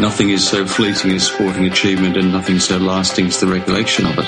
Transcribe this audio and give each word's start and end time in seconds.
Nothing 0.00 0.30
is 0.30 0.48
so 0.48 0.64
fleeting 0.64 1.10
as 1.10 1.26
sporting 1.26 1.66
achievement 1.66 2.16
and 2.16 2.32
nothing 2.32 2.58
so 2.58 2.78
lasting 2.78 3.26
as 3.26 3.38
the 3.38 3.46
recollection 3.46 4.06
of 4.06 4.12
it. 4.16 4.24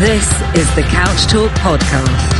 This 0.00 0.26
is 0.54 0.74
the 0.74 0.82
Couch 0.82 1.26
Talk 1.28 1.50
Podcast. 1.52 2.30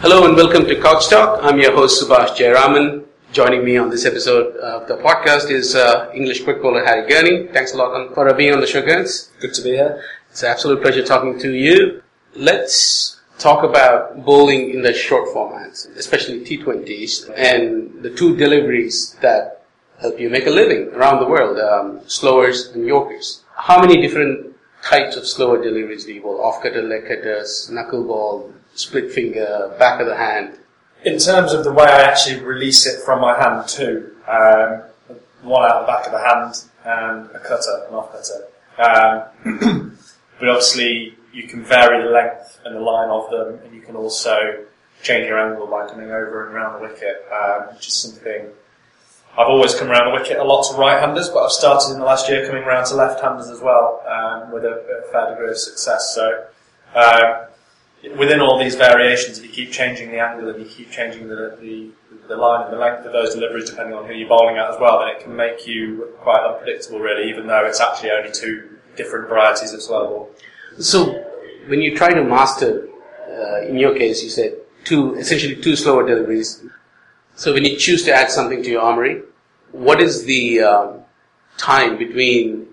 Hello 0.00 0.26
and 0.26 0.36
welcome 0.36 0.64
to 0.66 0.80
Couch 0.80 1.08
Talk. 1.08 1.40
I'm 1.42 1.58
your 1.58 1.74
host 1.74 2.00
Subhash 2.00 2.36
Jayaraman. 2.36 3.09
Joining 3.32 3.64
me 3.64 3.76
on 3.76 3.90
this 3.90 4.06
episode 4.06 4.56
of 4.56 4.88
the 4.88 4.96
podcast 4.96 5.52
is 5.52 5.76
uh, 5.76 6.10
English 6.12 6.42
quick 6.42 6.60
bowler 6.60 6.84
Harry 6.84 7.08
Gurney. 7.08 7.46
Thanks 7.52 7.72
a 7.72 7.76
lot 7.76 8.12
for 8.12 8.34
being 8.34 8.52
on 8.52 8.60
the 8.60 8.66
show, 8.66 8.82
Gurns. 8.82 9.28
Good 9.38 9.54
to 9.54 9.62
be 9.62 9.70
here. 9.70 10.02
It's 10.32 10.42
an 10.42 10.50
absolute 10.50 10.82
pleasure 10.82 11.04
talking 11.04 11.38
to 11.38 11.54
you. 11.54 12.02
Let's 12.34 13.20
talk 13.38 13.62
about 13.62 14.24
bowling 14.24 14.70
in 14.70 14.82
the 14.82 14.92
short 14.92 15.28
formats, 15.28 15.88
especially 15.96 16.40
T20s, 16.40 17.30
and 17.36 18.02
the 18.02 18.10
two 18.10 18.36
deliveries 18.36 19.14
that 19.20 19.64
help 20.00 20.18
you 20.18 20.28
make 20.28 20.48
a 20.48 20.50
living 20.50 20.88
around 20.88 21.20
the 21.20 21.28
world, 21.28 21.56
um, 21.60 22.00
slowers 22.08 22.70
and 22.70 22.84
yorkers. 22.84 23.44
How 23.54 23.80
many 23.80 24.02
different 24.02 24.56
types 24.82 25.14
of 25.14 25.24
slower 25.24 25.62
deliveries 25.62 26.04
do 26.04 26.12
you 26.14 26.22
bowl? 26.22 26.42
Off 26.42 26.64
cutter, 26.64 26.82
leg 26.82 27.02
cutters, 27.02 27.70
knuckleball, 27.72 28.52
split 28.74 29.12
finger, 29.12 29.72
back 29.78 30.00
of 30.00 30.08
the 30.08 30.16
hand? 30.16 30.58
In 31.04 31.18
terms 31.18 31.52
of 31.52 31.64
the 31.64 31.72
way 31.72 31.84
I 31.84 32.02
actually 32.02 32.40
release 32.44 32.86
it 32.86 33.02
from 33.04 33.20
my 33.20 33.38
hand 33.40 33.68
too, 33.68 34.12
um, 34.28 34.82
one 35.42 35.64
out 35.64 35.80
the 35.80 35.86
back 35.86 36.06
of 36.06 36.12
the 36.12 36.18
hand 36.18 36.54
and 36.84 37.34
a 37.34 37.38
cutter, 37.38 37.86
an 37.88 37.94
off 37.94 38.12
cutter. 38.12 38.46
Um, 38.78 39.96
but 40.38 40.48
obviously 40.48 41.14
you 41.32 41.44
can 41.44 41.64
vary 41.64 42.02
the 42.02 42.10
length 42.10 42.60
and 42.64 42.76
the 42.76 42.80
line 42.80 43.08
of 43.08 43.30
them 43.30 43.60
and 43.64 43.74
you 43.74 43.80
can 43.80 43.96
also 43.96 44.64
change 45.02 45.26
your 45.26 45.38
angle 45.38 45.66
by 45.66 45.88
coming 45.88 46.10
over 46.10 46.46
and 46.46 46.54
around 46.54 46.80
the 46.80 46.88
wicket, 46.88 47.26
um, 47.32 47.74
which 47.74 47.88
is 47.88 47.94
something 47.94 48.50
I've 49.38 49.46
always 49.46 49.74
come 49.74 49.90
around 49.90 50.12
the 50.12 50.20
wicket 50.20 50.38
a 50.38 50.44
lot 50.44 50.68
to 50.70 50.76
right-handers, 50.76 51.28
but 51.28 51.44
I've 51.44 51.52
started 51.52 51.92
in 51.92 52.00
the 52.00 52.04
last 52.04 52.28
year 52.28 52.46
coming 52.46 52.64
around 52.64 52.86
to 52.86 52.94
left-handers 52.96 53.48
as 53.48 53.60
well, 53.60 54.02
um, 54.06 54.50
with 54.50 54.64
a, 54.64 54.72
a, 54.72 55.12
fair 55.12 55.30
degree 55.30 55.50
of 55.50 55.56
success. 55.56 56.14
So, 56.14 56.46
um, 56.96 57.46
within 58.16 58.40
all 58.40 58.58
these 58.58 58.74
variations, 58.74 59.38
if 59.38 59.44
you 59.44 59.50
keep 59.50 59.72
changing 59.72 60.10
the 60.10 60.18
angle 60.18 60.48
and 60.48 60.60
you 60.60 60.68
keep 60.68 60.90
changing 60.90 61.28
the, 61.28 61.56
the, 61.60 61.90
the 62.28 62.36
line 62.36 62.64
and 62.64 62.72
the 62.72 62.78
length 62.78 63.04
of 63.04 63.12
those 63.12 63.34
deliveries 63.34 63.68
depending 63.68 63.94
on 63.94 64.06
who 64.06 64.14
you're 64.14 64.28
bowling 64.28 64.56
at 64.56 64.70
as 64.70 64.76
well, 64.80 65.00
then 65.00 65.08
it 65.08 65.20
can 65.22 65.36
make 65.36 65.66
you 65.66 66.08
quite 66.20 66.40
unpredictable 66.40 66.98
really, 67.00 67.28
even 67.28 67.46
though 67.46 67.66
it's 67.66 67.80
actually 67.80 68.10
only 68.10 68.30
two 68.32 68.78
different 68.96 69.28
varieties 69.28 69.72
of 69.72 69.82
slow 69.82 70.06
ball. 70.06 70.30
So, 70.78 71.26
when 71.66 71.80
you 71.80 71.96
try 71.96 72.12
to 72.12 72.24
master, 72.24 72.88
uh, 73.28 73.62
in 73.62 73.78
your 73.78 73.94
case, 73.94 74.22
you 74.22 74.30
said 74.30 74.56
two, 74.84 75.14
essentially 75.16 75.56
two 75.56 75.76
slower 75.76 76.06
deliveries. 76.06 76.64
So 77.36 77.52
when 77.52 77.64
you 77.64 77.76
choose 77.76 78.04
to 78.04 78.12
add 78.12 78.30
something 78.30 78.62
to 78.62 78.70
your 78.70 78.82
armory, 78.82 79.22
what 79.72 80.00
is 80.00 80.24
the 80.24 80.62
um, 80.62 81.00
time 81.56 81.98
between 81.98 82.66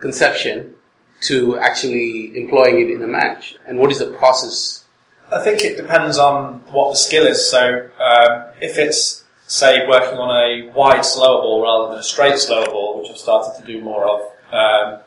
conception 0.00 0.75
to 1.22 1.58
actually 1.58 2.36
employing 2.36 2.80
it 2.80 2.90
in 2.90 3.02
a 3.02 3.06
match? 3.06 3.56
And 3.66 3.78
what 3.78 3.90
is 3.90 3.98
the 3.98 4.12
process? 4.12 4.84
I 5.30 5.42
think 5.42 5.62
it 5.62 5.76
depends 5.76 6.18
on 6.18 6.60
what 6.70 6.92
the 6.92 6.96
skill 6.96 7.26
is. 7.26 7.48
So 7.48 7.88
um, 7.98 8.44
if 8.60 8.78
it's 8.78 9.24
say 9.46 9.86
working 9.86 10.18
on 10.18 10.30
a 10.30 10.70
wide 10.72 11.04
slower 11.04 11.40
ball 11.40 11.62
rather 11.62 11.90
than 11.90 12.00
a 12.00 12.02
straight 12.02 12.38
slower 12.38 12.66
ball, 12.66 13.00
which 13.00 13.10
I've 13.10 13.16
started 13.16 13.60
to 13.60 13.66
do 13.66 13.80
more 13.80 14.04
of, 14.04 14.20
um, 14.52 15.00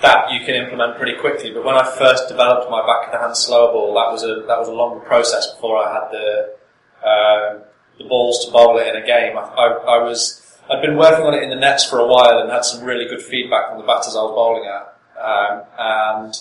that 0.00 0.30
you 0.30 0.40
can 0.46 0.54
implement 0.54 0.96
pretty 0.96 1.18
quickly. 1.18 1.52
But 1.52 1.64
when 1.64 1.74
I 1.74 1.84
first 1.98 2.28
developed 2.28 2.70
my 2.70 2.86
back 2.86 3.06
of 3.06 3.12
the 3.12 3.18
hand 3.18 3.36
slower 3.36 3.72
ball, 3.72 3.94
that 3.94 4.12
was 4.12 4.22
a 4.22 4.46
that 4.46 4.58
was 4.58 4.68
a 4.68 4.72
longer 4.72 5.00
process 5.04 5.52
before 5.54 5.76
I 5.78 5.92
had 5.92 6.10
the 6.12 6.54
uh, 7.04 7.64
the 7.98 8.04
balls 8.04 8.46
to 8.46 8.52
bowl 8.52 8.78
it 8.78 8.86
in 8.86 9.02
a 9.02 9.06
game. 9.06 9.36
I, 9.36 9.42
I, 9.42 9.66
I 9.66 10.02
was 10.02 10.44
I'd 10.70 10.82
been 10.82 10.96
working 10.96 11.24
on 11.24 11.34
it 11.34 11.42
in 11.42 11.50
the 11.50 11.56
nets 11.56 11.84
for 11.84 11.98
a 11.98 12.06
while 12.06 12.38
and 12.38 12.50
had 12.50 12.64
some 12.64 12.84
really 12.84 13.06
good 13.06 13.22
feedback 13.22 13.70
from 13.70 13.78
the 13.78 13.86
batters 13.86 14.14
I 14.14 14.22
was 14.22 14.34
bowling 14.34 14.68
at. 14.68 14.97
Um, 15.20 15.62
and 15.78 16.34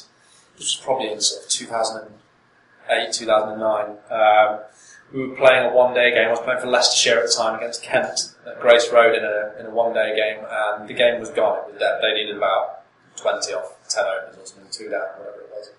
this 0.57 0.77
was 0.77 0.81
probably 0.83 1.11
in 1.11 1.21
sort 1.21 1.45
of 1.45 1.49
2008, 1.49 3.13
2009. 3.13 3.97
Um, 4.09 4.59
we 5.13 5.27
were 5.27 5.35
playing 5.35 5.71
a 5.71 5.73
one-day 5.73 6.11
game. 6.11 6.27
I 6.27 6.31
was 6.31 6.39
playing 6.39 6.59
for 6.59 6.67
Leicestershire 6.67 7.19
at 7.19 7.27
the 7.27 7.33
time 7.35 7.55
against 7.55 7.81
Kent 7.81 8.35
at 8.45 8.59
Grace 8.59 8.91
Road 8.91 9.15
in 9.15 9.23
a 9.23 9.59
in 9.59 9.65
a 9.65 9.69
one-day 9.69 10.15
game, 10.15 10.45
and 10.49 10.87
the 10.87 10.93
game 10.93 11.19
was 11.19 11.29
gone. 11.29 11.59
It 11.59 11.73
was 11.73 11.79
dead. 11.79 11.99
They 12.01 12.13
needed 12.13 12.37
about 12.37 12.83
20 13.15 13.53
off 13.53 13.73
10 13.89 14.03
overs 14.03 14.37
or 14.37 14.45
something, 14.45 14.71
two 14.71 14.89
down, 14.89 15.07
whatever 15.17 15.41
it 15.41 15.49
was. 15.51 15.69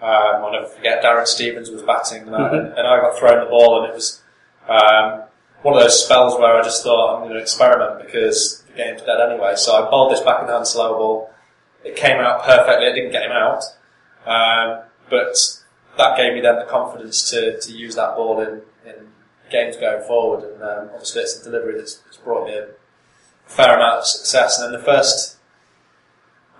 Um, 0.00 0.44
I'll 0.44 0.52
never 0.52 0.66
forget 0.66 1.02
Darren 1.02 1.26
Stevens 1.26 1.70
was 1.70 1.82
batting, 1.82 2.22
and, 2.22 2.30
mm-hmm. 2.30 2.78
and 2.78 2.86
I 2.86 3.00
got 3.00 3.18
thrown 3.18 3.44
the 3.44 3.50
ball, 3.50 3.82
and 3.82 3.90
it 3.90 3.94
was 3.94 4.22
um, 4.68 5.22
one 5.62 5.76
of 5.76 5.82
those 5.82 6.04
spells 6.04 6.38
where 6.38 6.54
I 6.56 6.62
just 6.62 6.82
thought 6.82 7.16
I'm 7.16 7.22
going 7.22 7.34
to 7.34 7.40
experiment 7.40 8.04
because 8.04 8.62
the 8.68 8.74
game's 8.74 9.02
dead 9.02 9.20
anyway. 9.20 9.54
So 9.56 9.74
I 9.74 9.90
bowled 9.90 10.12
this 10.12 10.20
back 10.20 10.40
and 10.40 10.50
hand 10.50 10.66
slow 10.66 10.96
ball 10.96 11.30
it 11.86 11.96
came 11.96 12.18
out 12.18 12.42
perfectly. 12.44 12.86
It 12.86 12.94
didn't 12.94 13.12
get 13.12 13.22
him 13.22 13.32
out, 13.32 13.62
um, 14.26 14.82
but 15.08 15.36
that 15.96 16.16
gave 16.16 16.34
me 16.34 16.40
then 16.40 16.56
the 16.56 16.64
confidence 16.64 17.30
to, 17.30 17.60
to 17.60 17.72
use 17.72 17.94
that 17.94 18.16
ball 18.16 18.40
in, 18.40 18.62
in 18.84 19.08
games 19.50 19.76
going 19.76 20.06
forward. 20.06 20.44
And 20.44 20.62
um, 20.62 20.90
obviously, 20.92 21.22
it's 21.22 21.40
a 21.40 21.44
delivery 21.44 21.78
that's, 21.78 21.96
that's, 21.96 22.16
brought 22.18 22.46
me 22.46 22.54
a 22.54 22.68
fair 23.46 23.76
amount 23.76 24.00
of 24.00 24.06
success. 24.06 24.58
And 24.58 24.72
then 24.72 24.80
the 24.80 24.84
first, 24.84 25.38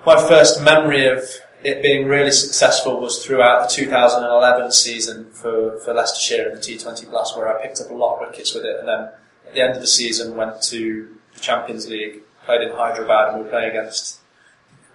my 0.07 0.17
first 0.17 0.63
memory 0.63 1.07
of 1.07 1.25
it 1.65 1.83
being 1.83 2.07
really 2.07 2.31
successful 2.31 3.01
was 3.01 3.25
throughout 3.25 3.69
the 3.69 3.75
2011 3.75 4.71
season 4.73 5.31
for, 5.33 5.79
for 5.81 5.93
Leicestershire 5.93 6.49
in 6.49 6.55
the 6.55 6.61
T20 6.61 7.11
Blast, 7.11 7.37
where 7.37 7.49
I 7.49 7.61
picked 7.61 7.81
up 7.81 7.91
a 7.91 7.95
lot 7.95 8.17
of 8.17 8.29
wickets 8.29 8.55
with 8.55 8.65
it. 8.65 8.79
And 8.79 8.89
then 8.89 9.01
at 9.49 9.55
the 9.55 9.61
end 9.61 9.75
of 9.75 9.81
the 9.81 9.87
season, 9.87 10.37
went 10.37 10.63
to 10.63 11.17
the 11.35 11.41
Champions 11.41 11.89
League, 11.89 12.21
played 12.45 12.63
in 12.63 12.73
Hyderabad, 12.75 13.29
and 13.29 13.39
we 13.39 13.45
were 13.45 13.51
playing 13.51 13.71
against 13.71 14.21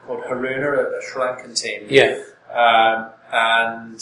called 0.06 0.24
Ruhuna, 0.24 0.98
a, 0.98 1.02
Sri 1.02 1.22
Lankan 1.22 1.60
team. 1.60 1.88
Yeah. 1.90 2.24
Um, 2.52 3.12
and 3.32 4.02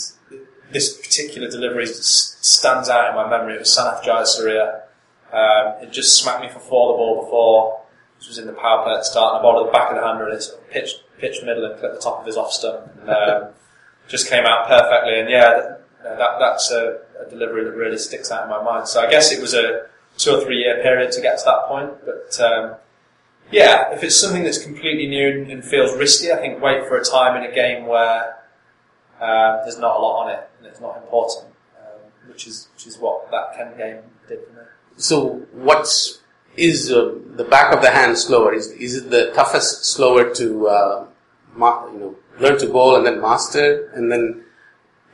this 0.72 0.96
particular 0.96 1.48
delivery 1.48 1.86
stands 1.86 2.88
out 2.88 3.10
in 3.10 3.14
my 3.14 3.28
memory. 3.28 3.54
It 3.54 3.60
was 3.60 3.76
Sanath 3.76 4.02
Jayasuriya. 4.02 4.82
Um, 5.32 5.82
it 5.82 5.92
just 5.92 6.20
smacked 6.20 6.42
me 6.42 6.48
for 6.48 6.58
four 6.58 6.92
the 6.92 6.96
ball 6.96 7.24
before. 7.24 7.80
This 8.18 8.28
was 8.28 8.38
in 8.38 8.46
the 8.46 8.52
power 8.52 8.82
play 8.84 8.92
at 8.92 8.98
the 8.98 9.04
start, 9.04 9.34
and 9.34 9.40
I 9.40 9.42
bowled 9.42 9.66
at 9.66 9.72
the 9.72 9.78
back 9.78 9.90
of 9.90 9.96
the 9.96 10.06
hander, 10.06 10.26
and 10.26 10.34
it 10.34 10.42
sort 10.42 10.60
of 10.60 10.70
pitched, 10.70 11.02
pitched 11.18 11.42
middle 11.44 11.64
and 11.64 11.78
clipped 11.78 11.94
the 11.94 12.00
top 12.00 12.20
of 12.20 12.26
his 12.26 12.36
off 12.36 12.52
stump. 12.52 12.90
And, 13.00 13.10
um, 13.10 13.48
just 14.08 14.28
came 14.28 14.44
out 14.44 14.66
perfectly, 14.66 15.20
and 15.20 15.30
yeah, 15.30 15.76
that, 16.02 16.18
that 16.18 16.38
that's 16.40 16.70
a, 16.70 16.98
a, 17.24 17.30
delivery 17.30 17.64
that 17.64 17.70
really 17.70 17.96
sticks 17.96 18.30
out 18.30 18.44
in 18.44 18.50
my 18.50 18.62
mind. 18.62 18.88
So 18.88 19.00
I 19.00 19.08
guess 19.08 19.32
it 19.32 19.40
was 19.40 19.54
a 19.54 19.86
two 20.18 20.32
or 20.32 20.40
three 20.42 20.58
year 20.58 20.82
period 20.82 21.12
to 21.12 21.20
get 21.20 21.38
to 21.38 21.44
that 21.44 21.68
point, 21.68 21.92
but 22.04 22.40
um, 22.40 22.74
yeah, 23.50 23.92
if 23.92 24.02
it's 24.02 24.16
something 24.16 24.44
that's 24.44 24.62
completely 24.62 25.06
new 25.06 25.46
and 25.50 25.64
feels 25.64 25.96
risky, 25.96 26.32
I 26.32 26.36
think 26.36 26.62
wait 26.62 26.86
for 26.86 26.96
a 26.96 27.04
time 27.04 27.42
in 27.42 27.50
a 27.50 27.54
game 27.54 27.86
where 27.86 28.36
uh, 29.20 29.62
there's 29.62 29.78
not 29.78 29.96
a 29.96 29.98
lot 29.98 30.24
on 30.24 30.30
it 30.30 30.48
and 30.58 30.66
it's 30.66 30.80
not 30.80 30.96
important, 30.96 31.46
um, 31.78 32.00
which 32.28 32.46
is 32.46 32.68
which 32.74 32.86
is 32.86 32.98
what 32.98 33.30
that 33.30 33.56
Kent 33.56 33.76
game 33.76 33.98
did 34.28 34.40
for 34.46 34.52
me. 34.52 34.62
So, 34.96 35.46
what's 35.52 36.20
is 36.56 36.90
uh, 36.92 37.14
the 37.36 37.44
back 37.44 37.74
of 37.74 37.82
the 37.82 37.90
hand 37.90 38.18
slower? 38.18 38.54
Is 38.54 38.68
is 38.72 38.96
it 38.96 39.10
the 39.10 39.32
toughest 39.32 39.84
slower 39.84 40.32
to 40.34 40.68
uh, 40.68 41.06
ma- 41.54 41.86
you 41.92 41.98
know 41.98 42.16
learn 42.38 42.58
to 42.58 42.68
bowl 42.68 42.96
and 42.96 43.06
then 43.06 43.20
master, 43.20 43.90
and 43.94 44.10
then 44.10 44.44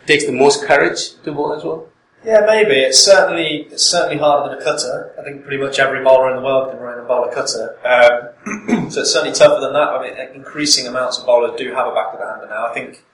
takes 0.06 0.24
the 0.26 0.32
most 0.32 0.64
courage 0.64 1.20
to 1.22 1.32
bowl 1.32 1.52
as 1.52 1.64
well? 1.64 1.88
Yeah, 2.26 2.42
maybe. 2.44 2.74
It's 2.74 2.98
certainly 2.98 3.68
it's 3.70 3.84
certainly 3.84 4.18
harder 4.18 4.50
than 4.50 4.58
a 4.60 4.64
cutter. 4.64 5.14
I 5.16 5.22
think 5.22 5.44
pretty 5.44 5.62
much 5.62 5.78
every 5.78 6.02
bowler 6.02 6.30
in 6.30 6.36
the 6.36 6.42
world 6.42 6.72
can 6.72 6.80
run 6.80 6.98
a 6.98 7.06
bowl 7.06 7.22
a 7.22 7.32
cutter. 7.32 7.78
Um, 7.86 8.90
so 8.90 9.02
it's 9.02 9.12
certainly 9.12 9.32
tougher 9.32 9.60
than 9.60 9.72
that. 9.74 9.88
I 9.94 10.02
mean, 10.02 10.34
increasing 10.34 10.88
amounts 10.88 11.18
of 11.18 11.26
bowlers 11.26 11.56
do 11.56 11.72
have 11.72 11.86
a 11.86 11.94
back 11.94 12.14
of 12.14 12.18
the 12.18 12.26
hander 12.26 12.48
now. 12.48 12.66
I 12.66 12.74
think 12.74 13.04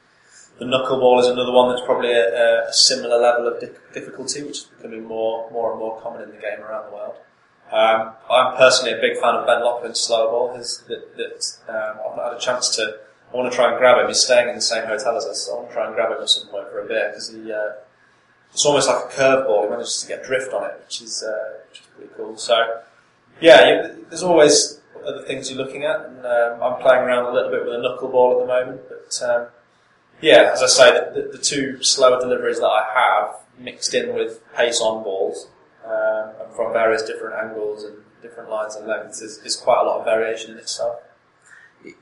the 0.58 0.64
knuckleball 0.64 1.20
is 1.20 1.26
another 1.26 1.52
one 1.52 1.68
that's 1.68 1.84
probably 1.84 2.10
a, 2.10 2.64
a 2.66 2.72
similar 2.72 3.20
level 3.20 3.48
of 3.48 3.60
difficulty, 3.92 4.44
which 4.44 4.56
is 4.56 4.64
becoming 4.64 5.04
more 5.04 5.50
more 5.50 5.72
and 5.72 5.78
more 5.78 6.00
common 6.00 6.22
in 6.22 6.30
the 6.30 6.40
game 6.40 6.60
around 6.60 6.88
the 6.88 6.96
world. 6.96 7.16
Um, 7.70 8.14
I'm 8.30 8.56
personally 8.56 8.96
a 8.96 9.00
big 9.00 9.20
fan 9.20 9.34
of 9.34 9.46
Ben 9.46 9.62
Lockwood's 9.62 10.00
slow 10.00 10.30
ball. 10.30 10.56
His, 10.56 10.84
that, 10.88 11.16
that 11.18 11.58
um, 11.68 12.00
I've 12.00 12.16
not 12.16 12.32
had 12.32 12.38
a 12.38 12.40
chance 12.40 12.74
to. 12.76 12.96
I 13.30 13.36
want 13.36 13.52
to 13.52 13.54
try 13.54 13.68
and 13.68 13.78
grab 13.78 14.00
him. 14.00 14.08
He's 14.08 14.20
staying 14.20 14.48
in 14.48 14.54
the 14.54 14.62
same 14.62 14.86
hotel 14.86 15.18
as 15.18 15.26
us, 15.26 15.44
so 15.44 15.52
I 15.52 15.56
want 15.56 15.68
to 15.68 15.74
try 15.74 15.86
and 15.86 15.94
grab 15.94 16.12
him 16.12 16.22
at 16.22 16.28
some 16.30 16.48
point 16.48 16.68
for 16.70 16.80
a 16.80 16.88
beer 16.88 17.10
because 17.10 17.28
he. 17.28 17.52
Uh, 17.52 17.72
it's 18.52 18.64
almost 18.66 18.88
like 18.88 19.04
a 19.04 19.08
curveball. 19.08 19.64
He 19.64 19.70
manages 19.70 20.02
to 20.02 20.08
get 20.08 20.24
drift 20.24 20.52
on 20.52 20.64
it, 20.64 20.80
which 20.84 21.00
is 21.00 21.22
uh, 21.22 21.58
which 21.70 21.80
is 21.80 21.86
pretty 21.96 22.10
cool. 22.16 22.36
So 22.36 22.82
yeah, 23.40 23.68
you, 23.68 24.06
there's 24.08 24.22
always 24.22 24.80
other 25.06 25.22
things 25.22 25.50
you're 25.50 25.58
looking 25.58 25.84
at, 25.84 26.04
and 26.04 26.24
um, 26.24 26.62
I'm 26.62 26.80
playing 26.80 27.02
around 27.02 27.26
a 27.26 27.32
little 27.32 27.50
bit 27.50 27.64
with 27.64 27.74
a 27.74 27.78
knuckleball 27.78 28.40
at 28.40 28.46
the 28.46 28.46
moment. 28.46 28.80
But 28.88 29.28
um, 29.28 29.48
yeah, 30.20 30.50
as 30.52 30.62
I 30.62 30.66
say, 30.66 30.90
the, 30.92 31.22
the, 31.22 31.38
the, 31.38 31.38
two 31.38 31.82
slower 31.82 32.20
deliveries 32.20 32.60
that 32.60 32.66
I 32.66 32.86
have 32.94 33.34
mixed 33.58 33.94
in 33.94 34.14
with 34.14 34.40
pace 34.54 34.80
on 34.80 35.02
balls 35.02 35.48
um, 35.84 36.30
from 36.54 36.72
various 36.72 37.02
different 37.02 37.34
angles 37.34 37.84
and 37.84 37.96
different 38.22 38.48
lines 38.48 38.76
and 38.76 38.86
lengths 38.86 39.20
is, 39.20 39.38
is 39.38 39.56
quite 39.56 39.80
a 39.80 39.84
lot 39.84 39.98
of 39.98 40.04
variation 40.04 40.52
in 40.52 40.58
itself. 40.58 41.00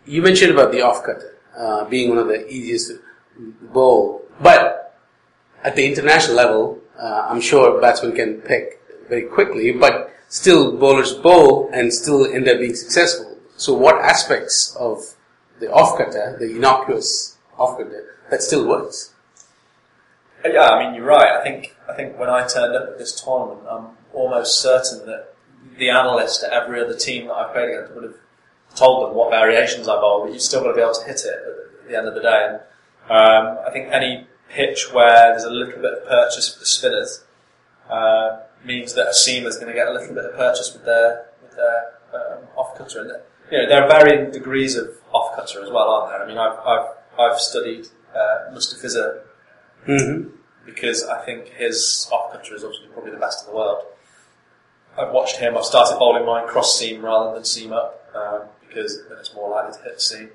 You 0.05 0.21
mentioned 0.21 0.53
about 0.53 0.73
the 0.73 0.83
off 0.83 1.03
cutter 1.03 1.39
uh, 1.57 1.85
being 1.87 2.11
one 2.11 2.19
of 2.19 2.29
the 2.29 2.47
easiest 2.49 2.93
bowl, 3.39 4.23
but 4.41 4.80
at 5.63 5.77
the 5.77 5.87
international 5.87 6.37
level, 6.37 6.79
uh, 6.99 7.27
I'm 7.29 7.41
sure 7.41 7.81
batsmen 7.81 8.13
can 8.15 8.41
pick 8.41 8.81
very 9.09 9.23
quickly, 9.23 9.73
but 9.73 10.13
still 10.29 10.77
bowlers 10.77 11.15
bowl 11.15 11.71
and 11.73 11.93
still 11.93 12.25
end 12.27 12.49
up 12.49 12.59
being 12.59 12.75
successful. 12.75 13.39
So 13.57 13.75
what 13.75 13.97
aspects 13.97 14.75
of 14.79 15.17
the 15.59 15.71
off 15.71 15.99
cutter, 15.99 16.37
the 16.39 16.57
innocuous 16.57 17.37
off 17.59 17.77
cutter, 17.79 18.17
that 18.31 18.43
still 18.43 18.67
works? 18.67 19.13
Yeah, 20.45 20.71
I 20.71 20.85
mean, 20.85 20.95
you're 20.95 21.05
right. 21.05 21.39
I 21.39 21.43
think 21.43 21.77
I 21.89 21.95
think 21.95 22.19
when 22.19 22.31
I 22.31 22.47
turned 22.47 22.75
up 22.75 22.89
at 22.89 22.99
this 22.99 23.21
tournament, 23.21 23.67
I'm 23.71 23.89
almost 24.15 24.61
certain 24.61 25.05
that 25.07 25.35
the 25.77 25.91
analyst 25.91 26.43
at 26.43 26.53
every 26.53 26.81
other 26.81 26.97
team 26.97 27.27
that 27.27 27.35
I've 27.35 27.53
played 27.53 27.69
against 27.69 27.95
would 27.95 28.05
have 28.05 28.17
told 28.75 29.07
them 29.07 29.15
what 29.15 29.31
variations 29.31 29.89
I 29.89 29.97
bowl, 29.97 30.25
but 30.25 30.33
you've 30.33 30.43
still 30.43 30.63
got 30.63 30.69
to 30.69 30.75
be 30.75 30.81
able 30.81 30.95
to 30.95 31.05
hit 31.05 31.21
it 31.21 31.35
at 31.83 31.89
the 31.89 31.99
end 31.99 32.09
of 32.09 32.15
the 32.15 32.23
day. 32.23 32.47
And 32.49 32.61
um, 33.11 33.59
I 33.67 33.71
think 33.73 33.93
any 33.93 34.27
pitch 34.51 34.93
where 34.93 35.31
there's 35.31 35.45
a 35.45 35.51
little 35.51 35.81
bit 35.81 35.93
of 35.93 36.07
purchase 36.09 36.53
for 36.53 36.61
the 36.61 36.67
spinners 36.67 37.25
uh, 37.89 38.41
means 38.65 38.95
that 38.95 39.07
a 39.07 39.11
seamer 39.11 39.47
is 39.47 39.57
going 39.57 39.69
to 39.69 39.73
get 39.75 39.89
a 39.89 39.93
little 39.93 40.15
bit 40.15 40.25
of 40.25 40.35
purchase 40.37 40.73
with 40.73 40.85
their 40.85 41.27
with 41.43 41.57
their 41.57 41.93
um, 42.13 42.45
off 42.57 42.77
cutter. 42.77 43.01
And 43.01 43.11
you 43.51 43.59
know, 43.59 43.69
there 43.69 43.83
are 43.83 43.89
varying 43.89 44.31
degrees 44.31 44.77
of 44.77 44.89
off 45.13 45.35
cutter 45.37 45.63
as 45.63 45.71
well, 45.71 45.89
aren't 45.89 46.11
there? 46.13 46.23
I 46.23 46.27
mean, 46.29 46.39
I've 46.39 46.59
I've, 46.67 46.89
I've 47.19 47.41
studied 47.41 47.87
uh, 48.15 48.53
Mustafizur 48.55 49.23
Mm-hmm. 49.89 50.29
because 50.67 51.05
I 51.05 51.25
think 51.25 51.49
his 51.49 52.07
off 52.13 52.33
cutter 52.33 52.55
is 52.55 52.63
obviously 52.65 52.89
probably 52.93 53.13
the 53.13 53.17
best 53.17 53.47
in 53.47 53.51
the 53.51 53.57
world. 53.57 53.83
I've 54.99 55.11
watched 55.11 55.37
him. 55.37 55.57
I've 55.57 55.65
started 55.65 55.99
bowling 55.99 56.27
mine 56.27 56.47
cross 56.47 56.79
seam 56.79 57.01
rather 57.03 57.33
than 57.35 57.45
seam 57.47 57.73
up 57.73 58.05
um, 58.15 58.43
because 58.69 59.03
then 59.09 59.17
it's 59.19 59.35
more 59.35 59.49
likely 59.49 59.73
to 59.79 59.83
hit 59.85 59.95
the 59.95 60.01
seam 60.01 60.31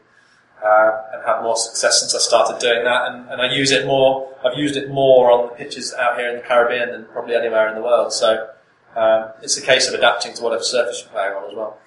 uh, 0.64 1.02
and 1.14 1.26
have 1.26 1.44
more 1.44 1.58
success 1.58 2.00
since 2.00 2.16
I 2.16 2.20
started 2.20 2.60
doing 2.60 2.84
that. 2.84 3.12
And, 3.12 3.30
and 3.30 3.42
I 3.42 3.54
use 3.54 3.72
it 3.72 3.86
more. 3.86 4.34
I've 4.44 4.58
used 4.58 4.76
it 4.76 4.90
more 4.90 5.32
on 5.32 5.48
the 5.48 5.56
pitches 5.56 5.94
out 5.94 6.18
here 6.18 6.30
in 6.30 6.38
the 6.38 6.42
Caribbean 6.42 6.92
than 6.92 7.06
probably 7.06 7.36
anywhere 7.36 7.70
in 7.70 7.76
the 7.76 7.82
world. 7.82 8.14
So 8.14 8.50
um, 8.96 9.32
it's 9.42 9.58
a 9.58 9.62
case 9.62 9.88
of 9.88 9.94
adapting 9.94 10.34
to 10.36 10.44
whatever 10.44 10.64
surface 10.64 11.02
you're 11.02 11.12
playing 11.12 11.34
on 11.34 11.50
as 11.50 11.56
well. 11.56 11.78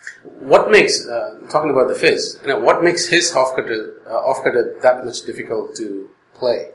What 0.41 0.71
makes 0.71 1.07
uh, 1.07 1.41
talking 1.51 1.71
about 1.71 1.89
the 1.89 1.95
fizz? 1.95 2.41
You 2.43 2.49
know, 2.49 2.59
what 2.61 2.83
makes 2.85 3.09
his 3.09 3.35
off 3.35 3.57
cutter 3.57 3.95
uh, 4.07 4.11
off 4.11 4.45
cutter 4.45 4.79
that 4.83 5.05
much 5.05 5.23
difficult 5.23 5.75
to 5.77 6.11
play? 6.35 6.71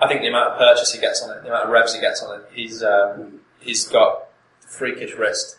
I 0.00 0.08
think 0.08 0.20
the 0.20 0.28
amount 0.28 0.52
of 0.52 0.58
purchase 0.58 0.92
he 0.92 1.00
gets 1.00 1.22
on 1.22 1.36
it, 1.36 1.42
the 1.42 1.48
amount 1.48 1.64
of 1.64 1.70
revs 1.70 1.94
he 1.94 2.00
gets 2.00 2.22
on 2.22 2.40
it, 2.40 2.46
he's 2.52 2.82
um, 2.82 3.40
he's 3.60 3.86
got 3.86 4.26
freakish 4.60 5.14
wrist, 5.14 5.58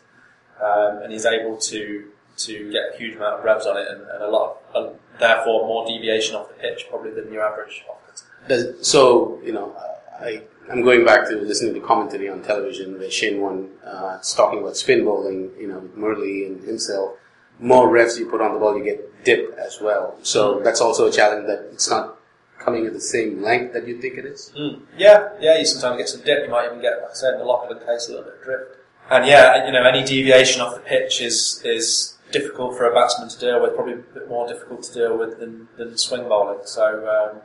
um, 0.61 1.01
and 1.03 1.11
he's 1.11 1.25
able 1.25 1.57
to 1.57 2.11
to 2.37 2.71
get 2.71 2.93
a 2.93 2.97
huge 2.97 3.15
amount 3.15 3.39
of 3.39 3.45
revs 3.45 3.65
on 3.65 3.77
it, 3.77 3.87
and, 3.89 4.01
and 4.01 4.23
a 4.23 4.29
lot, 4.29 4.57
of, 4.73 4.97
therefore 5.19 5.67
more 5.67 5.85
deviation 5.87 6.35
off 6.35 6.47
the 6.49 6.55
pitch 6.55 6.85
probably 6.89 7.11
than 7.11 7.31
your 7.31 7.43
average 7.43 7.83
off 7.89 7.97
cutter. 8.05 8.25
Does, 8.47 8.87
so 8.87 9.39
you 9.43 9.53
know, 9.53 9.75
I 10.19 10.43
I'm 10.71 10.81
going 10.81 11.05
back 11.05 11.27
to 11.29 11.35
listening 11.35 11.73
to 11.75 11.79
commentary 11.79 12.29
on 12.29 12.41
television 12.41 12.97
where 12.97 13.11
Shane 13.11 13.39
Warne 13.39 13.69
uh, 13.85 14.17
is 14.21 14.33
talking 14.33 14.59
about 14.59 14.77
spin 14.77 15.05
bowling. 15.05 15.51
You 15.59 15.67
know, 15.67 15.79
with 15.79 15.95
Murali 15.95 16.47
and 16.47 16.63
himself. 16.63 17.17
More 17.57 17.89
revs 17.89 18.19
you 18.19 18.29
put 18.29 18.41
on 18.41 18.53
the 18.53 18.59
ball, 18.59 18.77
you 18.77 18.83
get 18.83 19.23
dip 19.23 19.57
as 19.57 19.79
well. 19.79 20.17
So 20.23 20.59
that's 20.59 20.81
also 20.81 21.07
a 21.07 21.11
challenge 21.11 21.47
that 21.47 21.69
it's 21.71 21.89
not 21.89 22.17
coming 22.59 22.85
at 22.85 22.93
the 22.93 22.99
same 22.99 23.41
length 23.41 23.73
that 23.73 23.87
you 23.87 24.01
think 24.01 24.17
it 24.17 24.25
is. 24.25 24.51
Mm. 24.57 24.81
Yeah, 24.97 25.29
yeah. 25.39 25.57
You 25.57 25.65
sometimes 25.65 25.97
get 25.97 26.09
some 26.09 26.21
dip. 26.21 26.45
You 26.45 26.51
might 26.51 26.65
even 26.65 26.81
get, 26.81 27.01
like 27.01 27.11
I 27.11 27.13
said, 27.13 27.33
in 27.33 27.39
the 27.39 27.45
Lockwood 27.45 27.85
case, 27.85 28.07
a 28.07 28.11
little 28.11 28.25
bit 28.25 28.35
of 28.39 28.43
drift. 28.43 28.75
And 29.09 29.25
yeah, 29.25 29.65
you 29.65 29.71
know, 29.71 29.83
any 29.83 30.03
deviation 30.03 30.61
off 30.61 30.73
the 30.73 30.81
pitch 30.81 31.21
is 31.21 31.61
is 31.63 32.14
difficult 32.37 32.77
for 32.77 32.89
a 32.89 32.93
batsman 32.93 33.29
to 33.29 33.39
deal 33.39 33.61
with. 33.61 33.75
Probably 33.75 33.93
a 33.93 33.97
bit 33.97 34.27
more 34.27 34.47
difficult 34.47 34.83
to 34.83 34.93
deal 34.93 35.17
with 35.17 35.39
than, 35.39 35.67
than 35.77 35.97
swing 35.97 36.27
bowling. 36.27 36.59
So 36.65 36.85
um, 37.07 37.41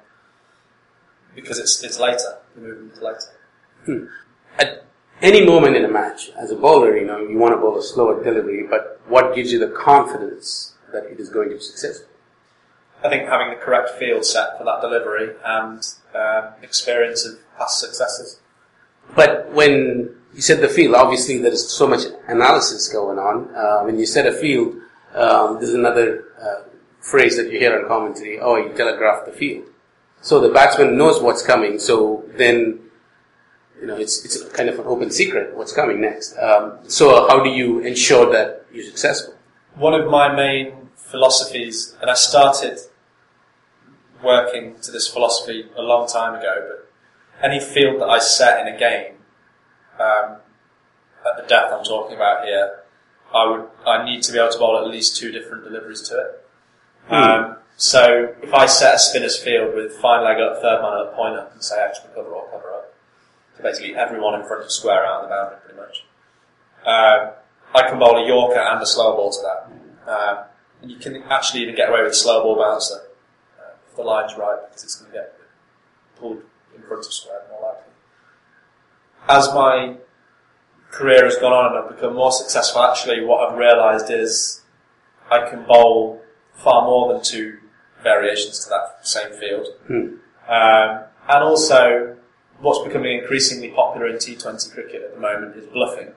because 1.34 1.58
it's 1.58 1.82
it's 1.82 1.98
later, 1.98 2.38
the 2.54 2.60
movement 2.60 2.92
is 2.92 3.00
later. 3.00 4.08
At 4.58 4.84
any 5.22 5.44
moment 5.44 5.76
in 5.76 5.84
a 5.84 5.88
match, 5.88 6.30
as 6.36 6.50
a 6.50 6.56
bowler, 6.56 6.96
you 6.96 7.06
know, 7.06 7.18
you 7.18 7.38
want 7.38 7.54
to 7.54 7.60
bowl 7.60 7.78
a 7.78 7.82
slower 7.82 8.22
delivery, 8.22 8.66
but 8.68 9.00
what 9.06 9.34
gives 9.34 9.52
you 9.52 9.58
the 9.58 9.68
confidence 9.68 10.74
that 10.92 11.04
it 11.04 11.20
is 11.20 11.28
going 11.28 11.50
to 11.50 11.56
be 11.56 11.60
successful? 11.60 12.08
I 13.02 13.08
think 13.08 13.28
having 13.28 13.50
the 13.50 13.56
correct 13.56 13.90
field 13.90 14.24
set 14.26 14.58
for 14.58 14.64
that 14.64 14.80
delivery 14.82 15.34
and 15.44 15.82
um, 16.14 16.52
experience 16.62 17.24
of 17.24 17.38
past 17.56 17.80
successes. 17.80 18.40
But 19.14 19.50
when 19.52 20.19
you 20.34 20.40
set 20.40 20.60
the 20.60 20.68
field, 20.68 20.94
obviously 20.94 21.38
there 21.38 21.52
is 21.52 21.70
so 21.70 21.86
much 21.86 22.02
analysis 22.28 22.88
going 22.88 23.18
on. 23.18 23.54
Uh, 23.54 23.82
when 23.84 23.98
you 23.98 24.06
set 24.06 24.26
a 24.26 24.32
field, 24.32 24.76
um, 25.14 25.56
there's 25.58 25.74
another 25.74 26.24
uh, 26.40 26.62
phrase 27.00 27.36
that 27.36 27.50
you 27.50 27.58
hear 27.58 27.78
on 27.78 27.88
commentary, 27.88 28.38
oh, 28.40 28.56
you 28.56 28.72
telegraph 28.74 29.26
the 29.26 29.32
field. 29.32 29.64
So 30.22 30.40
the 30.40 30.50
batsman 30.50 30.96
knows 30.96 31.20
what's 31.20 31.42
coming, 31.42 31.78
so 31.78 32.24
then, 32.36 32.80
you 33.80 33.86
know, 33.86 33.96
it's, 33.96 34.24
it's 34.24 34.42
kind 34.50 34.68
of 34.68 34.78
an 34.78 34.86
open 34.86 35.10
secret 35.10 35.56
what's 35.56 35.72
coming 35.72 36.00
next. 36.00 36.36
Um, 36.38 36.78
so 36.86 37.26
how 37.28 37.42
do 37.42 37.50
you 37.50 37.80
ensure 37.80 38.30
that 38.30 38.66
you're 38.72 38.84
successful? 38.84 39.34
One 39.74 39.94
of 39.94 40.10
my 40.10 40.34
main 40.34 40.90
philosophies, 40.94 41.96
and 42.00 42.10
I 42.10 42.14
started 42.14 42.78
working 44.22 44.78
to 44.82 44.90
this 44.92 45.08
philosophy 45.08 45.66
a 45.76 45.82
long 45.82 46.06
time 46.06 46.34
ago, 46.34 46.68
but 46.68 46.92
any 47.42 47.58
field 47.58 48.00
that 48.02 48.08
I 48.08 48.18
set 48.18 48.60
in 48.60 48.74
a 48.74 48.78
game, 48.78 49.14
um, 50.00 50.36
at 51.26 51.36
the 51.36 51.46
depth 51.46 51.72
I'm 51.72 51.84
talking 51.84 52.16
about 52.16 52.44
here, 52.44 52.80
I 53.34 53.46
would 53.46 53.68
I 53.86 54.04
need 54.04 54.22
to 54.24 54.32
be 54.32 54.38
able 54.38 54.50
to 54.50 54.58
bowl 54.58 54.78
at 54.78 54.88
least 54.90 55.16
two 55.16 55.30
different 55.30 55.64
deliveries 55.64 56.02
to 56.08 56.18
it. 56.18 57.12
Um, 57.12 57.56
so 57.76 58.34
if 58.42 58.52
I 58.52 58.66
set 58.66 58.94
a 58.94 58.98
spinner's 58.98 59.38
field 59.38 59.74
with 59.74 59.92
fine 59.96 60.24
leg 60.24 60.38
up, 60.38 60.60
third 60.60 60.82
man 60.82 61.06
up, 61.06 61.14
point 61.14 61.36
up, 61.36 61.52
and 61.52 61.62
say 61.62 61.80
extra 61.82 62.10
cover 62.10 62.30
or 62.30 62.48
cover 62.50 62.72
up, 62.72 62.94
so 63.56 63.62
basically 63.62 63.94
everyone 63.94 64.40
in 64.40 64.46
front 64.46 64.64
of 64.64 64.70
square 64.70 65.04
out 65.04 65.22
of 65.24 65.28
the 65.28 65.34
boundary 65.34 65.58
pretty 65.64 65.80
much. 65.80 66.04
Um, 66.84 67.32
I 67.74 67.88
can 67.88 67.98
bowl 67.98 68.16
a 68.16 68.26
Yorker 68.26 68.58
and 68.58 68.82
a 68.82 68.86
slow 68.86 69.14
ball 69.16 69.30
to 69.30 69.38
that. 69.42 70.10
Um, 70.10 70.44
and 70.82 70.90
you 70.90 70.98
can 70.98 71.22
actually 71.24 71.62
even 71.62 71.74
get 71.76 71.88
away 71.88 72.02
with 72.02 72.12
a 72.12 72.16
slow 72.16 72.42
ball 72.42 72.56
bouncer 72.56 73.02
uh, 73.58 73.74
if 73.88 73.96
the 73.96 74.02
line's 74.02 74.36
right 74.36 74.58
because 74.68 74.84
it's 74.84 74.96
going 74.96 75.12
to 75.12 75.18
get 75.18 75.38
pulled 76.18 76.42
in 76.74 76.82
front 76.82 77.04
of 77.04 77.12
square 77.12 77.42
more 77.50 77.62
likely. 77.62 77.89
As 79.28 79.48
my 79.54 79.96
career 80.90 81.24
has 81.24 81.36
gone 81.36 81.52
on 81.52 81.76
and 81.76 81.84
I've 81.84 81.96
become 81.96 82.14
more 82.14 82.32
successful, 82.32 82.82
actually 82.82 83.24
what 83.24 83.48
I've 83.48 83.58
realised 83.58 84.10
is 84.10 84.62
I 85.30 85.48
can 85.48 85.64
bowl 85.64 86.22
far 86.54 86.82
more 86.82 87.12
than 87.12 87.22
two 87.22 87.58
variations 88.02 88.64
to 88.64 88.70
that 88.70 89.06
same 89.06 89.32
field. 89.32 89.66
Um, 90.48 91.04
and 91.28 91.44
also, 91.44 92.16
what's 92.60 92.84
becoming 92.86 93.18
increasingly 93.18 93.70
popular 93.70 94.08
in 94.08 94.16
T20 94.16 94.72
cricket 94.72 95.02
at 95.02 95.14
the 95.14 95.20
moment 95.20 95.56
is 95.56 95.66
bluffing. 95.66 96.12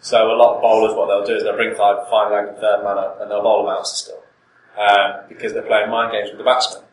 So 0.00 0.30
a 0.30 0.36
lot 0.36 0.56
of 0.56 0.62
bowlers, 0.62 0.96
what 0.96 1.06
they'll 1.06 1.26
do 1.26 1.36
is 1.36 1.42
they'll 1.42 1.56
bring 1.56 1.74
five, 1.74 2.08
fine 2.08 2.30
leg 2.30 2.48
and 2.48 2.56
third 2.58 2.84
man 2.84 2.98
up, 2.98 3.20
and 3.20 3.30
they'll 3.30 3.42
bowl 3.42 3.68
a 3.68 3.74
bouncer 3.74 3.96
still, 3.96 4.22
um, 4.78 5.26
because 5.28 5.52
they're 5.52 5.62
playing 5.62 5.90
mind 5.90 6.12
games 6.12 6.30
with 6.30 6.38
the 6.38 6.44
batsman. 6.44 6.84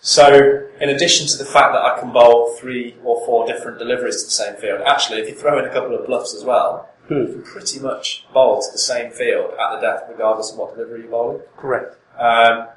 So, 0.00 0.68
in 0.80 0.88
addition 0.88 1.26
to 1.26 1.36
the 1.36 1.44
fact 1.44 1.72
that 1.72 1.82
I 1.82 1.98
can 1.98 2.12
bowl 2.12 2.54
three 2.58 2.96
or 3.02 3.24
four 3.26 3.46
different 3.46 3.78
deliveries 3.78 4.22
to 4.22 4.26
the 4.26 4.30
same 4.30 4.54
field, 4.56 4.82
actually, 4.86 5.20
if 5.20 5.28
you 5.28 5.34
throw 5.34 5.58
in 5.58 5.64
a 5.64 5.72
couple 5.72 5.96
of 5.96 6.06
bluffs 6.06 6.34
as 6.34 6.44
well, 6.44 6.90
you 7.08 7.26
can 7.26 7.42
pretty 7.42 7.80
much 7.80 8.26
bowl 8.32 8.60
to 8.60 8.72
the 8.72 8.78
same 8.78 9.10
field 9.10 9.52
at 9.54 9.74
the 9.74 9.80
death, 9.80 10.04
regardless 10.08 10.52
of 10.52 10.58
what 10.58 10.74
delivery 10.74 11.02
you're 11.02 11.10
bowling. 11.10 11.40
Correct. 11.56 11.96
Um, 12.18 12.68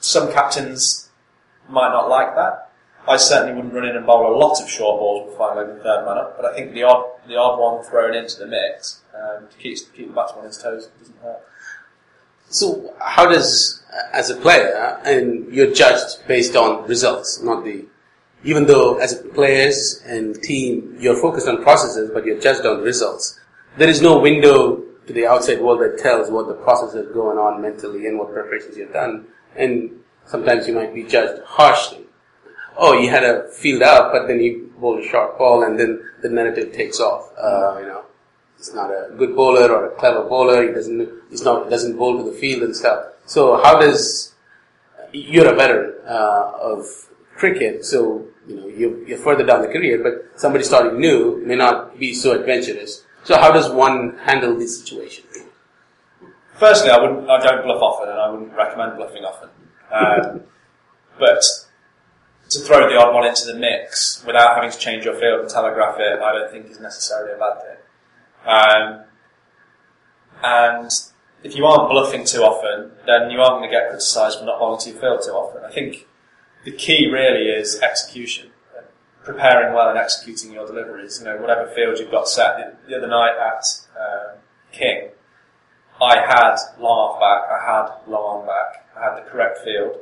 some 0.00 0.32
captains 0.32 1.10
might 1.68 1.90
not 1.90 2.08
like 2.08 2.34
that. 2.34 2.70
I 3.06 3.16
certainly 3.16 3.54
wouldn't 3.54 3.74
run 3.74 3.84
in 3.84 3.96
and 3.96 4.06
bowl 4.06 4.32
a 4.32 4.36
lot 4.36 4.60
of 4.62 4.68
short 4.68 5.00
balls 5.00 5.28
with 5.28 5.36
fine 5.36 5.56
leg 5.56 5.68
and 5.68 5.82
third 5.82 6.04
man 6.04 6.18
up, 6.18 6.36
but 6.36 6.46
I 6.46 6.54
think 6.54 6.72
the 6.72 6.84
odd 6.84 7.04
the 7.26 7.36
odd 7.36 7.58
one 7.58 7.84
thrown 7.84 8.14
into 8.14 8.38
the 8.38 8.46
mix 8.46 9.00
um, 9.14 9.48
to 9.48 9.56
keep 9.56 9.78
keep 9.94 10.08
the 10.08 10.14
batsman 10.14 10.40
on 10.40 10.46
his 10.46 10.58
toes 10.58 10.88
doesn't 10.98 11.18
hurt. 11.20 11.40
So 12.52 12.94
how 13.00 13.26
does, 13.30 13.82
as 14.12 14.28
a 14.28 14.36
player, 14.36 15.00
and 15.06 15.50
you're 15.52 15.72
judged 15.72 16.26
based 16.28 16.54
on 16.54 16.86
results, 16.86 17.40
not 17.42 17.64
the, 17.64 17.86
even 18.44 18.66
though 18.66 18.98
as 18.98 19.14
players 19.34 20.02
and 20.04 20.34
team, 20.42 20.94
you're 21.00 21.16
focused 21.16 21.48
on 21.48 21.62
processes, 21.62 22.10
but 22.12 22.26
you're 22.26 22.38
judged 22.38 22.66
on 22.66 22.82
results. 22.82 23.40
There 23.78 23.88
is 23.88 24.02
no 24.02 24.18
window 24.18 24.82
to 25.06 25.12
the 25.14 25.26
outside 25.26 25.62
world 25.62 25.80
that 25.80 25.98
tells 25.98 26.30
what 26.30 26.46
the 26.46 26.52
process 26.52 26.94
is 26.94 27.10
going 27.14 27.38
on 27.38 27.62
mentally 27.62 28.06
and 28.06 28.18
what 28.18 28.30
preparations 28.34 28.76
you've 28.76 28.92
done. 28.92 29.28
And 29.56 29.90
sometimes 30.26 30.68
you 30.68 30.74
might 30.74 30.94
be 30.94 31.04
judged 31.04 31.42
harshly. 31.46 32.04
Oh, 32.76 32.92
you 32.92 33.08
had 33.08 33.24
a 33.24 33.48
field 33.48 33.82
out, 33.82 34.12
but 34.12 34.26
then 34.26 34.40
you 34.40 34.74
bowled 34.78 35.02
a 35.02 35.08
short 35.08 35.38
ball 35.38 35.62
and 35.62 35.80
then 35.80 36.04
the 36.20 36.28
narrative 36.28 36.74
takes 36.74 37.00
off. 37.00 37.32
Uh, 37.38 37.78
you 37.80 37.86
know, 37.86 38.04
he's 38.62 38.74
not 38.74 38.90
a 38.90 39.12
good 39.16 39.34
bowler 39.34 39.70
or 39.70 39.86
a 39.86 39.90
clever 39.96 40.22
bowler. 40.22 40.66
He 40.66 40.72
doesn't, 40.72 41.10
he's 41.30 41.42
not, 41.42 41.68
doesn't 41.68 41.96
bowl 41.96 42.22
to 42.22 42.30
the 42.30 42.36
field 42.36 42.62
and 42.62 42.76
stuff. 42.76 43.06
So 43.26 43.60
how 43.62 43.80
does, 43.80 44.34
you're 45.12 45.52
a 45.52 45.54
veteran, 45.54 45.94
uh, 46.06 46.52
of 46.60 46.86
cricket, 47.34 47.84
so, 47.84 48.26
you 48.46 48.56
know, 48.56 48.66
you're, 48.68 49.06
you're 49.06 49.18
further 49.18 49.44
down 49.44 49.62
the 49.62 49.68
career, 49.68 50.00
but 50.02 50.38
somebody 50.40 50.64
starting 50.64 51.00
new 51.00 51.42
may 51.44 51.56
not 51.56 51.98
be 51.98 52.14
so 52.14 52.38
adventurous. 52.38 53.04
So 53.24 53.36
how 53.36 53.50
does 53.52 53.70
one 53.70 54.18
handle 54.18 54.56
this 54.56 54.80
situation? 54.80 55.24
firstly, 56.62 56.90
I 56.90 57.00
wouldn't, 57.00 57.28
I 57.28 57.38
don't 57.40 57.64
bluff 57.64 57.82
often, 57.82 58.08
and 58.08 58.18
I 58.20 58.30
wouldn't 58.30 58.52
recommend 58.52 58.96
bluffing 58.96 59.24
often. 59.24 59.48
Um, 59.90 60.42
but 61.18 61.42
to 62.50 62.60
throw 62.60 62.88
the 62.88 62.96
odd 62.96 63.12
one 63.12 63.26
into 63.26 63.46
the 63.46 63.54
mix 63.54 64.22
without 64.24 64.54
having 64.54 64.70
to 64.70 64.78
change 64.78 65.04
your 65.04 65.14
field 65.14 65.40
and 65.40 65.48
telegraph 65.50 65.96
it, 65.98 66.20
I 66.20 66.32
don't 66.32 66.50
think 66.52 66.70
is 66.70 66.78
necessarily 66.78 67.32
a 67.34 67.38
bad 67.38 67.60
thing. 67.62 67.81
Um, 68.46 69.04
and 70.42 70.90
if 71.42 71.56
you 71.56 71.66
aren't 71.66 71.90
bluffing 71.90 72.24
too 72.24 72.42
often, 72.42 72.92
then 73.06 73.30
you 73.30 73.40
aren't 73.40 73.60
going 73.60 73.70
to 73.70 73.76
get 73.76 73.88
criticised 73.88 74.38
for 74.38 74.44
not 74.44 74.58
bowling 74.58 74.80
to 74.80 74.92
field 74.92 75.22
too 75.24 75.32
often. 75.32 75.64
I 75.64 75.72
think 75.72 76.06
the 76.64 76.72
key 76.72 77.08
really 77.10 77.48
is 77.48 77.80
execution, 77.80 78.50
preparing 79.24 79.74
well 79.74 79.88
and 79.88 79.98
executing 79.98 80.52
your 80.52 80.66
deliveries. 80.66 81.18
You 81.18 81.26
know, 81.26 81.36
whatever 81.36 81.68
field 81.74 81.98
you've 81.98 82.10
got 82.10 82.28
set. 82.28 82.56
The, 82.56 82.90
the 82.90 82.96
other 82.98 83.08
night 83.08 83.34
at 83.38 83.64
um, 84.00 84.38
King, 84.72 85.10
I 86.00 86.16
had 86.16 86.56
long 86.78 87.20
back, 87.20 87.42
I 87.50 87.64
had 87.64 88.10
long 88.10 88.40
on 88.40 88.46
back, 88.46 88.88
I 88.96 89.04
had 89.04 89.24
the 89.24 89.28
correct 89.28 89.58
field. 89.64 89.98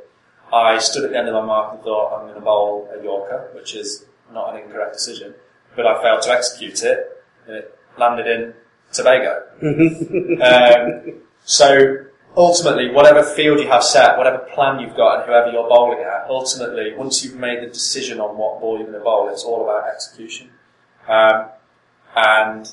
I 0.53 0.79
stood 0.79 1.05
at 1.05 1.11
the 1.11 1.19
end 1.19 1.29
of 1.29 1.35
my 1.35 1.43
mark 1.43 1.75
and 1.75 1.83
thought 1.83 2.17
I'm 2.17 2.27
going 2.27 2.35
to 2.35 2.41
bowl 2.41 2.91
a 2.93 3.03
Yorker, 3.03 3.51
which 3.55 3.75
is 3.75 4.07
not 4.33 4.55
an 4.55 4.63
incorrect 4.63 4.95
decision, 4.95 5.35
but 5.77 5.87
I 5.87 6.03
failed 6.03 6.23
to 6.23 6.31
execute 6.31 6.83
it, 6.83 7.25
it 7.47 7.79
landed 7.99 8.27
in 8.27 8.55
Tobago. 8.93 9.45
um, 10.43 11.15
so 11.45 12.07
ultimately, 12.37 12.91
whatever 12.91 13.23
field 13.23 13.61
you 13.61 13.69
have 13.69 13.85
set, 13.85 14.17
whatever 14.19 14.39
plan 14.55 14.81
you've 14.81 14.97
got, 14.97 15.21
and 15.21 15.27
whoever 15.27 15.51
you're 15.51 15.69
bowling 15.69 16.01
at, 16.01 16.27
ultimately, 16.29 16.95
once 16.95 17.25
you've 17.25 17.37
made 17.37 17.63
the 17.63 17.67
decision 17.67 18.21
on 18.21 18.37
what 18.37 18.61
ball 18.61 18.77
you're 18.77 18.87
going 18.87 18.99
to 18.99 19.05
bowl, 19.05 19.29
it's 19.29 19.45
all 19.45 19.65
about 19.65 19.89
execution. 19.89 20.51
Um, 21.09 21.47
and 22.17 22.73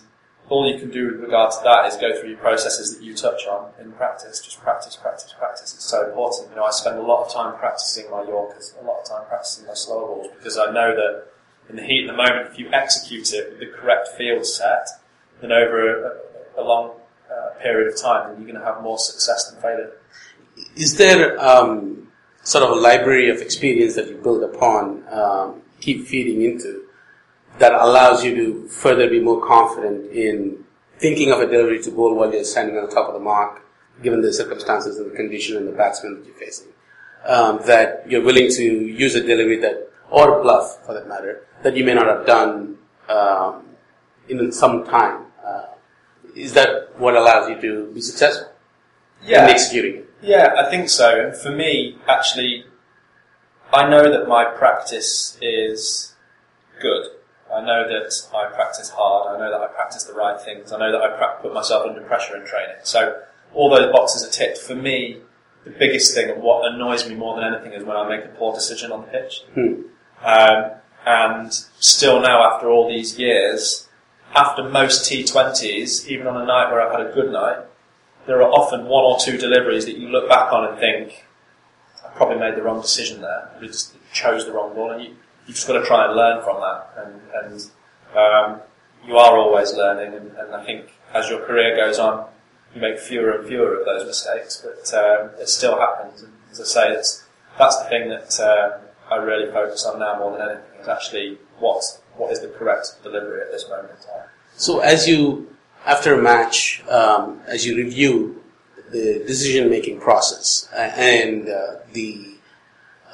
all 0.50 0.72
you 0.72 0.80
can 0.80 0.90
do 0.90 1.08
with 1.08 1.22
regard 1.22 1.52
to 1.52 1.58
that 1.64 1.86
is 1.88 1.98
go 1.98 2.18
through 2.20 2.30
your 2.30 2.38
processes 2.38 2.96
that 2.96 3.04
you 3.04 3.14
touch 3.14 3.46
on 3.48 3.72
in 3.82 3.92
practice. 3.92 4.40
Just 4.40 4.62
practice, 4.62 4.96
practice, 4.96 5.34
practice. 5.38 5.74
It's 5.74 5.84
so 5.84 6.08
important. 6.08 6.50
You 6.52 6.56
know, 6.56 6.64
I 6.64 6.72
spend 6.72 6.98
a 6.98 7.02
lot 7.02 7.26
of 7.26 7.34
time 7.34 7.58
practicing 7.58 8.10
my 8.10 8.24
Yorkers, 8.24 8.74
a 8.82 8.86
lot 8.86 9.02
of 9.02 9.10
time 9.10 9.26
practicing 9.28 9.68
my 9.68 9.74
slower 9.74 10.08
balls 10.08 10.28
because 10.38 10.58
I 10.58 10.72
know 10.72 10.96
that 10.96 11.26
in 11.70 11.76
the 11.76 11.84
heat 11.84 12.10
of 12.10 12.16
the 12.16 12.24
moment, 12.24 12.48
if 12.50 12.58
you 12.58 12.70
execute 12.72 13.34
it 13.34 13.50
with 13.52 13.60
the 13.60 13.66
correct 13.66 14.10
field 14.18 14.46
set, 14.46 14.88
then 15.42 15.52
over 15.52 16.06
a, 16.58 16.62
a 16.62 16.64
long 16.64 16.92
uh, 17.32 17.60
period 17.62 17.94
of 17.94 18.00
time, 18.00 18.30
then 18.30 18.42
you're 18.42 18.52
going 18.52 18.60
to 18.60 18.66
have 18.66 18.82
more 18.82 18.98
success 18.98 19.52
than 19.52 19.62
failure. 19.62 19.92
Is 20.76 20.98
there 20.98 21.40
um, 21.40 22.08
sort 22.44 22.64
of 22.64 22.72
a 22.72 22.76
library 22.76 23.30
of 23.30 23.42
experience 23.42 23.96
that 23.96 24.08
you 24.08 24.16
build 24.18 24.44
upon, 24.44 25.04
um, 25.12 25.62
keep 25.82 26.08
feeding 26.08 26.42
into, 26.42 26.84
that 27.60 27.74
allows 27.74 28.24
you 28.24 28.36
to 28.36 28.68
further 28.68 29.10
be 29.10 29.20
more 29.20 29.46
confident 29.46 30.12
in 30.12 30.64
thinking 31.00 31.32
of 31.32 31.40
a 31.40 31.46
delivery 31.46 31.82
to 31.84 31.92
bowl 31.92 32.16
while 32.16 32.32
you're 32.32 32.44
standing 32.44 32.78
on 32.78 32.86
the 32.86 32.92
top 32.92 33.08
of 33.08 33.14
the 33.14 33.20
mark, 33.20 33.62
given 34.02 34.22
the 34.22 34.32
circumstances 34.32 34.98
and 34.98 35.12
the 35.12 35.16
condition 35.16 35.58
and 35.58 35.68
the 35.68 35.72
batsman 35.72 36.16
that 36.16 36.26
you're 36.26 36.36
facing? 36.36 36.68
Um, 37.26 37.60
that 37.66 38.10
you're 38.10 38.24
willing 38.24 38.50
to 38.50 38.64
use 38.64 39.16
a 39.16 39.22
delivery 39.22 39.60
that, 39.60 39.92
or 40.10 40.40
a 40.40 40.42
bluff 40.42 40.86
for 40.86 40.94
that 40.94 41.08
matter, 41.08 41.46
that 41.64 41.76
you 41.76 41.84
may 41.84 41.94
not 41.94 42.08
have 42.08 42.26
done 42.26 42.78
um, 43.10 43.66
in 44.30 44.52
some 44.52 44.86
time. 44.86 45.26
Is 46.38 46.54
that 46.54 46.98
what 47.00 47.16
allows 47.16 47.50
you 47.50 47.60
to 47.62 47.92
be 47.92 48.02
successful 48.02 48.52
in 49.44 49.50
executing 49.50 49.96
it? 50.02 50.10
Yeah, 50.22 50.54
I 50.58 50.70
think 50.70 50.90
so. 50.90 51.20
And 51.20 51.36
for 51.36 51.52
me, 51.52 51.98
actually, 52.08 52.66
I 53.74 53.90
know 53.90 54.10
that 54.12 54.28
my 54.28 54.46
practice 54.46 55.38
is 55.42 56.16
good. 56.82 57.08
I 57.54 57.62
know 57.62 57.88
that 57.88 58.12
I 58.36 58.54
practice 58.54 58.90
hard. 58.90 59.36
I 59.36 59.40
know 59.40 59.52
that 59.52 59.62
I 59.62 59.68
practice 59.68 60.04
the 60.04 60.14
right 60.14 60.40
things. 60.40 60.72
I 60.72 60.78
know 60.80 60.92
that 60.92 61.02
I 61.02 61.18
pra- 61.18 61.40
put 61.42 61.54
myself 61.54 61.88
under 61.88 62.02
pressure 62.02 62.36
in 62.36 62.46
training. 62.46 62.76
So 62.84 63.22
all 63.54 63.70
those 63.70 63.92
boxes 63.92 64.24
are 64.28 64.32
ticked. 64.32 64.58
For 64.58 64.76
me, 64.76 65.22
the 65.64 65.70
biggest 65.72 66.14
thing 66.14 66.30
and 66.30 66.42
what 66.42 66.72
annoys 66.72 67.08
me 67.08 67.16
more 67.16 67.36
than 67.40 67.54
anything 67.54 67.74
is 67.74 67.84
when 67.84 67.96
I 67.98 68.08
make 68.08 68.26
a 68.26 68.30
poor 68.30 68.54
decision 68.54 68.92
on 68.92 69.02
the 69.02 69.08
pitch. 69.08 69.44
Um, 70.24 70.72
and 71.06 71.54
still 71.80 72.22
now, 72.22 72.54
after 72.54 72.70
all 72.70 72.90
these 72.90 73.18
years, 73.18 73.87
after 74.36 74.64
most 74.64 75.10
T20s, 75.10 76.08
even 76.08 76.28
on 76.28 76.38
a 76.38 76.46
night 76.46 76.72
where 76.72 76.82
I've 76.82 76.92
had 76.92 77.08
a 77.08 77.14
good 77.14 77.32
night, 77.32 77.60
there 78.26 78.42
are 78.42 78.50
often 78.50 78.86
one 78.86 79.04
or 79.04 79.18
two 79.20 79.38
deliveries 79.38 79.86
that 79.86 79.98
you 79.98 80.10
look 80.10 80.30
back 80.30 80.52
on 80.52 80.70
and 80.70 80.78
think, 80.78 81.26
I 82.06 82.10
probably 82.10 82.38
made 82.38 82.56
the 82.56 82.62
wrong 82.62 82.82
decision 82.82 83.22
there. 83.22 83.50
I 83.56 83.66
just 83.66 83.96
chose 84.14 84.46
the 84.46 84.52
wrong 84.52 84.76
ball. 84.76 84.92
And 84.92 85.04
you, 85.04 85.16
you've 85.46 85.56
just 85.56 85.68
got 85.68 85.80
to 85.80 85.86
try 85.86 86.06
and 86.06 86.16
learn 86.16 86.44
from 86.44 86.60
that. 86.62 86.94
And, 86.98 87.22
and 87.44 87.72
um, 88.16 88.62
you 89.06 89.18
are 89.18 89.38
always 89.38 89.74
learning. 89.74 90.14
And, 90.14 90.32
and 90.38 90.54
I 90.54 90.66
think 90.66 90.92
as 91.14 91.30
your 91.30 91.46
career 91.46 91.76
goes 91.76 92.00
on, 92.00 92.28
you 92.76 92.82
make 92.82 93.00
fewer 93.00 93.32
and 93.32 93.48
fewer 93.48 93.80
of 93.80 93.86
those 93.86 94.06
mistakes. 94.06 94.64
But 94.64 94.94
um, 94.94 95.32
it 95.40 95.48
still 95.48 95.80
happens. 95.80 96.22
And 96.22 96.34
as 96.52 96.60
I 96.60 96.66
say, 96.66 96.92
it's, 96.92 97.26
that's 97.58 97.82
the 97.82 97.90
thing 97.90 98.10
that 98.10 98.40
um, 98.42 98.82
I 99.10 99.16
really 99.16 99.52
focus 99.52 99.86
on 99.86 100.00
now 100.00 100.20
more 100.20 100.38
than 100.38 100.50
anything 100.50 100.82
is 100.82 100.88
actually 100.88 101.38
what 101.60 101.84
what 102.18 102.32
is 102.32 102.42
the 102.42 102.48
correct 102.48 103.02
delivery 103.04 103.42
at 103.42 103.52
this 103.52 103.68
moment 103.70 103.90
in 103.92 104.08
time. 104.08 104.28
So 104.56 104.80
as 104.80 105.08
you, 105.08 105.56
after 105.86 106.14
a 106.20 106.22
match, 106.22 106.84
um, 106.90 107.42
as 107.48 107.66
you 107.66 107.78
review 107.78 108.44
the 108.92 109.24
decision-making 109.28 110.00
process 110.00 110.70
uh, 110.74 110.92
and 110.96 111.50
uh, 111.50 111.76
the 111.94 112.36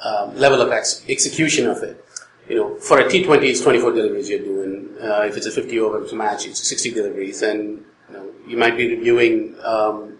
um, 0.04 0.36
level 0.36 0.60
of 0.60 0.72
ex- 0.72 1.04
execution 1.08 1.66
of 1.68 1.82
it, 1.82 2.04
you 2.48 2.56
know, 2.56 2.76
for 2.76 3.00
a 3.00 3.04
T20, 3.04 3.44
it's 3.44 3.60
24 3.62 3.92
deliveries 3.92 4.28
you're 4.28 4.38
doing. 4.38 4.94
Uh, 5.00 5.22
if 5.22 5.36
it's 5.36 5.46
a 5.46 5.50
50 5.50 5.80
over 5.80 6.14
match, 6.14 6.46
it's 6.46 6.66
60 6.68 6.92
deliveries, 6.92 7.42
and 7.42 7.84
you 8.08 8.16
know, 8.16 8.30
you 8.46 8.56
might 8.56 8.76
be 8.76 8.88
reviewing 8.88 9.56
um, 9.64 10.18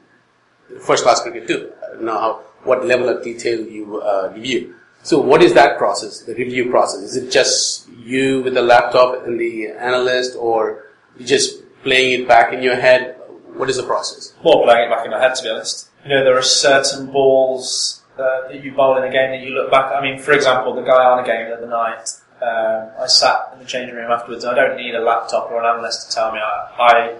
first-class 0.80 1.22
cricket 1.22 1.46
too. 1.46 1.72
I 1.82 1.94
don't 1.94 2.04
know 2.04 2.18
how, 2.18 2.42
what 2.64 2.84
level 2.86 3.08
of 3.08 3.22
detail 3.22 3.60
you 3.60 4.00
uh, 4.00 4.32
review. 4.34 4.74
So 5.02 5.20
what 5.20 5.42
is 5.42 5.52
that 5.52 5.76
process, 5.76 6.22
the 6.22 6.34
review 6.34 6.70
process? 6.70 7.02
Is 7.02 7.16
it 7.16 7.30
just 7.30 7.83
you 8.04 8.42
with 8.42 8.54
the 8.54 8.62
laptop 8.62 9.26
and 9.26 9.40
the 9.40 9.68
analyst 9.68 10.36
or 10.38 10.84
just 11.20 11.62
playing 11.82 12.22
it 12.22 12.28
back 12.28 12.52
in 12.52 12.62
your 12.62 12.76
head? 12.76 13.16
What 13.54 13.70
is 13.70 13.76
the 13.76 13.84
process? 13.84 14.34
More 14.42 14.64
playing 14.64 14.90
it 14.90 14.94
back 14.94 15.04
in 15.04 15.10
my 15.10 15.20
head, 15.20 15.34
to 15.36 15.42
be 15.42 15.48
honest. 15.48 15.88
You 16.04 16.10
know, 16.10 16.24
there 16.24 16.36
are 16.36 16.42
certain 16.42 17.06
balls 17.06 18.02
uh, 18.18 18.48
that 18.48 18.62
you 18.62 18.72
bowl 18.72 18.96
in 18.98 19.04
a 19.04 19.10
game 19.10 19.30
that 19.30 19.40
you 19.40 19.54
look 19.54 19.70
back. 19.70 19.92
I 19.92 20.02
mean, 20.02 20.18
for 20.18 20.32
example, 20.32 20.74
the 20.74 20.82
Guyana 20.82 21.26
game 21.26 21.48
the 21.48 21.56
other 21.56 21.66
night. 21.66 22.08
Um, 22.42 22.90
I 23.00 23.06
sat 23.06 23.50
in 23.54 23.60
the 23.60 23.64
changing 23.64 23.94
room 23.94 24.10
afterwards. 24.10 24.44
I 24.44 24.54
don't 24.54 24.76
need 24.76 24.94
a 24.94 25.00
laptop 25.00 25.50
or 25.50 25.60
an 25.60 25.66
analyst 25.66 26.10
to 26.10 26.14
tell 26.14 26.32
me. 26.32 26.40
I, 26.40 26.68
I 26.78 27.16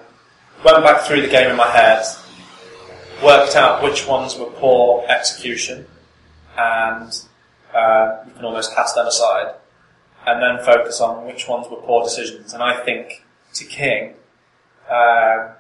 went 0.64 0.85
back 0.85 1.03
through 1.03 1.23
the 1.23 1.29
game 1.29 1.50
in 1.50 1.57
my 1.57 1.69
head, 1.69 2.05
worked 3.23 3.57
out 3.57 3.83
which 3.83 4.07
ones 4.07 4.37
were 4.37 4.50
poor 4.50 5.07
execution, 5.09 5.87
and 6.59 7.12
uh, 7.75 8.25
you 8.26 8.33
can 8.33 8.45
almost 8.45 8.75
cast 8.75 8.95
them 8.97 9.07
aside, 9.07 9.55
and 10.26 10.43
then 10.43 10.64
focus 10.64 11.00
on 11.00 11.26
which 11.26 11.47
ones 11.49 11.66
were 11.71 11.76
poor 11.78 12.02
decisions. 12.04 12.52
And 12.54 12.62
I 12.62 12.83
think 12.85 13.25
to 13.54 13.64
King, 13.64 14.14
uh, 14.90 15.52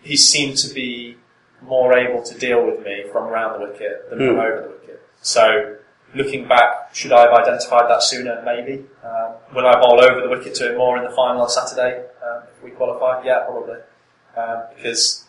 he 0.00 0.16
seemed 0.16 0.56
to 0.58 0.72
be 0.72 1.16
more 1.62 1.96
able 1.96 2.22
to 2.22 2.38
deal 2.38 2.64
with 2.64 2.84
me 2.84 3.04
from 3.10 3.24
around 3.24 3.58
the 3.58 3.66
wicket 3.66 4.10
than 4.10 4.18
from 4.18 4.34
Hmm. 4.34 4.40
over 4.40 4.60
the 4.62 4.68
wicket. 4.68 5.02
So 5.22 5.76
looking 6.14 6.46
back, 6.46 6.94
should 6.94 7.12
I 7.12 7.22
have 7.22 7.32
identified 7.32 7.88
that 7.88 8.02
sooner? 8.02 8.42
Maybe. 8.44 8.84
Um, 9.02 9.34
will 9.54 9.66
I 9.66 9.80
bowl 9.80 10.00
over 10.00 10.20
the 10.20 10.28
wicket 10.28 10.54
to 10.56 10.70
him 10.72 10.78
more 10.78 10.96
in 10.98 11.04
the 11.04 11.10
final 11.10 11.42
on 11.42 11.48
Saturday 11.48 12.04
um, 12.24 12.42
if 12.56 12.62
we 12.62 12.70
qualify? 12.70 13.22
Yeah, 13.24 13.44
probably. 13.44 13.78
Um, 14.36 14.62
because 14.76 15.24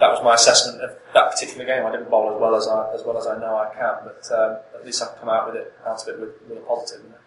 that 0.00 0.10
was 0.10 0.22
my 0.22 0.34
assessment 0.34 0.80
of 0.80 0.96
that 1.12 1.30
particular 1.32 1.64
game. 1.66 1.84
I 1.84 1.90
didn't 1.90 2.08
bowl 2.08 2.32
as 2.34 2.40
well 2.40 2.54
as 2.54 2.66
I 2.68 2.94
as 2.94 3.02
well 3.04 3.18
as 3.18 3.26
I 3.26 3.36
know 3.38 3.56
I 3.58 3.68
can, 3.74 3.94
but 4.04 4.22
um, 4.32 4.56
at 4.78 4.86
least 4.86 5.02
I've 5.02 5.18
come 5.18 5.28
out 5.28 5.46
with 5.48 5.56
it 5.56 5.72
out 5.86 6.00
of 6.02 6.08
it 6.08 6.20
with, 6.20 6.30
with 6.48 6.58
a 6.58 6.60
positive. 6.62 7.04
You 7.04 7.10
know? 7.10 7.17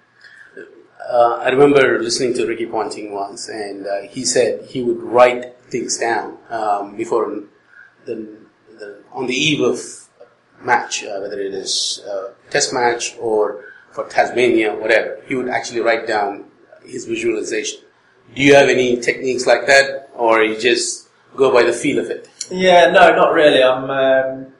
Uh, 0.57 1.41
I 1.43 1.49
remember 1.49 1.99
listening 1.99 2.33
to 2.35 2.45
Ricky 2.45 2.65
Ponting 2.65 3.11
once, 3.13 3.49
and 3.49 3.85
uh, 3.85 4.01
he 4.09 4.23
said 4.23 4.65
he 4.65 4.81
would 4.81 5.01
write 5.01 5.57
things 5.63 5.97
down 5.97 6.37
um, 6.49 6.95
before 6.95 7.43
the, 8.05 8.37
the 8.79 9.03
on 9.11 9.27
the 9.27 9.33
eve 9.33 9.61
of 9.61 9.79
match, 10.61 11.03
uh, 11.03 11.19
whether 11.19 11.39
it 11.39 11.53
is 11.53 12.01
a 12.07 12.33
test 12.49 12.73
match 12.73 13.15
or 13.19 13.65
for 13.91 14.07
Tasmania, 14.07 14.73
whatever. 14.75 15.21
He 15.27 15.35
would 15.35 15.49
actually 15.49 15.81
write 15.81 16.07
down 16.07 16.45
his 16.85 17.05
visualization. 17.05 17.81
Do 18.35 18.41
you 18.41 18.55
have 18.55 18.69
any 18.69 18.99
techniques 19.01 19.45
like 19.45 19.65
that, 19.67 20.09
or 20.15 20.43
you 20.43 20.57
just 20.57 21.09
go 21.35 21.51
by 21.51 21.63
the 21.63 21.73
feel 21.73 21.99
of 21.99 22.09
it? 22.09 22.29
Yeah, 22.49 22.91
no, 22.91 23.13
not 23.15 23.33
really. 23.33 23.63
I'm 23.63 23.89
um, 23.89 24.53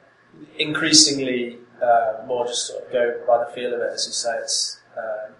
increasingly 0.58 1.58
uh, 1.82 2.24
more 2.26 2.46
just 2.46 2.66
sort 2.66 2.84
of 2.84 2.92
go 2.92 3.20
by 3.26 3.44
the 3.44 3.50
feel 3.54 3.72
of 3.74 3.80
it, 3.80 3.90
as 3.94 4.06
you 4.06 4.12
say. 4.12 4.36
It's, 4.42 4.80
um, 4.96 5.34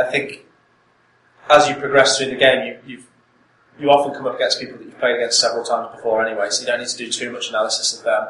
I 0.00 0.10
think 0.10 0.46
as 1.50 1.68
you 1.68 1.74
progress 1.76 2.16
through 2.16 2.30
the 2.30 2.36
game, 2.36 2.66
you, 2.66 2.78
you've, 2.86 3.06
you 3.78 3.90
often 3.90 4.14
come 4.14 4.26
up 4.26 4.36
against 4.36 4.60
people 4.60 4.78
that 4.78 4.84
you've 4.84 4.98
played 4.98 5.16
against 5.16 5.40
several 5.40 5.64
times 5.64 5.94
before 5.94 6.24
anyway, 6.24 6.48
so 6.50 6.62
you 6.62 6.66
don't 6.66 6.80
need 6.80 6.88
to 6.88 6.96
do 6.96 7.10
too 7.10 7.30
much 7.32 7.48
analysis 7.48 7.98
of 7.98 8.04
them. 8.04 8.28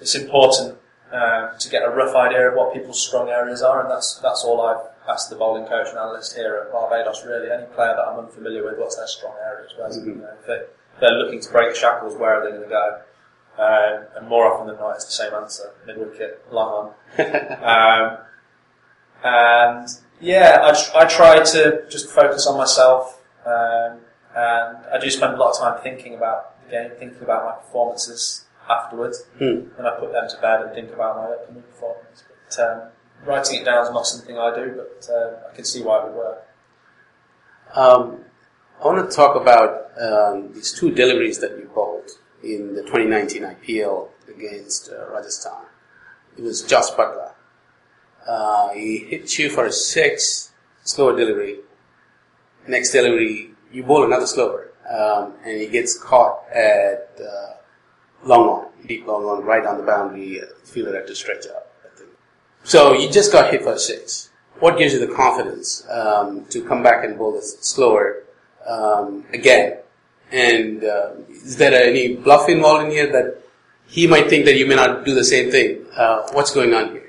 It's 0.00 0.14
important 0.14 0.78
um, 1.12 1.50
to 1.58 1.68
get 1.70 1.82
a 1.82 1.90
rough 1.90 2.14
idea 2.14 2.50
of 2.50 2.56
what 2.56 2.74
people's 2.74 3.04
strong 3.04 3.28
areas 3.28 3.62
are, 3.62 3.82
and 3.82 3.90
that's 3.90 4.20
that's 4.22 4.44
all 4.44 4.60
I've 4.60 4.84
asked 5.08 5.30
the 5.30 5.36
bowling 5.36 5.66
coach 5.66 5.88
and 5.88 5.98
analyst 5.98 6.36
here 6.36 6.62
at 6.64 6.72
Barbados. 6.72 7.24
Really, 7.24 7.50
any 7.50 7.66
player 7.74 7.94
that 7.96 8.04
I'm 8.06 8.18
unfamiliar 8.18 8.64
with, 8.64 8.78
what's 8.78 8.96
their 8.96 9.06
strong 9.06 9.34
areas? 9.44 9.72
Where's, 9.76 9.96
you 9.98 10.14
know, 10.14 10.30
if 10.40 10.46
they, 10.46 10.60
they're 11.00 11.18
looking 11.18 11.40
to 11.40 11.50
break 11.50 11.74
shackles, 11.74 12.16
where 12.16 12.34
are 12.34 12.44
they 12.44 12.50
going 12.50 12.62
to 12.62 12.68
go? 12.68 13.00
Um, 13.58 14.06
and 14.16 14.28
more 14.28 14.52
often 14.52 14.68
than 14.68 14.76
not, 14.76 14.96
it's 14.96 15.06
the 15.06 15.12
same 15.12 15.34
answer: 15.34 15.72
mid 15.86 15.98
wicket, 15.98 16.44
long 16.52 16.92
on. 17.18 17.18
um, 17.64 18.18
and 19.24 19.88
yeah, 20.20 20.72
I, 20.94 21.00
I 21.02 21.04
try 21.06 21.42
to 21.42 21.84
just 21.88 22.10
focus 22.10 22.46
on 22.46 22.56
myself, 22.58 23.20
um, 23.46 23.98
and 24.34 24.76
I 24.92 24.98
do 25.00 25.10
spend 25.10 25.34
a 25.34 25.36
lot 25.36 25.50
of 25.50 25.58
time 25.58 25.82
thinking 25.82 26.14
about 26.14 26.62
the 26.64 26.70
game, 26.70 26.90
thinking 26.98 27.22
about 27.22 27.44
my 27.44 27.52
performances 27.52 28.44
afterwards, 28.68 29.24
Hmm. 29.38 29.68
and 29.78 29.86
I 29.86 29.98
put 29.98 30.12
them 30.12 30.28
to 30.28 30.36
bed 30.40 30.62
and 30.62 30.74
think 30.74 30.92
about 30.92 31.16
my 31.16 31.24
upcoming 31.34 31.62
performance. 31.62 32.24
But 32.48 32.58
um, 32.64 32.88
writing 33.24 33.60
it 33.62 33.64
down 33.64 33.84
is 33.84 33.90
not 33.90 34.06
something 34.06 34.38
I 34.38 34.54
do, 34.54 34.74
but 34.76 35.08
uh, 35.12 35.50
I 35.50 35.54
can 35.54 35.64
see 35.64 35.82
why 35.82 35.98
it 36.00 36.04
would 36.06 36.14
work. 36.16 36.44
Um, 37.74 38.24
I 38.82 38.86
want 38.86 39.10
to 39.10 39.14
talk 39.16 39.36
about 39.36 39.90
um, 40.00 40.52
these 40.52 40.72
two 40.72 40.90
deliveries 40.90 41.38
that 41.40 41.50
you 41.52 41.70
bowled 41.74 42.10
in 42.42 42.74
the 42.74 42.82
2019 42.82 43.42
IPL 43.42 44.08
against 44.28 44.90
uh, 44.90 45.10
Rajasthan. 45.10 45.64
It 46.36 46.42
was 46.42 46.62
Jos 46.62 46.90
Buttler. 46.92 47.32
Uh, 48.26 48.70
he 48.70 48.98
hits 48.98 49.38
you 49.38 49.50
for 49.50 49.66
a 49.66 49.72
six, 49.72 50.52
slower 50.84 51.16
delivery. 51.16 51.58
Next 52.66 52.92
delivery, 52.92 53.50
you 53.72 53.82
bowl 53.82 54.04
another 54.04 54.26
slower, 54.26 54.72
um, 54.90 55.34
and 55.44 55.60
he 55.60 55.66
gets 55.66 55.98
caught 55.98 56.46
at 56.52 57.18
uh, 57.20 57.54
long 58.24 58.48
on, 58.48 58.66
deep 58.86 59.06
long 59.06 59.24
on, 59.24 59.44
right 59.44 59.64
on 59.64 59.78
the 59.78 59.84
boundary. 59.84 60.42
Uh, 60.42 60.46
fielder 60.64 60.94
had 60.94 61.06
to 61.06 61.14
stretch 61.14 61.46
out. 61.46 61.68
So 62.64 62.92
you 62.92 63.10
just 63.10 63.32
got 63.32 63.50
hit 63.50 63.62
for 63.62 63.72
a 63.72 63.78
six. 63.78 64.30
What 64.60 64.76
gives 64.76 64.92
you 64.92 64.98
the 64.98 65.14
confidence 65.14 65.88
um, 65.88 66.44
to 66.46 66.62
come 66.62 66.82
back 66.82 67.04
and 67.04 67.16
bowl 67.16 67.32
this 67.32 67.58
slower 67.60 68.24
um, 68.68 69.24
again? 69.32 69.78
And 70.30 70.84
uh, 70.84 71.12
is 71.30 71.56
there 71.56 71.72
any 71.72 72.16
bluff 72.16 72.48
involved 72.48 72.84
in 72.84 72.90
here 72.90 73.10
that 73.10 73.40
he 73.86 74.06
might 74.06 74.28
think 74.28 74.44
that 74.44 74.56
you 74.56 74.66
may 74.66 74.74
not 74.74 75.06
do 75.06 75.14
the 75.14 75.24
same 75.24 75.50
thing? 75.50 75.86
Uh, 75.96 76.28
what's 76.32 76.52
going 76.52 76.74
on 76.74 76.90
here? 76.90 77.07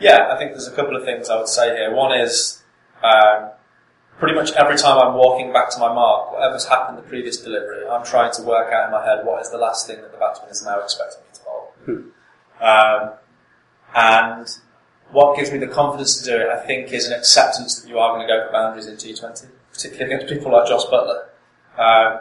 Yeah, 0.00 0.32
I 0.32 0.38
think 0.38 0.52
there's 0.52 0.66
a 0.66 0.74
couple 0.74 0.96
of 0.96 1.04
things 1.04 1.28
I 1.28 1.36
would 1.36 1.48
say 1.48 1.76
here. 1.76 1.94
One 1.94 2.18
is 2.18 2.62
um, 3.02 3.50
pretty 4.18 4.34
much 4.34 4.52
every 4.52 4.76
time 4.76 4.98
I'm 4.98 5.14
walking 5.14 5.52
back 5.52 5.70
to 5.70 5.78
my 5.78 5.92
mark, 5.92 6.32
whatever's 6.32 6.66
happened 6.66 6.98
the 6.98 7.02
previous 7.02 7.36
delivery, 7.36 7.86
I'm 7.86 8.04
trying 8.04 8.32
to 8.32 8.42
work 8.42 8.72
out 8.72 8.86
in 8.86 8.92
my 8.92 9.04
head 9.04 9.24
what 9.24 9.42
is 9.42 9.50
the 9.50 9.58
last 9.58 9.86
thing 9.86 10.00
that 10.00 10.10
the 10.10 10.18
batsman 10.18 10.50
is 10.50 10.64
now 10.64 10.80
expecting 10.80 11.20
me 11.20 11.28
to 11.34 11.40
bowl. 11.42 11.72
Um, 12.60 13.12
and 13.94 14.48
what 15.10 15.36
gives 15.36 15.50
me 15.50 15.58
the 15.58 15.66
confidence 15.66 16.18
to 16.18 16.24
do 16.24 16.36
it, 16.36 16.48
I 16.48 16.64
think, 16.64 16.92
is 16.92 17.06
an 17.06 17.18
acceptance 17.18 17.80
that 17.80 17.88
you 17.88 17.98
are 17.98 18.14
going 18.14 18.26
to 18.26 18.32
go 18.32 18.46
for 18.46 18.52
boundaries 18.52 18.86
in 18.86 18.96
T20, 18.96 19.48
particularly 19.72 20.14
against 20.14 20.32
people 20.32 20.52
like 20.52 20.68
Jos 20.68 20.86
Buttler. 20.86 21.24
Um, 21.78 22.20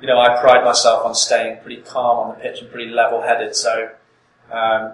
you 0.00 0.06
know, 0.06 0.20
I 0.20 0.40
pride 0.40 0.64
myself 0.64 1.04
on 1.04 1.14
staying 1.14 1.60
pretty 1.62 1.82
calm 1.82 2.18
on 2.18 2.28
the 2.28 2.40
pitch 2.40 2.60
and 2.60 2.70
pretty 2.70 2.90
level-headed, 2.90 3.56
so 3.56 3.90
um, 4.52 4.92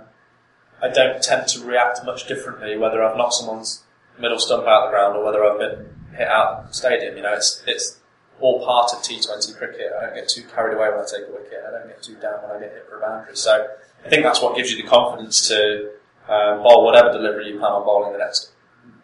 I 0.83 0.89
don't 0.89 1.23
tend 1.23 1.49
to 1.49 1.65
react 1.65 2.05
much 2.05 2.27
differently 2.27 2.77
whether 2.77 3.03
I've 3.03 3.17
knocked 3.17 3.35
someone's 3.35 3.85
middle 4.19 4.39
stump 4.39 4.67
out 4.67 4.85
of 4.85 4.91
the 4.91 4.97
ground 4.97 5.17
or 5.17 5.25
whether 5.25 5.45
I've 5.45 5.59
been 5.59 5.89
hit 6.17 6.29
out 6.29 6.47
of 6.49 6.69
the 6.69 6.75
stadium. 6.75 7.17
You 7.17 7.23
know, 7.23 7.33
it's 7.35 7.63
it's 7.67 8.01
all 8.41 8.65
part 8.65 8.93
of 8.93 8.99
T20 9.01 9.57
cricket. 9.57 9.93
I 9.97 10.07
don't 10.07 10.15
get 10.15 10.29
too 10.29 10.43
carried 10.55 10.77
away 10.77 10.89
when 10.91 11.01
I 11.01 11.05
take 11.05 11.29
a 11.29 11.33
wicket. 11.33 11.63
I 11.67 11.71
don't 11.71 11.89
get 11.89 12.03
too 12.03 12.17
down 12.17 12.43
when 12.43 12.57
I 12.57 12.61
get 12.61 12.73
hit 12.73 12.87
for 12.89 12.99
a 12.99 13.01
boundary. 13.01 13.37
So 13.37 13.67
I 14.05 14.09
think 14.09 14.23
that's 14.23 14.43
what 14.43 14.57
gives 14.57 14.71
you 14.71 14.83
the 14.83 14.89
confidence 14.89 15.49
to 15.49 15.93
um, 16.29 16.63
bowl 16.63 16.85
whatever 16.85 17.13
delivery 17.13 17.49
you 17.49 17.59
plan 17.59 17.73
on 17.73 17.85
bowling 17.85 18.13
the 18.13 18.19
next 18.19 18.51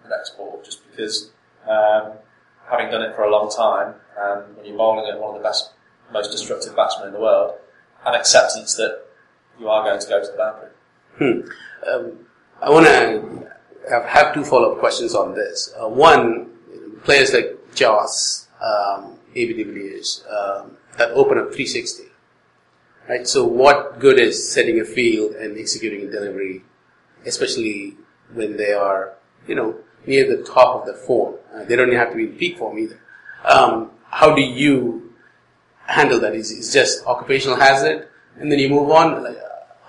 the 0.02 0.08
next 0.08 0.36
ball. 0.36 0.60
Just 0.64 0.88
because 0.90 1.30
um, 1.68 2.12
having 2.68 2.90
done 2.90 3.02
it 3.02 3.14
for 3.14 3.22
a 3.22 3.30
long 3.30 3.50
time, 3.50 3.94
and 4.18 4.56
when 4.56 4.66
you're 4.66 4.76
bowling 4.76 5.10
at 5.10 5.20
one 5.20 5.34
of 5.34 5.42
the 5.42 5.46
best, 5.46 5.72
most 6.12 6.30
destructive 6.30 6.74
batsmen 6.76 7.08
in 7.08 7.14
the 7.14 7.20
world, 7.20 7.54
an 8.04 8.14
acceptance 8.14 8.74
that 8.76 9.06
you 9.58 9.68
are 9.68 9.84
going 9.84 10.00
to 10.00 10.08
go 10.08 10.20
to 10.20 10.30
the 10.30 10.36
boundary. 10.36 10.69
Um, 11.21 12.26
I 12.63 12.71
want 12.71 12.87
to 12.87 13.50
have, 13.91 14.35
two 14.35 14.45
follow-up 14.45 14.78
questions 14.78 15.15
on 15.15 15.35
this. 15.35 15.73
Uh, 15.80 15.89
one, 15.89 16.50
players 17.04 17.33
like 17.33 17.59
Jos, 17.75 18.49
um, 18.63 19.19
AB 19.35 19.63
um, 20.30 20.76
that 20.99 21.11
open 21.13 21.39
up 21.39 21.47
360. 21.47 22.04
Right? 23.09 23.26
So 23.26 23.45
what 23.45 23.99
good 23.99 24.19
is 24.19 24.52
setting 24.52 24.80
a 24.80 24.85
field 24.85 25.35
and 25.35 25.59
executing 25.59 26.06
a 26.06 26.11
delivery, 26.11 26.63
especially 27.26 27.97
when 28.33 28.56
they 28.56 28.73
are, 28.73 29.15
you 29.49 29.54
know, 29.54 29.76
near 30.06 30.37
the 30.37 30.45
top 30.45 30.80
of 30.80 30.87
the 30.87 30.95
form? 30.95 31.37
Uh, 31.54 31.65
they 31.65 31.76
don't 31.76 31.93
have 31.93 32.11
to 32.11 32.17
be 32.17 32.25
in 32.25 32.33
peak 32.37 32.59
form 32.59 32.78
either. 32.78 33.00
Um, 33.45 33.91
how 34.04 34.35
do 34.35 34.43
you 34.43 35.15
handle 35.87 36.21
that? 36.21 36.35
Is 36.35 36.52
it 36.52 36.73
just 36.73 37.04
occupational 37.06 37.56
hazard, 37.56 38.09
and 38.37 38.50
then 38.52 38.59
you 38.59 38.69
move 38.69 38.91
on? 38.91 39.23
Like, 39.23 39.39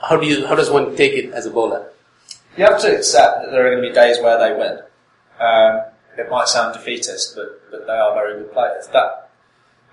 how 0.02 0.18
do 0.18 0.26
you? 0.26 0.46
How 0.46 0.56
does 0.56 0.70
one 0.70 0.96
take 0.96 1.14
it 1.14 1.32
as 1.32 1.46
a 1.46 1.52
bowler? 1.52 1.90
You 2.58 2.66
have 2.66 2.82
to 2.82 2.96
accept 2.96 3.44
that 3.44 3.52
there 3.52 3.66
are 3.66 3.72
going 3.72 3.84
to 3.84 3.90
be 3.90 3.94
days 3.94 4.20
where 4.20 4.38
they 4.38 4.58
win. 4.58 4.80
Um, 5.40 5.86
it 6.18 6.30
might 6.30 6.48
sound 6.48 6.74
defeatist, 6.74 7.36
but, 7.36 7.62
but 7.72 7.88
they 7.88 7.94
are 7.94 8.14
very 8.14 8.42
good 8.42 8.52
players. 8.52 8.88
That 8.88 9.30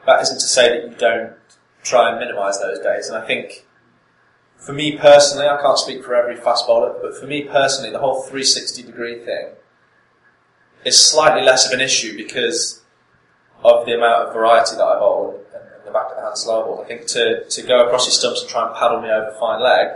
that 0.06 0.22
isn't 0.22 0.40
to 0.40 0.46
say 0.46 0.68
that 0.68 0.90
you 0.90 0.96
don't 0.96 1.34
try 1.82 2.10
and 2.10 2.18
minimise 2.18 2.60
those 2.60 2.78
days. 2.80 3.08
And 3.08 3.16
I 3.16 3.26
think, 3.26 3.66
for 4.56 4.72
me 4.72 4.96
personally, 4.96 5.46
I 5.46 5.60
can't 5.60 5.78
speak 5.78 6.04
for 6.04 6.14
every 6.14 6.36
fast 6.36 6.66
bowler, 6.66 6.98
but 7.00 7.16
for 7.16 7.26
me 7.26 7.44
personally, 7.44 7.90
the 7.90 8.00
whole 8.00 8.22
360 8.22 8.82
degree 8.82 9.24
thing 9.24 9.50
is 10.84 11.00
slightly 11.00 11.42
less 11.42 11.66
of 11.66 11.72
an 11.72 11.80
issue 11.80 12.16
because 12.16 12.82
of 13.62 13.86
the 13.86 13.94
amount 13.94 14.28
of 14.28 14.34
variety 14.34 14.76
that 14.76 14.84
I 14.84 14.98
bowl 14.98 15.40
the 15.88 15.92
back 15.92 16.10
of 16.10 16.16
the 16.16 16.22
hand 16.22 16.38
slow 16.38 16.64
ball. 16.64 16.82
I 16.84 16.88
think 16.88 17.06
to, 17.08 17.44
to 17.48 17.62
go 17.62 17.86
across 17.86 18.06
your 18.06 18.12
stumps 18.12 18.42
and 18.42 18.50
try 18.50 18.66
and 18.66 18.76
paddle 18.76 19.00
me 19.00 19.08
over 19.08 19.34
fine 19.38 19.60
leg 19.60 19.88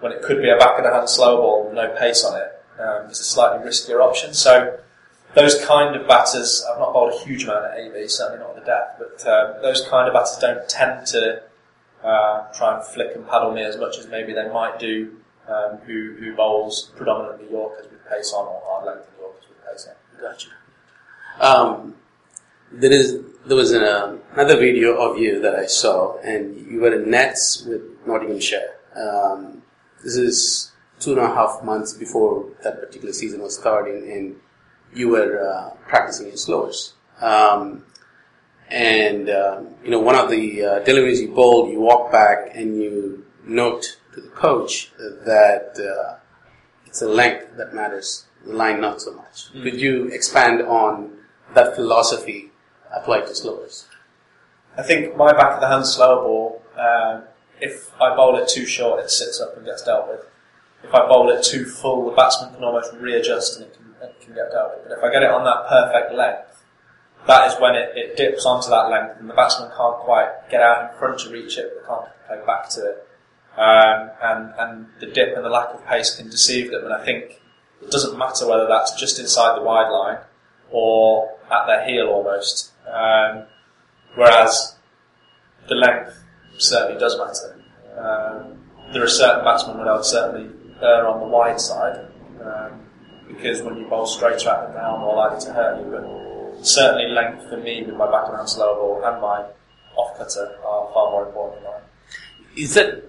when 0.00 0.12
it 0.12 0.22
could 0.22 0.42
be 0.42 0.50
a 0.50 0.56
back 0.56 0.78
of 0.78 0.84
the 0.84 0.92
hand 0.92 1.08
slow 1.08 1.36
ball 1.36 1.64
with 1.64 1.74
no 1.74 1.94
pace 1.96 2.24
on 2.24 2.40
it 2.40 2.52
um, 2.80 3.10
is 3.10 3.20
a 3.20 3.24
slightly 3.24 3.66
riskier 3.66 4.02
option. 4.02 4.34
So 4.34 4.78
those 5.34 5.64
kind 5.64 5.96
of 5.96 6.06
batters, 6.06 6.64
I've 6.70 6.78
not 6.78 6.92
bowled 6.92 7.14
a 7.14 7.24
huge 7.24 7.44
amount 7.44 7.64
at 7.66 7.78
AB, 7.78 8.08
certainly 8.08 8.40
not 8.40 8.50
on 8.50 8.56
the 8.56 8.66
death, 8.66 8.98
but 8.98 9.26
um, 9.26 9.62
those 9.62 9.86
kind 9.88 10.08
of 10.08 10.14
batters 10.14 10.36
don't 10.40 10.68
tend 10.68 11.06
to 11.08 11.42
uh, 12.04 12.52
try 12.52 12.76
and 12.76 12.84
flick 12.84 13.14
and 13.14 13.26
paddle 13.28 13.52
me 13.52 13.62
as 13.62 13.76
much 13.76 13.98
as 13.98 14.08
maybe 14.08 14.32
they 14.32 14.48
might 14.48 14.78
do 14.78 15.16
um, 15.48 15.78
who, 15.86 16.16
who 16.18 16.34
bowls 16.34 16.90
predominantly 16.96 17.50
Yorkers 17.50 17.86
with 17.90 18.00
pace 18.08 18.32
on 18.32 18.46
or 18.46 18.60
hard 18.64 18.86
length 18.86 19.08
Yorkers 19.18 19.44
with 19.48 19.64
pace 19.64 19.88
on. 19.88 20.20
Gotcha. 20.20 20.48
Um, 21.40 21.94
there 22.70 22.92
is 22.92 23.18
there 23.46 23.56
was 23.56 23.72
an, 23.72 23.82
um, 23.84 24.20
another 24.32 24.56
video 24.56 24.96
of 24.96 25.18
you 25.18 25.40
that 25.40 25.54
I 25.54 25.66
saw, 25.66 26.18
and 26.18 26.56
you 26.70 26.80
were 26.80 26.94
in 26.94 27.10
nets 27.10 27.64
with 27.66 27.82
Nottinghamshire. 28.06 28.76
Um, 28.96 29.62
this 30.04 30.16
is 30.16 30.72
two 31.00 31.12
and 31.12 31.20
a 31.20 31.26
half 31.26 31.62
months 31.64 31.92
before 31.92 32.48
that 32.62 32.80
particular 32.80 33.12
season 33.12 33.42
was 33.42 33.58
starting, 33.58 34.10
and 34.10 34.36
you 34.94 35.08
were 35.08 35.40
uh, 35.40 35.70
practicing 35.88 36.28
your 36.28 36.36
slowers. 36.36 36.94
Um, 37.20 37.84
and 38.68 39.28
um, 39.28 39.74
you 39.84 39.90
know, 39.90 40.00
one 40.00 40.14
of 40.14 40.30
the 40.30 40.64
uh, 40.64 40.78
deliveries 40.80 41.20
you 41.20 41.32
bowled, 41.32 41.70
you 41.70 41.80
walk 41.80 42.12
back 42.12 42.54
and 42.54 42.80
you 42.80 43.26
note 43.44 43.98
to 44.14 44.20
the 44.20 44.28
coach 44.28 44.92
that 44.98 45.76
uh, 45.78 46.18
it's 46.86 47.00
the 47.00 47.08
length 47.08 47.56
that 47.56 47.74
matters, 47.74 48.26
the 48.46 48.52
line 48.52 48.80
not 48.80 49.00
so 49.00 49.12
much. 49.12 49.52
Could 49.52 49.80
you 49.80 50.06
expand 50.06 50.62
on 50.62 51.18
that 51.54 51.74
philosophy 51.74 52.51
applied 52.94 53.26
to 53.26 53.34
slowers? 53.34 53.86
I 54.76 54.82
think 54.82 55.16
my 55.16 55.32
back 55.32 55.54
of 55.54 55.60
the 55.60 55.68
hand 55.68 55.86
slower 55.86 56.22
ball, 56.22 56.62
um, 56.76 57.24
if 57.60 57.90
I 58.00 58.14
bowl 58.16 58.36
it 58.36 58.48
too 58.48 58.66
short, 58.66 59.02
it 59.04 59.10
sits 59.10 59.40
up 59.40 59.56
and 59.56 59.66
gets 59.66 59.82
dealt 59.82 60.08
with. 60.08 60.26
If 60.82 60.94
I 60.94 61.06
bowl 61.06 61.30
it 61.30 61.44
too 61.44 61.64
full, 61.64 62.10
the 62.10 62.16
batsman 62.16 62.54
can 62.54 62.64
almost 62.64 62.92
readjust 62.94 63.60
and 63.60 63.66
it 63.66 63.74
can, 63.74 63.94
it 64.02 64.20
can 64.20 64.34
get 64.34 64.50
dealt 64.50 64.76
with. 64.76 64.88
But 64.88 64.98
if 64.98 65.04
I 65.04 65.12
get 65.12 65.22
it 65.22 65.30
on 65.30 65.44
that 65.44 65.68
perfect 65.68 66.14
length, 66.14 66.64
that 67.26 67.52
is 67.52 67.60
when 67.60 67.76
it, 67.76 67.92
it 67.94 68.16
dips 68.16 68.44
onto 68.44 68.68
that 68.70 68.90
length 68.90 69.20
and 69.20 69.30
the 69.30 69.34
batsman 69.34 69.70
can't 69.76 69.96
quite 69.98 70.50
get 70.50 70.60
out 70.60 70.90
in 70.90 70.98
front 70.98 71.20
to 71.20 71.30
reach 71.30 71.56
it, 71.56 71.72
but 71.76 71.86
can't 71.86 72.08
play 72.26 72.46
back 72.46 72.68
to 72.70 72.80
it. 72.80 73.08
Um, 73.56 74.10
and, 74.22 74.54
and 74.58 74.86
the 74.98 75.06
dip 75.06 75.36
and 75.36 75.44
the 75.44 75.50
lack 75.50 75.74
of 75.74 75.86
pace 75.86 76.16
can 76.16 76.30
deceive 76.30 76.70
them. 76.70 76.84
And 76.84 76.94
I 76.94 77.04
think 77.04 77.40
it 77.80 77.90
doesn't 77.90 78.18
matter 78.18 78.48
whether 78.48 78.66
that's 78.66 78.98
just 78.98 79.20
inside 79.20 79.56
the 79.56 79.62
wide 79.62 79.90
line 79.90 80.18
or 80.70 81.36
at 81.50 81.66
their 81.66 81.84
heel 81.84 82.06
almost. 82.06 82.71
Um, 82.92 83.46
whereas 84.14 84.76
the 85.68 85.74
length 85.74 86.22
certainly 86.58 87.00
does 87.00 87.16
matter. 87.18 87.58
Um, 87.98 88.58
there 88.92 89.02
are 89.02 89.08
certain 89.08 89.44
batsmen 89.44 89.78
that 89.78 89.88
I 89.88 89.96
would 89.96 90.04
certainly 90.04 90.50
err 90.82 91.08
on 91.08 91.20
the 91.20 91.26
wide 91.26 91.60
side 91.60 92.06
um, 92.44 92.80
because 93.28 93.62
when 93.62 93.76
you 93.76 93.86
bowl 93.86 94.06
straighter 94.06 94.50
at 94.50 94.64
them, 94.64 94.74
they're 94.74 94.98
more 94.98 95.16
likely 95.16 95.44
to 95.46 95.52
hurt 95.52 95.80
you. 95.80 95.90
But 95.90 96.66
certainly 96.66 97.08
length 97.08 97.48
for 97.48 97.56
me 97.56 97.82
with 97.82 97.96
my 97.96 98.10
backhand 98.10 98.48
slow 98.48 98.74
ball 98.74 99.04
and 99.04 99.20
my 99.20 99.46
off 99.96 100.18
cutter 100.18 100.56
are 100.64 100.90
far 100.92 101.10
more 101.10 101.26
important 101.26 101.62
than 101.62 101.72
mine. 101.72 101.82
Is 102.56 102.74
that 102.74 103.04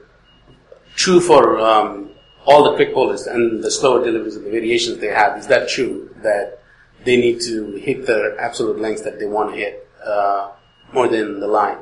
true 0.95 1.19
for 1.19 1.59
um, 1.59 2.11
all 2.45 2.63
the 2.63 2.75
quick 2.75 2.93
bowlers 2.93 3.27
and 3.27 3.63
the 3.63 3.71
slower 3.71 4.03
deliveries 4.03 4.35
and 4.35 4.45
the 4.45 4.51
variations 4.51 4.99
they 4.99 5.07
have? 5.07 5.37
Is 5.37 5.47
that 5.47 5.67
true 5.69 6.13
that 6.23 6.62
they 7.05 7.17
need 7.17 7.41
to 7.41 7.73
hit 7.73 8.05
the 8.05 8.35
absolute 8.39 8.79
length 8.79 9.03
that 9.03 9.19
they 9.19 9.25
want 9.25 9.51
to 9.51 9.57
hit 9.57 9.87
uh, 10.05 10.51
more 10.93 11.07
than 11.07 11.39
the 11.39 11.47
line? 11.47 11.77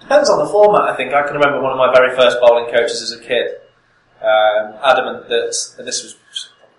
Depends 0.00 0.30
on 0.30 0.38
the 0.38 0.50
format, 0.50 0.82
I 0.82 0.96
think. 0.96 1.12
I 1.12 1.22
can 1.22 1.34
remember 1.34 1.60
one 1.60 1.72
of 1.72 1.78
my 1.78 1.92
very 1.92 2.14
first 2.14 2.38
bowling 2.40 2.72
coaches 2.72 3.02
as 3.02 3.12
a 3.12 3.20
kid, 3.20 3.56
um, 4.20 4.78
adamant 4.84 5.28
that, 5.28 5.56
and 5.78 5.86
this 5.86 6.02
was 6.02 6.16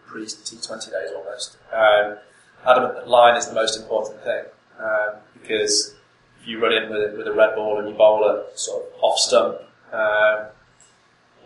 pre 0.06 0.24
T20 0.24 0.92
days 0.92 1.12
almost, 1.16 1.58
um, 1.74 2.18
adamant 2.66 2.96
that 2.96 3.08
line 3.10 3.36
is 3.38 3.48
the 3.48 3.54
most 3.54 3.78
important 3.80 4.24
thing. 4.24 4.46
Um, 4.80 5.20
because 5.42 5.96
if 6.40 6.48
you 6.48 6.62
run 6.62 6.72
in 6.72 6.90
with, 6.90 7.18
with 7.18 7.28
a 7.28 7.34
red 7.34 7.56
ball 7.56 7.80
and 7.80 7.90
you 7.90 7.96
bowl 7.96 8.30
it 8.30 8.58
sort 8.58 8.84
of 8.86 8.90
off 9.02 9.18
stump 9.18 9.58
um, 9.92 10.48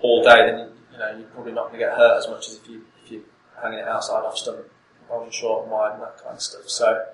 all 0.01 0.23
day, 0.23 0.45
then 0.45 0.60
you, 0.60 0.67
you 0.93 0.97
know, 0.99 1.17
you're 1.17 1.27
probably 1.29 1.53
not 1.53 1.69
going 1.69 1.79
to 1.79 1.86
get 1.86 1.97
hurt 1.97 2.17
as 2.19 2.27
much 2.27 2.47
as 2.49 2.57
if, 2.57 2.67
you, 2.67 2.84
if 3.03 3.12
you're 3.12 3.21
hanging 3.62 3.79
it 3.79 3.88
outside 3.88 4.23
off 4.23 4.38
stump, 4.38 4.60
bowling 5.12 5.32
short 5.32 5.63
and 5.63 5.71
wide 5.71 5.93
and 5.93 6.02
that 6.02 6.17
kind 6.24 6.36
of 6.36 6.41
stuff. 6.41 6.67
So 6.67 7.06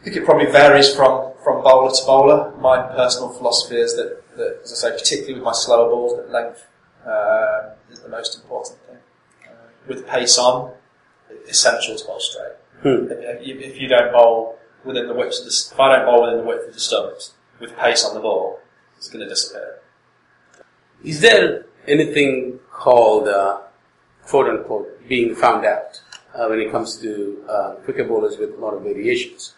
I 0.00 0.04
think 0.04 0.16
it 0.16 0.24
probably 0.24 0.46
varies 0.46 0.94
from, 0.94 1.32
from 1.42 1.62
bowler 1.62 1.90
to 1.90 2.06
bowler. 2.06 2.52
My 2.60 2.82
personal 2.82 3.30
philosophy 3.30 3.76
is 3.76 3.96
that, 3.96 4.22
that 4.36 4.60
as 4.62 4.72
I 4.72 4.76
say, 4.76 4.90
particularly 4.96 5.34
with 5.34 5.44
my 5.44 5.52
slower 5.52 5.88
balls, 5.88 6.16
that 6.16 6.30
length 6.30 6.66
uh, 7.06 7.70
is 7.90 8.00
the 8.00 8.08
most 8.08 8.40
important 8.40 8.78
thing. 8.86 8.98
Uh, 9.46 9.68
with 9.88 10.06
pace 10.06 10.38
on, 10.38 10.72
essential 11.48 11.96
to 11.96 12.04
bowl 12.04 12.20
straight. 12.20 12.56
Hmm. 12.82 13.10
If, 13.10 13.46
you, 13.46 13.58
if 13.58 13.80
you 13.80 13.88
don't 13.88 14.12
bowl 14.12 14.58
within 14.84 15.06
the 15.06 15.14
width 15.14 15.38
of 15.38 15.44
the, 15.44 15.72
if 15.72 15.80
I 15.80 15.96
don't 15.96 16.06
bowl 16.06 16.22
within 16.22 16.38
the 16.38 16.44
width 16.44 16.68
of 16.68 16.74
the 16.74 16.80
stumps 16.80 17.34
with 17.60 17.76
pace 17.76 18.04
on 18.04 18.14
the 18.14 18.20
ball, 18.20 18.60
it's 18.96 19.08
going 19.08 19.22
to 19.22 19.28
disappear. 19.28 19.78
Is 21.04 21.20
there 21.20 21.66
anything 21.86 22.60
called, 22.70 23.28
uh, 23.28 23.60
quote 24.24 24.48
unquote, 24.48 25.08
being 25.08 25.34
found 25.34 25.64
out 25.64 26.00
uh, 26.34 26.46
when 26.46 26.60
it 26.60 26.70
comes 26.70 26.96
to 26.98 27.44
uh, 27.48 27.74
quicker 27.84 28.04
bowlers 28.04 28.38
with 28.38 28.54
a 28.54 28.60
lot 28.60 28.74
of 28.74 28.82
variations? 28.82 29.54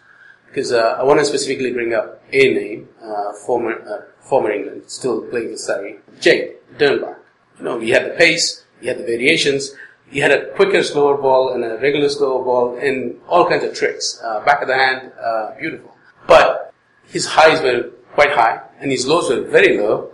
Because 0.47 0.71
uh, 0.71 0.97
I 0.99 1.03
want 1.03 1.19
to 1.19 1.25
specifically 1.25 1.71
bring 1.71 1.93
up 1.93 2.21
a 2.31 2.53
name, 2.53 2.89
uh, 3.01 3.33
former 3.45 3.73
uh, 3.81 4.01
former 4.21 4.51
England, 4.51 4.83
still 4.87 5.21
playing 5.27 5.51
for 5.51 5.57
Surrey, 5.57 5.97
Jade 6.19 6.55
Dernbach. 6.77 7.17
You 7.57 7.65
know, 7.65 7.79
he 7.79 7.89
had 7.89 8.05
the 8.05 8.15
pace, 8.15 8.63
he 8.81 8.87
had 8.87 8.97
the 8.97 9.03
variations, 9.03 9.73
he 10.09 10.19
had 10.19 10.31
a 10.31 10.51
quicker 10.53 10.83
slower 10.83 11.17
ball 11.17 11.53
and 11.53 11.63
a 11.63 11.77
regular 11.77 12.09
slower 12.09 12.43
ball 12.43 12.77
and 12.77 13.19
all 13.27 13.47
kinds 13.47 13.63
of 13.63 13.73
tricks. 13.75 14.19
Uh, 14.23 14.43
back 14.45 14.61
of 14.61 14.67
the 14.67 14.75
hand, 14.75 15.11
beautiful. 15.59 15.95
But 16.27 16.73
his 17.07 17.25
highs 17.25 17.61
were 17.61 17.91
quite 18.13 18.31
high 18.31 18.61
and 18.79 18.91
his 18.91 19.05
lows 19.05 19.29
were 19.29 19.41
very 19.41 19.77
low. 19.77 20.09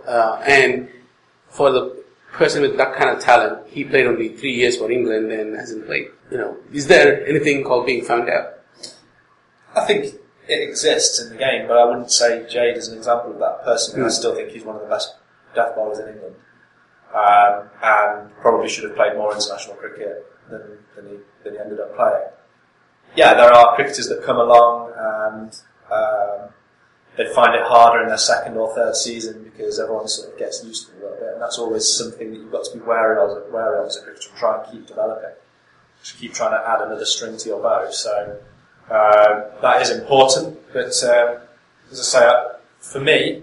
And 0.46 0.88
for 1.48 1.70
the 1.70 2.01
person 2.32 2.62
with 2.62 2.76
that 2.76 2.96
kind 2.96 3.10
of 3.10 3.22
talent, 3.22 3.68
he 3.68 3.84
played 3.84 4.06
only 4.06 4.30
three 4.30 4.54
years 4.54 4.76
for 4.78 4.90
England 4.90 5.30
and 5.30 5.54
hasn't 5.54 5.86
played. 5.86 6.08
You 6.30 6.38
know, 6.38 6.56
is 6.72 6.86
there 6.86 7.26
anything 7.26 7.62
called 7.62 7.86
being 7.86 8.04
found 8.04 8.28
out? 8.28 8.54
I 9.76 9.84
think 9.86 10.14
it 10.48 10.68
exists 10.68 11.20
in 11.22 11.30
the 11.30 11.36
game, 11.36 11.68
but 11.68 11.76
I 11.76 11.84
wouldn't 11.84 12.10
say 12.10 12.46
Jade 12.48 12.76
is 12.76 12.88
an 12.88 12.98
example 12.98 13.32
of 13.32 13.38
that. 13.38 13.64
Personally, 13.64 14.06
I 14.06 14.08
still 14.08 14.34
think 14.34 14.50
he's 14.50 14.64
one 14.64 14.76
of 14.76 14.82
the 14.82 14.88
best 14.88 15.14
death 15.54 15.74
bowlers 15.74 15.98
in 15.98 16.08
England, 16.08 16.36
um, 17.14 17.70
and 17.82 18.36
probably 18.40 18.68
should 18.68 18.84
have 18.84 18.96
played 18.96 19.14
more 19.16 19.32
international 19.32 19.76
cricket 19.76 20.26
than, 20.50 20.78
than, 20.96 21.08
he, 21.08 21.16
than 21.44 21.54
he 21.54 21.60
ended 21.60 21.80
up 21.80 21.94
playing. 21.94 22.28
Yeah, 23.14 23.34
there 23.34 23.52
are 23.52 23.74
cricketers 23.74 24.08
that 24.08 24.22
come 24.24 24.38
along 24.38 24.92
and 24.96 25.54
um, 25.92 26.48
they 27.16 27.32
find 27.34 27.54
it 27.54 27.62
harder 27.62 28.02
in 28.02 28.08
their 28.08 28.18
second 28.18 28.56
or 28.56 28.74
third 28.74 28.96
season 28.96 29.44
because 29.44 29.78
everyone 29.78 30.08
sort 30.08 30.32
of 30.32 30.38
gets 30.38 30.64
used 30.64 30.88
to 30.88 30.92
it 30.92 30.98
a 30.98 31.02
little 31.02 31.18
bit, 31.18 31.32
and 31.34 31.42
that's 31.42 31.58
always 31.58 31.86
something 31.86 32.30
that 32.30 32.38
you've 32.38 32.52
got 32.52 32.64
to 32.64 32.78
be 32.78 32.84
wary 32.84 33.18
of, 33.18 33.52
wary 33.52 33.80
of 33.80 33.86
as 33.86 33.96
a 33.96 34.02
cricketer 34.02 34.30
try 34.36 34.62
and 34.62 34.72
keep 34.72 34.86
developing. 34.86 35.30
Just 36.02 36.18
keep 36.18 36.32
trying 36.34 36.52
to 36.52 36.68
add 36.68 36.80
another 36.80 37.04
string 37.04 37.36
to 37.36 37.48
your 37.48 37.62
bow. 37.62 37.90
So 37.90 38.38
um, 38.90 39.44
that 39.60 39.82
is 39.82 39.90
important, 39.90 40.58
but 40.72 41.02
um, 41.04 41.38
as 41.90 42.00
I 42.00 42.02
say, 42.02 42.26
uh, 42.26 42.54
for 42.80 43.00
me, 43.00 43.42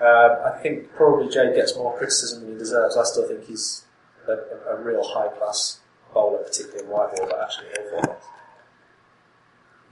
um, 0.00 0.36
I 0.44 0.58
think 0.62 0.94
probably 0.94 1.32
Jade 1.32 1.54
gets 1.54 1.74
more 1.74 1.96
criticism 1.96 2.42
than 2.42 2.52
he 2.52 2.58
deserves. 2.58 2.96
I 2.96 3.04
still 3.04 3.26
think 3.26 3.44
he's 3.44 3.84
a, 4.28 4.32
a, 4.74 4.82
real 4.82 5.02
high 5.02 5.28
class 5.28 5.80
bowler, 6.12 6.38
particularly 6.38 6.84
in 6.84 6.90
white 6.90 7.16
ball, 7.16 7.28
but 7.30 7.40
actually 7.42 7.68
all 7.68 8.02
formats. 8.02 8.22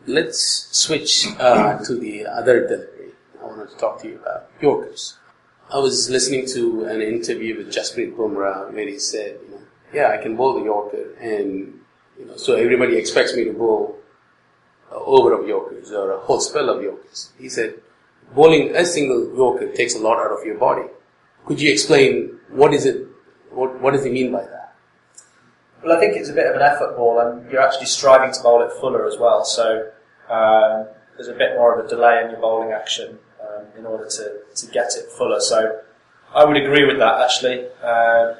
Let's 0.07 0.69
switch 0.73 1.27
uh, 1.39 1.79
to 1.85 1.97
the 1.97 2.27
other 2.27 2.67
wanted 3.65 3.75
to 3.75 3.81
talk 3.81 4.01
to 4.03 4.09
you 4.09 4.17
about 4.17 4.51
Yorkers. 4.61 5.19
I 5.73 5.79
was 5.79 6.11
listening 6.11 6.47
to 6.49 6.85
an 6.85 7.01
interview 7.01 7.57
with 7.57 7.73
Jasprit 7.73 8.15
Bumrah 8.17 8.73
where 8.73 8.87
he 8.87 8.99
said, 8.99 9.39
you 9.45 9.55
know, 9.55 9.63
yeah, 9.93 10.11
I 10.11 10.23
can 10.23 10.37
bowl 10.37 10.59
the 10.59 10.65
Yorker, 10.65 11.15
and 11.21 11.81
you 12.19 12.27
know, 12.27 12.37
so 12.37 12.55
everybody 12.55 12.97
expects 12.97 13.35
me 13.35 13.45
to 13.45 13.53
bowl 13.53 13.99
a 14.91 14.97
over 14.97 15.33
of 15.33 15.49
Yorkers 15.49 15.93
or 15.93 16.13
a 16.13 16.19
whole 16.21 16.41
spell 16.41 16.69
of 16.69 16.83
Yorkers. 16.83 17.33
He 17.39 17.49
said, 17.49 17.81
bowling 18.35 18.75
a 18.77 18.85
single 18.85 19.35
Yorker 19.35 19.73
takes 19.73 19.95
a 19.95 19.99
lot 19.99 20.19
out 20.19 20.39
of 20.39 20.45
your 20.45 20.59
body. 20.59 20.89
Could 21.47 21.61
you 21.61 21.73
explain 21.73 22.39
what 22.51 22.75
is 22.75 22.85
it? 22.85 23.07
What, 23.51 23.81
what 23.81 23.93
does 23.93 24.05
he 24.05 24.11
mean 24.11 24.33
by 24.33 24.43
that? 24.43 24.77
Well, 25.83 25.97
I 25.97 26.01
think 26.01 26.17
it's 26.17 26.29
a 26.29 26.33
bit 26.33 26.47
of 26.47 26.57
an 26.57 26.63
effort 26.63 26.97
ball, 26.97 27.21
and 27.21 27.51
you're 27.51 27.61
actually 27.61 27.87
striving 27.87 28.33
to 28.33 28.43
bowl 28.43 28.63
it 28.63 28.73
fuller 28.81 29.07
as 29.07 29.17
well. 29.19 29.45
So 29.45 29.91
um, 30.29 30.87
there's 31.17 31.29
a 31.29 31.35
bit 31.35 31.57
more 31.57 31.79
of 31.79 31.85
a 31.85 31.89
delay 31.89 32.23
in 32.25 32.31
your 32.31 32.41
bowling 32.41 32.73
action 32.73 33.19
in 33.79 33.87
order 33.87 34.09
to, 34.09 34.41
to 34.55 34.67
get 34.73 34.95
it 34.97 35.11
fuller. 35.17 35.41
So 35.41 35.81
I 36.35 36.45
would 36.45 36.57
agree 36.57 36.85
with 36.85 36.99
that. 36.99 37.21
Actually, 37.21 37.67
um, 37.83 38.37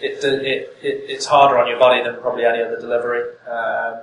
it, 0.00 0.22
it, 0.24 0.76
it 0.82 1.10
it's 1.10 1.26
harder 1.26 1.58
on 1.58 1.68
your 1.68 1.78
body 1.78 2.02
than 2.02 2.20
probably 2.20 2.44
any 2.44 2.62
other 2.62 2.80
delivery, 2.80 3.22
um, 3.48 4.00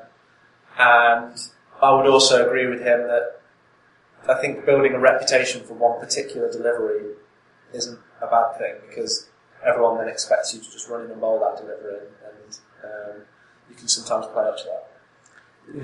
and 0.77 1.37
I 1.81 1.91
would 1.93 2.07
also 2.07 2.45
agree 2.45 2.67
with 2.67 2.79
him 2.79 3.07
that 3.07 3.41
I 4.29 4.39
think 4.39 4.65
building 4.65 4.93
a 4.93 4.99
reputation 4.99 5.63
for 5.63 5.73
one 5.73 5.99
particular 5.99 6.51
delivery 6.51 7.15
isn't 7.73 7.99
a 8.21 8.27
bad 8.27 8.57
thing 8.57 8.75
because 8.87 9.29
everyone 9.65 9.97
then 9.97 10.07
expects 10.07 10.53
you 10.53 10.61
to 10.61 10.71
just 10.71 10.89
run 10.89 11.05
in 11.05 11.11
and 11.11 11.21
bowl 11.21 11.39
that 11.39 11.61
delivery, 11.61 12.07
and 12.25 12.59
um, 12.83 13.21
you 13.69 13.75
can 13.75 13.87
sometimes 13.87 14.27
play 14.33 14.45
up 14.45 14.57
to 14.57 14.63
that. 14.65 14.87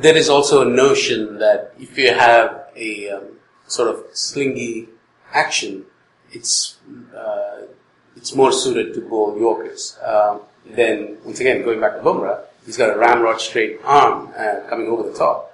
There 0.02 0.18
is 0.18 0.30
also 0.30 0.68
a 0.68 0.70
notion 0.70 1.40
that 1.40 1.74
if 1.80 1.98
you 1.98 2.14
have 2.14 2.66
a 2.76 3.10
um, 3.10 3.37
sort 3.68 3.90
of 3.90 4.04
slingy 4.14 4.88
action, 5.34 5.86
it's 6.32 6.78
uh, 7.16 7.68
it's 8.16 8.36
more 8.36 8.52
suited 8.52 8.94
to 8.96 9.02
bowl 9.02 9.38
Yorkers. 9.38 9.98
Um, 10.04 10.42
then 10.66 11.18
once 11.24 11.40
again, 11.40 11.64
going 11.64 11.80
back 11.80 11.96
to 11.96 12.02
Bumrah, 12.02 12.42
he's 12.66 12.78
got 12.78 12.96
a 12.96 13.00
ramrod 13.00 13.40
straight 13.40 13.80
arm 13.84 14.34
uh, 14.38 14.68
coming 14.70 14.88
over 14.88 15.10
the 15.10 15.18
top. 15.18 15.54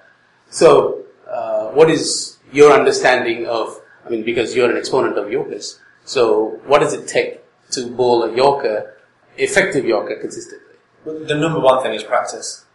So, 0.49 1.03
uh, 1.29 1.67
what 1.69 1.89
is 1.89 2.37
your 2.51 2.71
understanding 2.71 3.47
of? 3.47 3.79
I 4.05 4.09
mean, 4.09 4.23
because 4.23 4.55
you're 4.55 4.69
an 4.69 4.77
exponent 4.77 5.17
of 5.17 5.31
Yorkers, 5.31 5.79
so 6.05 6.59
what 6.65 6.79
does 6.79 6.93
it 6.93 7.07
take 7.07 7.41
to 7.71 7.87
bowl 7.87 8.23
a 8.23 8.35
Yorker, 8.35 8.97
effective 9.37 9.85
Yorker, 9.85 10.17
consistently? 10.19 10.75
The 11.05 11.35
number 11.35 11.59
one 11.59 11.81
thing 11.83 11.93
is 11.93 12.03
practice. 12.03 12.65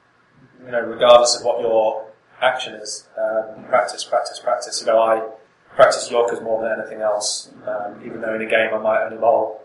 You 0.64 0.72
know, 0.72 0.80
regardless 0.80 1.36
of 1.36 1.44
what 1.44 1.60
your 1.60 2.08
action 2.40 2.74
is, 2.74 3.08
um, 3.18 3.64
practice, 3.64 4.04
practice, 4.04 4.38
practice. 4.38 4.80
You 4.80 4.86
know, 4.86 5.00
I 5.00 5.28
practice 5.74 6.10
Yorkers 6.10 6.40
more 6.40 6.62
than 6.62 6.80
anything 6.80 7.00
else, 7.00 7.50
um, 7.66 8.02
even 8.04 8.20
though 8.20 8.34
in 8.34 8.42
a 8.42 8.46
game 8.46 8.70
I 8.74 8.78
might 8.78 9.04
only 9.04 9.18
bowl 9.18 9.62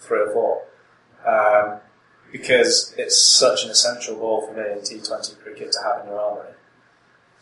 three 0.00 0.20
or 0.20 0.32
four. 0.32 0.62
Um, 1.26 1.80
because 2.30 2.94
it's 2.98 3.20
such 3.20 3.64
an 3.64 3.70
essential 3.70 4.16
ball 4.16 4.46
for 4.46 4.52
me 4.52 4.62
in 4.72 4.78
T20 4.78 5.38
cricket 5.42 5.72
to 5.72 5.78
have 5.84 6.02
in 6.02 6.10
your 6.10 6.20
armoury. 6.20 6.52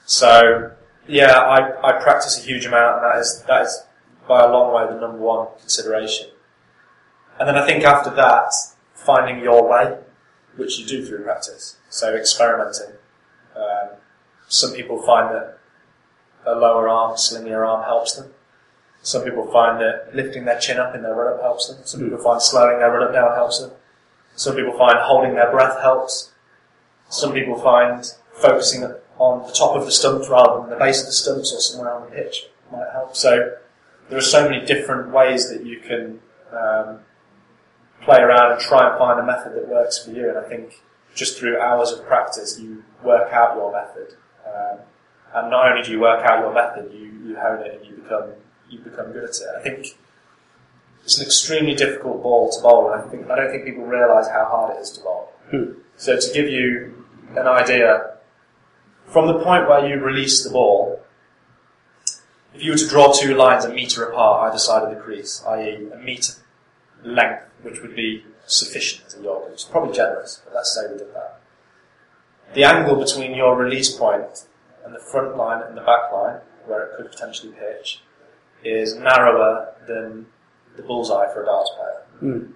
So, 0.05 0.73
yeah, 1.09 1.33
I, 1.33 1.89
I 1.89 2.01
practice 2.01 2.39
a 2.39 2.43
huge 2.43 2.65
amount, 2.67 3.03
and 3.03 3.05
that 3.05 3.19
is, 3.19 3.45
that 3.49 3.63
is 3.63 3.83
by 4.29 4.45
a 4.45 4.49
long 4.49 4.73
way 4.73 4.93
the 4.93 5.01
number 5.01 5.19
one 5.19 5.49
consideration. 5.59 6.29
And 7.39 7.49
then 7.49 7.57
I 7.57 7.67
think 7.67 7.85
after 7.85 8.11
that, 8.11 8.53
finding 8.95 9.43
your 9.43 9.69
way, 9.69 9.99
which 10.57 10.79
you 10.79 10.87
do 10.87 11.05
through 11.05 11.25
practice. 11.25 11.77
So 11.91 12.15
experimenting. 12.15 12.95
Um, 13.55 13.91
some 14.49 14.73
people 14.73 15.03
find 15.03 15.35
that 15.35 15.59
a 16.47 16.55
lower 16.55 16.89
arm, 16.89 17.17
slingier 17.17 17.67
arm 17.67 17.85
helps 17.85 18.15
them. 18.15 18.33
Some 19.03 19.25
people 19.25 19.51
find 19.51 19.81
that 19.81 20.15
lifting 20.15 20.45
their 20.45 20.59
chin 20.59 20.79
up 20.79 20.95
in 20.95 21.03
their 21.03 21.15
run 21.15 21.35
up 21.35 21.43
helps 21.43 21.69
them. 21.69 21.79
Some 21.85 22.01
people 22.01 22.19
find 22.19 22.41
slowing 22.41 22.79
their 22.79 22.91
run 22.91 23.09
up 23.09 23.13
down 23.13 23.35
helps 23.35 23.61
them. 23.61 23.71
Some 24.35 24.57
people 24.57 24.77
find 24.77 24.99
holding 24.99 25.35
their 25.35 25.51
breath 25.51 25.81
helps. 25.81 26.33
Some 27.09 27.33
people 27.33 27.61
find 27.61 28.05
focusing 28.33 28.85
on 29.19 29.47
the 29.47 29.53
top 29.53 29.77
of 29.77 29.85
the 29.85 29.93
stumps 29.93 30.29
rather 30.29 30.61
than 30.61 30.71
the 30.71 30.77
base 30.77 31.01
of 31.01 31.07
the 31.07 31.13
stumps 31.13 31.53
or 31.53 31.61
somewhere 31.61 31.95
on 31.95 32.11
the 32.11 32.17
pitch 32.17 32.47
might 32.71 32.91
help. 32.93 33.17
So 33.17 33.57
there 34.09 34.19
are 34.19 34.23
so 34.23 34.49
many 34.49 34.65
different 34.65 35.13
ways 35.13 35.51
that 35.51 35.65
you 35.65 35.81
can 35.81 36.21
um, 36.53 36.99
play 38.03 38.19
around 38.19 38.53
and 38.53 38.61
try 38.61 38.89
and 38.89 38.99
find 38.99 39.19
a 39.21 39.25
method 39.25 39.55
that 39.55 39.69
works 39.69 40.05
for 40.05 40.11
you. 40.11 40.29
And 40.29 40.39
I 40.39 40.49
think 40.49 40.83
just 41.15 41.39
through 41.39 41.59
hours 41.59 41.93
of 41.93 42.05
practice, 42.07 42.59
you 42.61 42.85
work 43.03 43.33
out 43.33 43.57
your 43.57 43.73
method. 43.73 44.17
Um, 44.57 44.79
and 45.35 45.51
not 45.51 45.71
only 45.71 45.83
do 45.83 45.93
you 45.93 46.01
work 46.01 46.25
out 46.25 46.41
your 46.41 46.55
method, 46.55 46.93
you, 46.93 47.13
you 47.25 47.37
hone 47.37 47.61
it 47.67 47.79
and 47.79 47.87
you 47.87 48.03
become 48.03 48.31
you 48.71 48.79
become 48.81 49.13
good 49.13 49.25
at 49.25 49.31
it. 49.31 49.43
I 49.59 49.63
think 49.63 49.99
it's 51.05 51.19
an 51.19 51.27
extremely 51.27 51.75
difficult 51.75 52.23
ball 52.23 52.51
to 52.51 52.63
bowl, 52.63 52.91
and 52.91 53.03
I 53.03 53.09
think 53.09 53.31
I 53.31 53.37
don't 53.37 53.51
think 53.51 53.65
people 53.65 53.85
realise 53.85 54.29
how 54.29 54.47
hard 54.47 54.77
it 54.77 54.81
is 54.81 54.91
to 54.93 55.03
bowl. 55.03 55.33
So 55.97 56.19
to 56.19 56.33
give 56.33 56.49
you 56.49 57.05
an 57.37 57.47
idea, 57.47 58.17
from 59.07 59.27
the 59.29 59.39
point 59.45 59.69
where 59.69 59.87
you 59.87 60.03
release 60.03 60.43
the 60.43 60.51
ball, 60.51 61.01
if 62.55 62.63
you 62.63 62.73
were 62.73 62.79
to 62.79 62.89
draw 62.89 63.13
two 63.13 63.35
lines 63.35 63.65
a 63.65 63.73
metre 63.73 64.05
apart 64.05 64.49
either 64.49 64.59
side 64.59 64.83
of 64.83 64.91
the 64.91 65.01
crease, 65.01 65.45
i.e. 65.47 65.89
a 65.93 65.97
metre 65.99 66.35
length, 67.05 67.45
which 67.63 67.81
would 67.83 67.95
be 67.95 68.25
sufficient 68.47 69.11
to 69.11 69.23
Yorker, 69.23 69.51
which 69.51 69.61
is 69.61 69.69
probably 69.69 69.95
generous, 69.95 70.41
but 70.45 70.55
let's 70.55 70.75
say 70.75 70.91
we 70.91 70.99
did 70.99 71.15
that. 71.15 71.41
The 72.55 72.65
angle 72.65 72.97
between 72.97 73.35
your 73.35 73.57
release 73.57 73.95
point 73.95 74.47
and 74.85 74.95
the 74.95 74.99
front 75.01 75.37
line 75.37 75.63
and 75.63 75.77
the 75.77 75.83
back 75.83 76.13
line, 76.13 76.41
where 76.67 76.85
it 76.87 76.97
could 76.97 77.11
potentially 77.11 77.53
pitch, 77.53 78.03
is 78.65 78.95
narrower 78.95 79.75
than 79.87 80.27
the 80.77 80.83
bullseye 80.83 81.33
for 81.33 81.43
a 81.43 81.47
darts 81.47 81.71
player 81.77 82.03
Mm. 82.23 82.53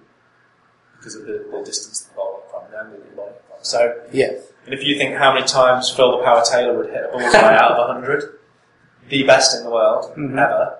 because 0.97 1.15
of 1.15 1.25
the, 1.25 1.45
the 1.51 1.63
distance 1.63 2.01
the 2.01 2.15
ball 2.15 2.43
from 2.49 2.63
the 2.71 2.79
angle 2.79 2.99
from. 3.15 3.27
So, 3.61 4.01
Yeah. 4.11 4.31
and 4.65 4.73
if 4.73 4.83
you 4.83 4.97
think 4.97 5.15
how 5.17 5.33
many 5.33 5.45
times 5.45 5.89
Phil 5.91 6.17
the 6.17 6.23
Power 6.23 6.41
Taylor 6.43 6.75
would 6.77 6.89
hit 6.89 7.03
a 7.05 7.09
bullseye 7.11 7.55
out 7.55 7.71
of 7.73 7.77
100, 7.77 8.39
the 9.09 9.23
best 9.23 9.55
in 9.55 9.63
the 9.63 9.69
world 9.69 10.11
Mhm. 10.17 10.33
ever, 10.39 10.77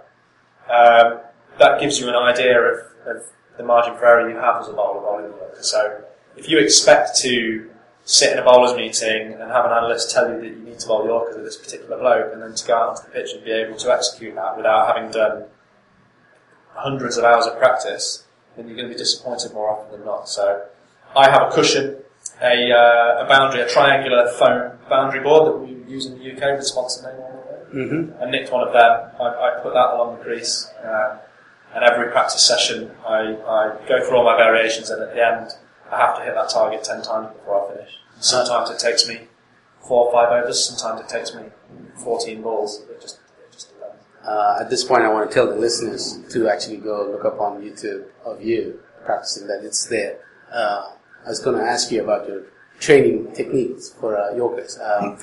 um, 0.69 1.19
that 1.60 1.80
gives 1.80 2.00
you 2.00 2.10
an 2.10 2.15
idea 2.15 2.60
of, 2.60 2.80
of 3.06 3.24
the 3.58 3.63
margin 3.63 3.95
for 3.97 4.06
error 4.06 4.28
you 4.30 4.38
have 4.38 4.62
as 4.62 4.67
a 4.69 4.74
bowler 4.74 5.02
bowling 5.02 5.34
So, 5.60 6.02
if 6.36 6.50
you 6.50 6.58
expect 6.58 7.15
to 7.17 7.69
sit 8.12 8.34
in 8.34 8.39
a 8.39 8.43
bowler's 8.43 8.76
meeting 8.76 9.32
and 9.32 9.52
have 9.52 9.63
an 9.63 9.71
analyst 9.71 10.12
tell 10.12 10.30
you 10.30 10.41
that 10.41 10.47
you 10.47 10.60
need 10.60 10.78
to 10.78 10.88
bowl 10.88 11.06
Yorkers 11.06 11.36
with 11.36 11.45
this 11.45 11.56
particular 11.56 11.97
bloke, 11.97 12.34
and 12.34 12.41
then 12.41 12.54
to 12.54 12.67
go 12.67 12.76
out 12.76 12.89
onto 12.89 13.04
the 13.04 13.10
pitch 13.12 13.32
and 13.34 13.43
be 13.43 13.52
able 13.52 13.78
to 13.78 13.89
execute 13.89 14.36
that 14.36 14.58
without 14.58 14.93
having 14.93 15.10
done 15.12 15.45
hundreds 16.74 17.15
of 17.15 17.24
hours 17.24 17.45
of 17.45 17.58
practice, 17.58 18.26
then 18.58 18.67
you're 18.67 18.76
going 18.76 18.89
to 18.89 18.93
be 18.93 18.97
disappointed 18.97 19.54
more 19.54 19.69
often 19.71 19.91
than 19.93 20.06
not. 20.06 20.28
So 20.28 20.65
I 21.15 21.30
have 21.30 21.43
a 21.43 21.56
cushion, 21.56 22.04
a, 22.41 22.71
uh, 22.71 23.24
a 23.24 23.28
boundary, 23.30 23.62
a 23.62 23.69
triangular 23.69 24.30
foam 24.38 24.78
boundary 24.89 25.21
board 25.21 25.47
that 25.47 25.58
we 25.58 25.89
use 25.89 26.06
in 26.06 26.19
the 26.19 26.32
UK 26.34 26.58
with 26.58 26.67
sponsor 26.67 27.08
name 27.08 27.21
on 27.21 27.32
it. 27.32 27.74
Mm-hmm. 27.74 28.24
I 28.24 28.30
nicked 28.30 28.52
one 28.52 28.67
of 28.67 28.74
them. 28.74 29.12
I, 29.21 29.24
I 29.24 29.60
put 29.63 29.74
that 29.74 29.93
along 29.95 30.17
the 30.17 30.24
crease, 30.26 30.69
um, 30.84 31.17
and 31.74 31.86
every 31.86 32.12
practice 32.12 32.45
session 32.45 32.91
I, 33.08 33.38
I 33.47 33.78
go 33.88 34.06
through 34.06 34.17
all 34.17 34.26
my 34.26 34.36
variations, 34.36 34.89
and 34.89 35.02
at 35.02 35.15
the 35.15 35.26
end 35.26 35.52
I 35.89 35.97
have 35.97 36.17
to 36.17 36.24
hit 36.24 36.36
that 36.36 36.50
target 36.50 36.84
ten 36.84 37.02
times 37.02 37.34
before 37.38 37.63
I 37.63 37.67
finish. 37.67 37.71
Sometimes 38.22 38.70
it 38.70 38.80
takes 38.80 39.08
me 39.08 39.28
four 39.82 40.08
or 40.08 40.12
five 40.12 40.32
overs. 40.32 40.64
Sometimes 40.66 41.02
it 41.02 41.10
takes 41.10 41.36
me 41.36 41.44
fourteen 41.96 42.42
balls. 42.42 42.82
It 42.90 43.02
just 43.02 43.20
it 43.40 43.52
just 43.52 43.74
depends. 43.74 44.04
Uh, 44.26 44.58
at 44.62 44.70
this 44.70 44.84
point, 44.84 45.04
I 45.04 45.10
want 45.12 45.30
to 45.30 45.34
tell 45.34 45.48
the 45.48 45.56
listeners 45.56 46.20
to 46.30 46.48
actually 46.48 46.78
go 46.78 47.10
look 47.12 47.26
up 47.26 47.40
on 47.40 47.62
YouTube 47.62 48.06
of 48.24 48.44
you 48.44 48.80
practicing 49.04 49.48
that 49.48 49.62
it's 49.64 49.88
there. 49.88 50.20
Uh, 50.54 50.94
I 51.26 51.30
was 51.30 51.40
going 51.40 51.58
to 51.58 51.64
ask 51.64 51.92
you 51.92 52.04
about 52.04 52.28
your 52.28 52.44
training 52.80 53.34
techniques 53.34 53.90
for 53.90 54.18
uh. 54.18 54.32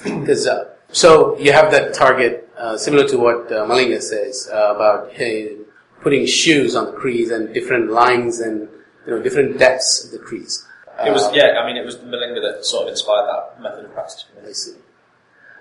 Because 0.05 0.47
uh, 0.55 0.71
so 0.91 1.39
you 1.39 1.53
have 1.53 1.71
that 1.71 1.95
target 1.95 2.49
uh, 2.57 2.77
similar 2.77 3.07
to 3.09 3.19
what 3.19 3.53
uh, 3.53 3.67
Malinga 3.67 4.01
says 4.01 4.49
uh, 4.53 4.75
about 4.75 5.13
hey, 5.13 5.57
putting 6.01 6.27
shoes 6.27 6.75
on 6.75 6.87
the 6.87 6.93
crease 6.93 7.31
and 7.31 7.53
different 7.55 7.91
lines 7.91 8.41
and 8.41 8.69
you 9.07 9.15
know 9.15 9.23
different 9.23 9.59
depths 9.59 10.05
of 10.05 10.11
the 10.11 10.19
crease. 10.19 10.67
It 11.07 11.13
was 11.13 11.25
Uh, 11.25 11.33
yeah. 11.35 11.61
I 11.61 11.67
mean, 11.67 11.77
it 11.77 11.85
was 11.85 11.97
Malinga 11.97 12.41
that 12.43 12.65
sort 12.65 12.85
of 12.85 12.89
inspired 12.91 13.27
that 13.27 13.63
method 13.63 13.85
of 13.85 13.93
practice 13.95 14.23
for 14.25 14.41
me. 14.41 14.49
I 14.49 14.53
see. 14.53 14.75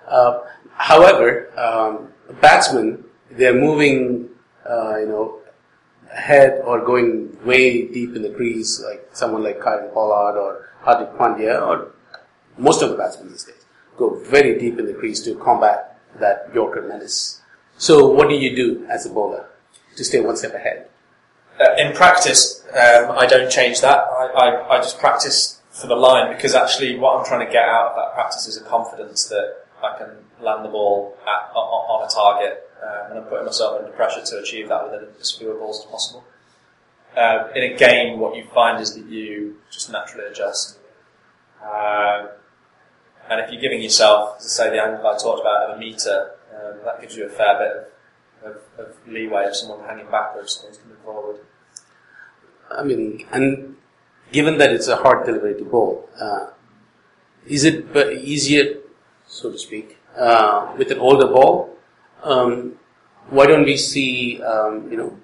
Uh, 0.06 0.40
however, 0.72 1.52
um, 1.58 2.08
batsmen, 2.40 3.04
they're 3.30 3.54
moving, 3.54 4.28
uh, 4.68 4.98
you 4.98 5.06
know, 5.06 5.38
ahead 6.12 6.60
or 6.64 6.84
going 6.84 7.36
way 7.44 7.86
deep 7.86 8.16
in 8.16 8.22
the 8.22 8.30
crease, 8.30 8.82
like 8.82 9.08
someone 9.12 9.42
like 9.42 9.60
Kyle 9.60 9.88
Pollard 9.92 10.38
or 10.38 10.70
Hardik 10.84 11.16
Pandya, 11.18 11.60
or 11.60 11.92
most 12.56 12.82
of 12.82 12.90
the 12.90 12.96
batsmen 12.96 13.28
these 13.28 13.44
days, 13.44 13.64
go 13.96 14.14
very 14.24 14.58
deep 14.58 14.78
in 14.78 14.86
the 14.86 14.94
crease 14.94 15.20
to 15.24 15.34
combat 15.36 16.00
that 16.18 16.50
Yorker 16.54 16.82
menace. 16.82 17.40
So 17.76 18.08
what 18.08 18.28
do 18.28 18.34
you 18.34 18.56
do 18.56 18.86
as 18.86 19.06
a 19.06 19.10
bowler 19.10 19.46
to 19.96 20.04
stay 20.04 20.20
one 20.20 20.36
step 20.36 20.54
ahead? 20.54 20.88
Uh, 21.60 21.74
in 21.76 21.94
practice, 21.94 22.64
um, 22.70 23.10
I 23.18 23.26
don't 23.26 23.50
change 23.50 23.80
that. 23.80 23.98
I, 23.98 24.26
I, 24.26 24.76
I 24.76 24.78
just 24.78 24.98
practice 24.98 25.60
for 25.70 25.86
the 25.86 25.96
line 25.96 26.34
because 26.34 26.54
actually 26.54 26.98
what 26.98 27.18
I'm 27.18 27.24
trying 27.24 27.44
to 27.46 27.52
get 27.52 27.64
out 27.64 27.90
of 27.90 27.96
that 27.96 28.14
practice 28.14 28.46
is 28.46 28.56
a 28.56 28.64
confidence 28.64 29.28
that 29.28 29.64
I 29.82 29.96
can 29.98 30.10
land 30.40 30.64
the 30.64 30.68
ball 30.68 31.16
at, 31.22 31.54
on, 31.54 32.02
on 32.02 32.06
a 32.06 32.10
target 32.10 32.68
um, 32.82 33.10
and 33.10 33.18
I'm 33.20 33.24
putting 33.24 33.46
myself 33.46 33.80
under 33.80 33.92
pressure 33.92 34.22
to 34.24 34.38
achieve 34.38 34.68
that 34.68 34.84
within 34.84 35.08
as 35.20 35.32
few 35.32 35.52
balls 35.54 35.84
as 35.84 35.90
possible. 35.90 36.24
Um, 37.16 37.50
in 37.56 37.72
a 37.72 37.76
game, 37.76 38.20
what 38.20 38.36
you 38.36 38.44
find 38.54 38.80
is 38.80 38.94
that 38.94 39.06
you 39.06 39.56
just 39.70 39.90
naturally 39.90 40.26
adjust. 40.26 40.78
Um, 41.62 42.28
and 43.28 43.40
if 43.40 43.50
you're 43.50 43.60
giving 43.60 43.82
yourself, 43.82 44.36
as 44.38 44.46
I 44.46 44.64
say, 44.64 44.70
the 44.70 44.82
angle 44.82 45.06
I 45.06 45.16
talked 45.18 45.40
about 45.40 45.70
of 45.70 45.76
a 45.76 45.80
metre, 45.80 46.32
um, 46.54 46.78
that 46.84 47.00
gives 47.00 47.16
you 47.16 47.26
a 47.26 47.28
fair 47.28 47.58
bit 47.58 47.76
of, 47.76 47.84
of, 48.44 48.56
of 48.78 48.96
leeway 49.06 49.44
if 49.44 49.56
someone 49.56 49.86
hanging 49.86 50.10
backwards, 50.10 50.56
someone's 50.56 50.78
coming 50.78 50.96
forward. 51.04 51.40
I 52.70 52.84
mean, 52.84 53.26
and 53.32 53.76
given 54.32 54.58
that 54.58 54.72
it's 54.72 54.88
a 54.88 54.96
hard 54.96 55.26
delivery 55.26 55.54
to 55.54 55.64
bowl, 55.64 56.08
uh, 56.20 56.48
is 57.46 57.64
it 57.64 57.96
easier, 57.96 58.78
so 59.26 59.50
to 59.50 59.58
speak, 59.58 59.98
uh, 60.16 60.74
with 60.76 60.90
an 60.90 60.98
older 60.98 61.26
ball? 61.26 61.76
Um, 62.22 62.74
why 63.30 63.46
don't 63.46 63.64
we 63.64 63.76
see, 63.76 64.42
um, 64.42 64.90
you 64.90 64.96
know, 64.96 65.18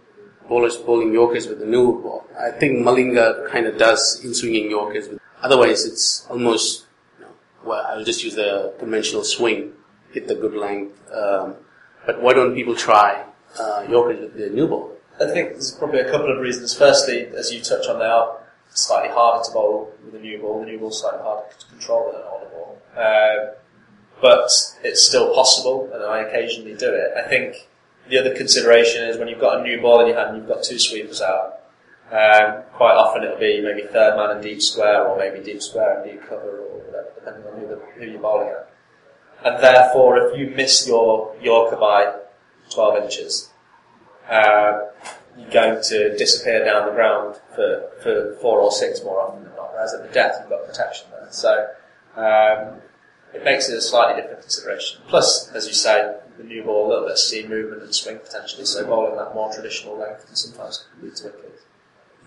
bowlers 0.48 0.76
bowling 0.76 1.12
Yorkers 1.12 1.46
with 1.46 1.60
a 1.62 1.66
newer 1.66 2.00
ball? 2.00 2.26
I 2.38 2.50
think 2.50 2.78
Malinga 2.78 3.50
kind 3.50 3.66
of 3.66 3.78
does 3.78 4.24
in 4.24 4.34
swinging 4.34 4.70
Yorkers. 4.70 5.08
With, 5.08 5.20
otherwise, 5.42 5.84
it's 5.84 6.26
almost, 6.30 6.86
you 7.18 7.24
know, 7.24 7.32
well, 7.64 7.84
I'll 7.86 8.04
just 8.04 8.24
use 8.24 8.34
the 8.34 8.74
conventional 8.78 9.24
swing, 9.24 9.72
hit 10.12 10.28
the 10.28 10.34
good 10.34 10.54
length. 10.54 10.98
Um, 11.12 11.56
but 12.06 12.20
why 12.20 12.32
don't 12.32 12.54
people 12.54 12.74
try 12.74 13.24
uh, 13.58 13.86
Yorkers 13.88 14.20
with 14.20 14.34
the 14.34 14.50
new 14.50 14.66
ball? 14.68 14.96
I 15.20 15.26
think 15.26 15.50
there's 15.50 15.72
probably 15.72 16.00
a 16.00 16.10
couple 16.10 16.32
of 16.32 16.40
reasons. 16.40 16.74
Firstly, 16.76 17.26
as 17.26 17.52
you 17.52 17.60
touch 17.60 17.86
on, 17.86 17.98
they 17.98 18.04
are 18.06 18.38
slightly 18.70 19.10
harder 19.10 19.44
to 19.44 19.52
bowl 19.52 19.92
with 20.04 20.14
a 20.14 20.18
new 20.18 20.38
ball. 20.40 20.60
The 20.60 20.66
new 20.66 20.78
ball's 20.78 21.00
slightly 21.00 21.20
harder 21.22 21.46
to 21.58 21.66
control 21.66 22.10
than 22.10 22.20
an 22.20 22.26
older 22.30 22.46
ball. 22.46 22.82
Um, 22.96 23.54
but 24.20 24.50
it's 24.82 25.02
still 25.02 25.34
possible, 25.34 25.90
and 25.92 26.02
I 26.02 26.20
occasionally 26.20 26.74
do 26.74 26.92
it. 26.92 27.12
I 27.16 27.28
think 27.28 27.68
the 28.08 28.18
other 28.18 28.34
consideration 28.34 29.08
is 29.08 29.18
when 29.18 29.28
you've 29.28 29.40
got 29.40 29.60
a 29.60 29.62
new 29.62 29.80
ball 29.80 30.00
in 30.00 30.08
your 30.08 30.16
hand 30.16 30.30
and 30.30 30.38
you've 30.38 30.48
got 30.48 30.64
two 30.64 30.78
sweepers 30.78 31.20
out, 31.20 31.60
um, 32.10 32.62
quite 32.74 32.94
often 32.94 33.22
it'll 33.22 33.38
be 33.38 33.60
maybe 33.60 33.82
third 33.88 34.16
man 34.16 34.30
and 34.30 34.42
deep 34.42 34.60
square, 34.60 35.06
or 35.06 35.18
maybe 35.18 35.42
deep 35.42 35.62
square 35.62 36.00
and 36.00 36.10
deep 36.10 36.22
cover, 36.28 36.60
or 36.60 36.78
whatever, 36.78 37.08
depending 37.14 37.46
on 37.46 37.60
who, 37.60 37.66
the, 37.68 37.76
who 37.96 38.10
you're 38.10 38.20
bowling 38.20 38.48
at. 38.48 38.70
And 39.44 39.62
therefore, 39.62 40.18
if 40.18 40.38
you 40.38 40.54
miss 40.54 40.86
your 40.86 41.34
Yorker 41.40 41.76
by 41.76 42.14
12 42.70 43.04
inches, 43.04 43.50
uh, 44.28 44.80
you're 45.38 45.50
going 45.50 45.82
to 45.82 46.16
disappear 46.16 46.64
down 46.64 46.86
the 46.86 46.92
ground 46.92 47.36
for, 47.54 47.90
for 48.02 48.36
four 48.40 48.60
or 48.60 48.70
six 48.70 49.02
more 49.02 49.20
often 49.20 49.44
than 49.44 49.54
not. 49.56 49.72
Whereas 49.72 49.94
at 49.94 50.06
the 50.06 50.12
depth, 50.12 50.38
you've 50.40 50.50
got 50.50 50.66
protection 50.66 51.08
there. 51.10 51.28
So 51.30 51.66
um, 52.16 52.80
it 53.34 53.44
makes 53.44 53.68
it 53.68 53.76
a 53.76 53.80
slightly 53.80 54.20
different 54.20 54.42
consideration. 54.42 55.00
Plus, 55.08 55.50
as 55.52 55.66
you 55.66 55.74
say, 55.74 56.16
the 56.38 56.44
new 56.44 56.62
ball, 56.62 56.86
a 56.86 56.88
little 56.88 57.04
bit 57.04 57.12
of 57.12 57.18
seam 57.18 57.48
movement 57.48 57.82
and 57.82 57.94
swing 57.94 58.18
potentially. 58.18 58.64
So 58.64 58.84
bowling 58.86 59.16
that 59.16 59.34
more 59.34 59.52
traditional 59.52 59.98
length 59.98 60.26
can 60.26 60.36
sometimes 60.36 60.86
lead 61.02 61.16
to 61.16 61.24
wickets. 61.24 61.62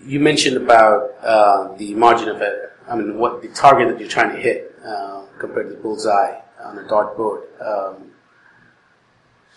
You 0.03 0.19
mentioned 0.19 0.57
about 0.57 1.15
uh, 1.21 1.75
the 1.77 1.93
margin 1.95 2.29
of 2.29 2.41
error. 2.41 2.73
I 2.87 2.95
mean, 2.95 3.17
what 3.17 3.41
the 3.41 3.49
target 3.49 3.89
that 3.89 3.99
you're 3.99 4.09
trying 4.09 4.35
to 4.35 4.41
hit 4.41 4.75
uh, 4.85 5.23
compared 5.39 5.69
to 5.69 5.75
the 5.75 5.81
bullseye 5.81 6.39
on 6.67 6.77
a 6.77 6.83
dartboard. 6.83 7.43
Um, 7.61 8.11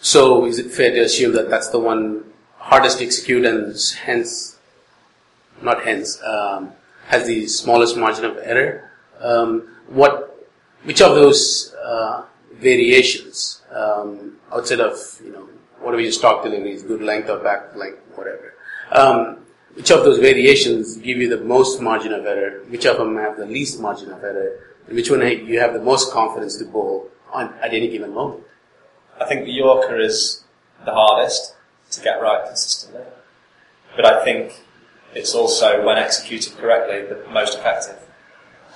so, 0.01 0.47
is 0.47 0.59
it 0.59 0.71
fair 0.71 0.91
to 0.93 1.01
assume 1.01 1.33
that 1.35 1.51
that's 1.51 1.69
the 1.69 1.79
one 1.79 2.25
hardest 2.57 2.99
to 2.99 3.05
execute 3.05 3.45
and 3.45 3.77
hence, 4.03 4.59
not 5.63 5.85
hence, 5.85 6.23
um, 6.23 6.73
has 7.07 7.27
the 7.27 7.47
smallest 7.47 7.97
margin 7.97 8.25
of 8.25 8.39
error? 8.39 8.91
Um, 9.21 9.69
what, 9.89 10.49
which 10.85 11.03
of 11.03 11.15
those 11.15 11.75
uh, 11.75 12.25
variations 12.55 13.63
um, 13.71 14.37
outside 14.53 14.81
of 14.81 14.97
you 15.23 15.33
know 15.33 15.49
whatever 15.81 16.01
your 16.01 16.13
stock 16.13 16.43
delivery 16.45 16.73
is, 16.73 16.83
good 16.83 17.03
length 17.03 17.29
or 17.29 17.39
back 17.39 17.77
length, 17.77 18.01
whatever? 18.15 18.55
Um, 18.93 19.45
which 19.75 19.91
of 19.91 20.03
those 20.05 20.19
variations 20.19 20.97
give 20.97 21.19
you 21.19 21.29
the 21.29 21.45
most 21.45 21.81
margin 21.81 22.13
of 22.13 22.25
error? 22.27 22.65
Which 22.69 22.87
of 22.87 22.97
them 22.97 23.17
have 23.17 23.37
the 23.37 23.47
least 23.47 23.81
margin 23.81 24.11
of 24.11 24.23
error? 24.23 24.70
And 24.91 24.97
which 24.97 25.09
one 25.09 25.21
you 25.47 25.61
have 25.61 25.73
the 25.73 25.81
most 25.81 26.13
confidence 26.13 26.57
to 26.57 26.65
bowl 26.65 27.09
on 27.33 27.55
at 27.63 27.73
any 27.73 27.89
given 27.89 28.13
moment? 28.13 28.43
I 29.21 29.25
think 29.25 29.45
the 29.45 29.53
Yorker 29.53 30.01
is 30.01 30.43
the 30.85 30.93
hardest 30.93 31.55
to 31.93 32.01
get 32.01 32.21
right 32.21 32.45
consistently. 32.45 33.03
But 33.95 34.05
I 34.05 34.25
think 34.25 34.65
it's 35.15 35.33
also, 35.33 35.87
when 35.87 35.97
executed 35.97 36.57
correctly, 36.57 37.03
the 37.03 37.25
most 37.31 37.57
effective. 37.57 37.99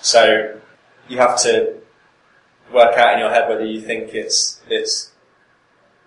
So 0.03 0.61
you 1.09 1.18
have 1.18 1.37
to 1.42 1.81
work 2.72 2.96
out 2.96 3.14
in 3.14 3.18
your 3.18 3.31
head 3.31 3.48
whether 3.48 3.64
you 3.66 3.81
think 3.81 4.14
it's 4.14 4.61
it's 4.68 5.11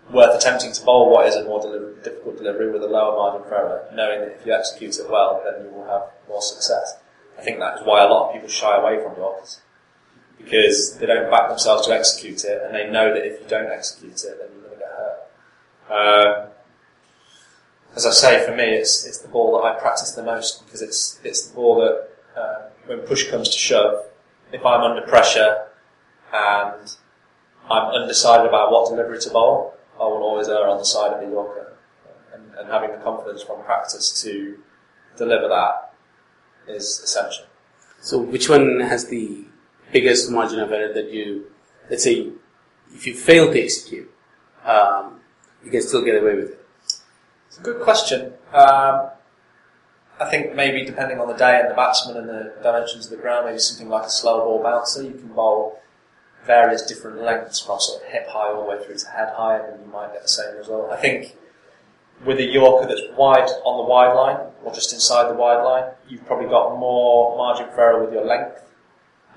worth 0.10 0.38
attempting 0.38 0.72
to 0.72 0.86
bowl 0.86 1.12
what 1.12 1.28
is 1.28 1.36
a 1.36 1.44
more 1.44 1.62
difficult 2.02 2.38
delivery 2.38 2.72
with 2.72 2.82
a 2.82 2.88
lower 2.88 3.14
margin 3.18 3.46
for 3.50 3.56
error, 3.56 3.90
knowing 3.94 4.22
that 4.22 4.38
if 4.40 4.46
you 4.46 4.54
execute 4.54 4.98
it 4.98 5.10
well, 5.10 5.44
then 5.44 5.66
you 5.66 5.72
will 5.72 5.86
have 5.86 6.04
more 6.30 6.42
success. 6.42 6.96
I 7.38 7.42
think 7.42 7.60
that 7.60 7.80
is 7.80 7.86
why 7.86 8.06
a 8.06 8.08
lot 8.08 8.30
of 8.30 8.34
people 8.34 8.48
shy 8.48 8.78
away 8.78 9.04
from 9.04 9.18
Yorkers. 9.18 9.60
Because 10.38 10.98
they 10.98 11.06
don't 11.06 11.30
back 11.30 11.50
themselves 11.50 11.88
to 11.88 11.94
execute 11.94 12.44
it, 12.46 12.62
and 12.64 12.74
they 12.74 12.90
know 12.90 13.14
that 13.14 13.26
if 13.26 13.42
you 13.42 13.48
don't 13.48 13.72
execute 13.72 14.24
it, 14.24 14.38
then 14.40 14.50
you're 14.54 14.70
going 14.70 14.74
to 14.74 14.80
get 14.80 14.90
hurt. 15.90 16.46
Um, 16.46 16.50
as 17.96 18.06
I 18.06 18.12
say, 18.12 18.46
for 18.46 18.56
me, 18.56 18.64
it's 18.64 19.06
it's 19.06 19.18
the 19.18 19.28
ball 19.28 19.60
that 19.60 19.68
I 19.68 19.80
practice 19.80 20.12
the 20.12 20.24
most 20.24 20.64
because 20.66 20.82
it's 20.82 21.20
it's 21.24 21.48
the 21.48 21.56
ball 21.56 21.76
that 21.82 22.40
uh, 22.40 22.70
when 22.86 23.00
push 23.00 23.30
comes 23.30 23.50
to 23.50 23.58
shove, 23.58 24.06
if 24.52 24.64
I'm 24.64 24.82
under 24.82 25.02
pressure 25.02 25.66
and 26.32 26.96
I'm 27.70 27.88
undecided 27.94 28.46
about 28.46 28.72
what 28.72 28.90
delivery 28.90 29.20
to 29.20 29.30
bowl, 29.32 29.74
I 30.00 30.04
will 30.04 30.24
always 30.24 30.48
err 30.48 30.68
on 30.68 30.78
the 30.78 30.86
side 30.86 31.14
of 31.14 31.22
the 31.22 31.34
Yorker, 31.34 31.76
and, 32.34 32.44
and 32.58 32.70
having 32.70 32.92
the 32.92 32.98
confidence 32.98 33.42
from 33.42 33.64
practice 33.64 34.22
to 34.22 34.60
deliver 35.18 35.48
that 35.48 35.94
is 36.68 37.02
essential. 37.04 37.46
So 38.02 38.20
which 38.20 38.48
one 38.48 38.80
has 38.80 39.08
the 39.08 39.47
biggest 39.92 40.32
margin 40.32 40.60
of 40.60 40.72
error 40.72 40.94
that 40.94 41.12
you, 41.12 41.52
let's 41.90 42.04
say, 42.04 42.32
if 42.94 43.06
you 43.08 43.14
fail 43.14 43.52
to 43.52 43.62
execute, 43.62 44.12
um, 44.64 45.20
you 45.64 45.72
can 45.72 45.82
still 45.82 46.04
get 46.04 46.22
away 46.22 46.36
with 46.36 46.50
it? 46.52 46.66
It's 47.48 47.58
a 47.58 47.62
good 47.62 47.82
question. 47.82 48.34
Um, 48.54 49.10
I 50.20 50.30
think 50.30 50.56
maybe 50.56 50.84
depending 50.84 51.20
on 51.20 51.28
the 51.28 51.36
day 51.36 51.60
and 51.60 51.70
the 51.70 51.76
batsman 51.76 52.18
and 52.18 52.28
the 52.28 52.54
dimensions 52.64 53.06
of 53.06 53.12
the 53.12 53.18
ground, 53.18 53.46
maybe 53.46 53.60
something 53.60 53.90
like 53.90 54.06
a 54.06 54.10
slow 54.10 54.40
ball 54.40 54.64
bouncer, 54.64 55.04
you 55.04 55.12
can 55.12 55.28
bowl 55.28 55.80
various 56.46 56.82
different 56.82 57.22
lengths 57.22 57.60
from 57.60 57.80
sort 57.80 58.02
of 58.02 58.10
hip 58.10 58.28
high 58.30 58.52
all 58.52 58.64
the 58.64 58.70
way 58.70 58.84
through 58.84 58.98
to 58.98 59.08
head 59.10 59.34
high, 59.36 59.60
and 59.60 59.86
you 59.86 59.92
might 59.92 60.14
get 60.14 60.24
the 60.24 60.28
same 60.28 60.56
result. 60.58 60.90
I 60.92 60.98
think 60.98 61.36
with 62.26 62.40
a 62.40 62.44
Yorker 62.44 62.88
that's 62.88 63.02
wide 63.16 63.48
on 63.64 63.78
the 63.78 63.84
wide 63.84 64.14
line 64.14 64.48
or 64.64 64.74
just 64.74 64.92
inside 64.94 65.30
the 65.30 65.36
wide 65.36 65.62
line, 65.62 65.92
you've 66.10 66.26
probably 66.26 66.50
got 66.50 66.78
more 66.78 67.38
margin 67.38 67.68
for 67.76 67.82
error 67.82 68.04
with 68.04 68.14
your 68.14 68.26
length. 68.26 68.64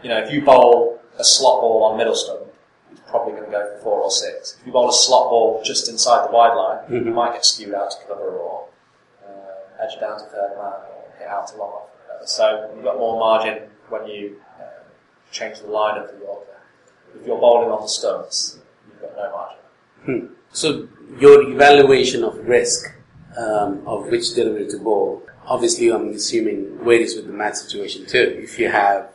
You 0.03 0.09
know, 0.09 0.19
if 0.19 0.31
you 0.33 0.43
bowl 0.43 1.01
a 1.19 1.25
slot 1.25 1.61
ball 1.61 1.85
on 1.85 1.99
middle 1.99 2.15
stump, 2.15 2.41
it's 2.91 3.01
probably 3.09 3.33
going 3.33 3.45
to 3.45 3.51
go 3.51 3.77
for 3.77 3.83
four 3.83 4.01
or 4.03 4.11
six. 4.11 4.57
If 4.61 4.67
you 4.67 4.73
bowl 4.73 4.89
a 4.89 4.93
slot 4.93 5.29
ball 5.31 5.61
just 5.65 5.89
inside 5.89 6.29
the 6.29 6.33
wide 6.33 6.55
line, 6.55 6.79
Mhm. 6.89 7.05
you 7.07 7.13
might 7.13 7.33
get 7.35 7.45
skewed 7.45 7.75
out 7.75 7.91
to 7.91 7.97
cover 8.09 8.31
or 8.39 8.67
uh, 9.27 9.83
edge 9.85 9.99
down 10.01 10.19
to 10.19 10.25
third 10.27 10.53
man 10.57 10.73
or 10.73 11.13
hit 11.19 11.29
out 11.29 11.47
to 11.49 11.57
long 11.57 11.71
off. 11.73 11.89
So 12.25 12.71
you've 12.75 12.85
got 12.85 12.99
more 12.99 13.19
margin 13.19 13.63
when 13.89 14.07
you 14.07 14.41
uh, 14.59 14.65
change 15.31 15.61
the 15.61 15.69
line 15.69 15.99
of 16.01 16.09
the 16.09 16.19
Yorker. 16.25 16.47
If 17.19 17.27
you're 17.27 17.39
bowling 17.39 17.71
on 17.71 17.83
the 17.83 17.89
stumps, 17.89 18.59
you've 18.89 19.01
got 19.03 19.17
no 19.17 19.31
margin. 19.31 19.59
Hmm. 20.05 20.35
So 20.53 20.89
your 21.19 21.43
evaluation 21.51 22.25
of 22.25 22.37
risk 22.49 22.93
um, 23.37 23.83
of 23.87 24.09
which 24.09 24.35
delivery 24.35 24.67
to 24.69 24.79
bowl, 24.79 25.23
obviously 25.47 25.89
I'm 25.93 26.09
assuming 26.11 26.79
varies 26.83 27.15
with 27.17 27.27
the 27.27 27.33
match 27.33 27.55
situation 27.57 28.07
too. 28.07 28.41
If 28.43 28.59
you 28.59 28.69
have 28.69 29.09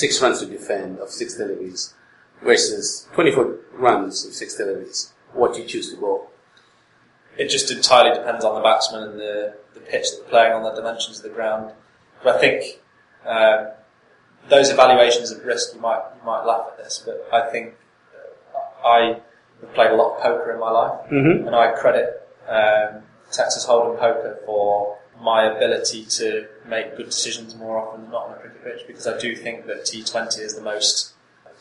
six 0.00 0.20
runs 0.22 0.40
to 0.40 0.46
defend 0.46 0.98
of 0.98 1.08
six 1.20 1.28
deliveries 1.36 1.94
versus 2.42 3.08
24 3.14 3.58
runs 3.72 4.24
of 4.26 4.32
six 4.34 4.54
deliveries, 4.56 5.12
what 5.32 5.54
do 5.54 5.60
you 5.62 5.66
choose 5.72 5.86
to 5.92 5.96
bowl. 6.00 6.30
it 7.42 7.48
just 7.48 7.70
entirely 7.70 8.12
depends 8.18 8.44
on 8.44 8.52
the 8.54 8.60
batsman 8.68 9.02
and 9.08 9.18
the, 9.18 9.54
the 9.74 9.80
pitch 9.80 10.06
that 10.10 10.16
they're 10.20 10.30
playing 10.30 10.52
on, 10.52 10.62
the 10.62 10.74
dimensions 10.80 11.16
of 11.18 11.24
the 11.28 11.34
ground. 11.38 11.72
But 12.22 12.36
I 12.36 12.38
think 12.44 12.58
um, 13.34 13.60
those 14.48 14.68
evaluations 14.70 15.30
of 15.32 15.44
risk, 15.44 15.74
you 15.74 15.80
might 15.80 16.02
you 16.18 16.24
might 16.26 16.44
laugh 16.44 16.66
at 16.72 16.76
this, 16.82 17.02
but 17.06 17.16
I 17.32 17.40
think 17.50 17.74
uh, 18.14 18.86
I 18.96 18.98
have 19.60 19.74
played 19.74 19.90
a 19.90 19.96
lot 19.96 20.16
of 20.16 20.22
poker 20.22 20.52
in 20.52 20.60
my 20.60 20.70
life, 20.70 20.98
Mm-hmm. 21.10 21.46
and 21.46 21.54
I 21.56 21.72
credit 21.82 22.06
um, 22.48 23.02
Texas 23.32 23.64
Hold'em 23.68 23.98
poker 23.98 24.38
for 24.46 24.98
my 25.20 25.44
ability 25.44 26.04
to 26.04 26.46
make 26.66 26.96
good 26.96 27.06
decisions 27.06 27.54
more 27.54 27.78
often 27.78 28.02
than 28.02 28.10
not 28.10 28.26
on 28.26 28.32
a 28.32 28.36
cricket 28.36 28.64
pitch, 28.64 28.86
because 28.86 29.06
I 29.06 29.18
do 29.18 29.34
think 29.36 29.66
that 29.66 29.84
T20 29.84 30.38
is 30.40 30.54
the 30.54 30.62
most 30.62 31.14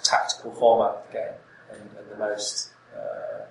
tactical 0.04 0.52
format 0.52 0.98
of 0.98 1.08
the 1.08 1.14
game 1.14 1.34
and, 1.72 1.82
and 1.98 2.12
the 2.12 2.18
most 2.18 2.70
uh, 2.96 3.46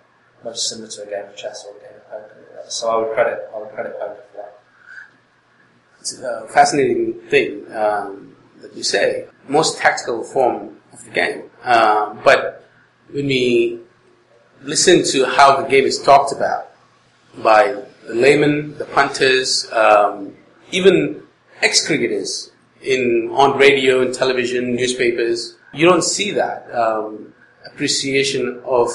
most 0.44 0.68
similar 0.68 0.88
to 0.88 1.02
a 1.02 1.06
game 1.06 1.24
of 1.24 1.36
chess 1.36 1.64
or 1.66 1.76
a 1.76 1.80
game 1.80 1.96
of 1.96 2.10
poker. 2.10 2.64
So 2.68 2.90
I 2.90 2.96
would 2.96 3.14
credit 3.14 3.50
I 3.54 3.58
would 3.58 3.70
credit 3.70 3.98
poker 3.98 4.22
for 4.30 4.36
that. 4.38 4.60
It's 6.00 6.18
a 6.18 6.48
fascinating 6.52 7.14
thing 7.28 7.72
um, 7.74 8.36
that 8.60 8.74
you 8.74 8.82
say. 8.82 9.26
Most 9.48 9.78
tactical 9.78 10.22
form 10.22 10.76
of 10.92 11.04
the 11.04 11.10
game. 11.10 11.42
Um, 11.64 12.20
but 12.24 12.64
when 13.10 13.26
we 13.26 13.80
listen 14.62 15.04
to 15.04 15.26
how 15.26 15.60
the 15.60 15.68
game 15.68 15.84
is 15.84 16.00
talked 16.02 16.32
about 16.32 16.70
by 17.42 17.82
the 18.06 18.14
laymen, 18.14 18.76
the 18.78 18.84
punters, 18.84 19.70
um, 19.72 20.34
even 20.70 21.22
ex-cricketers 21.62 22.50
in 22.82 23.30
on 23.32 23.58
radio 23.58 24.02
and 24.02 24.14
television, 24.14 24.74
newspapers, 24.74 25.56
you 25.72 25.86
don't 25.86 26.04
see 26.04 26.32
that 26.32 26.70
um, 26.74 27.32
appreciation 27.64 28.60
of 28.64 28.88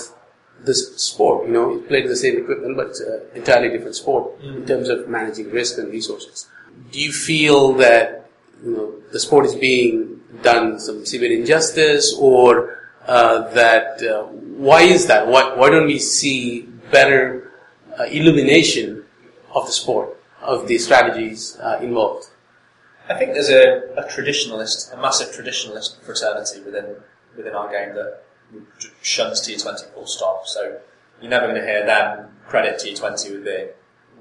this 0.60 0.96
sport. 0.98 1.48
You 1.48 1.54
know, 1.54 1.78
it's 1.78 1.88
played 1.88 2.04
with 2.04 2.12
the 2.12 2.18
same 2.18 2.38
equipment, 2.38 2.76
but 2.76 2.88
it's 2.88 3.00
an 3.00 3.22
entirely 3.36 3.70
different 3.70 3.96
sport 3.96 4.40
in 4.42 4.66
terms 4.66 4.90
of 4.90 5.08
managing 5.08 5.52
risk 5.52 5.78
and 5.78 5.92
resources. 5.92 6.48
Do 6.92 7.00
you 7.00 7.12
feel 7.12 7.74
that 7.74 8.30
you 8.64 8.72
know 8.72 8.94
the 9.12 9.20
sport 9.20 9.46
is 9.46 9.56
being 9.56 10.22
done 10.42 10.80
some 10.80 11.06
severe 11.06 11.32
injustice, 11.32 12.16
or 12.20 12.78
uh, 13.08 13.50
that 13.54 14.02
uh, 14.04 14.24
why 14.26 14.82
is 14.82 15.08
that? 15.08 15.28
Why 15.28 15.56
why 15.56 15.70
don't 15.70 15.88
we 15.88 16.00
see 16.00 16.62
better 16.92 17.54
uh, 17.98 18.04
illumination 18.04 18.97
of 19.58 19.66
the 19.66 19.72
sport, 19.72 20.18
of 20.42 20.68
the 20.68 20.78
strategies 20.78 21.58
uh, 21.60 21.80
involved? 21.82 22.28
I 23.10 23.18
think 23.18 23.34
there's 23.34 23.50
a, 23.50 23.94
a 23.98 24.04
traditionalist, 24.04 24.94
a 24.94 24.98
massive 24.98 25.30
traditionalist 25.30 26.02
fraternity 26.04 26.62
within 26.62 26.98
within 27.36 27.54
our 27.54 27.72
game 27.72 27.96
that 27.96 28.22
shuns 29.02 29.42
T20 29.42 29.94
full 29.94 30.08
stop. 30.08 30.48
So 30.48 30.80
you're 31.22 31.30
never 31.30 31.48
going 31.48 31.62
to 31.62 31.66
hear 31.66 31.86
them 31.86 32.30
credit 32.48 32.80
T20 32.80 33.32
with 33.32 33.46
being 33.46 33.70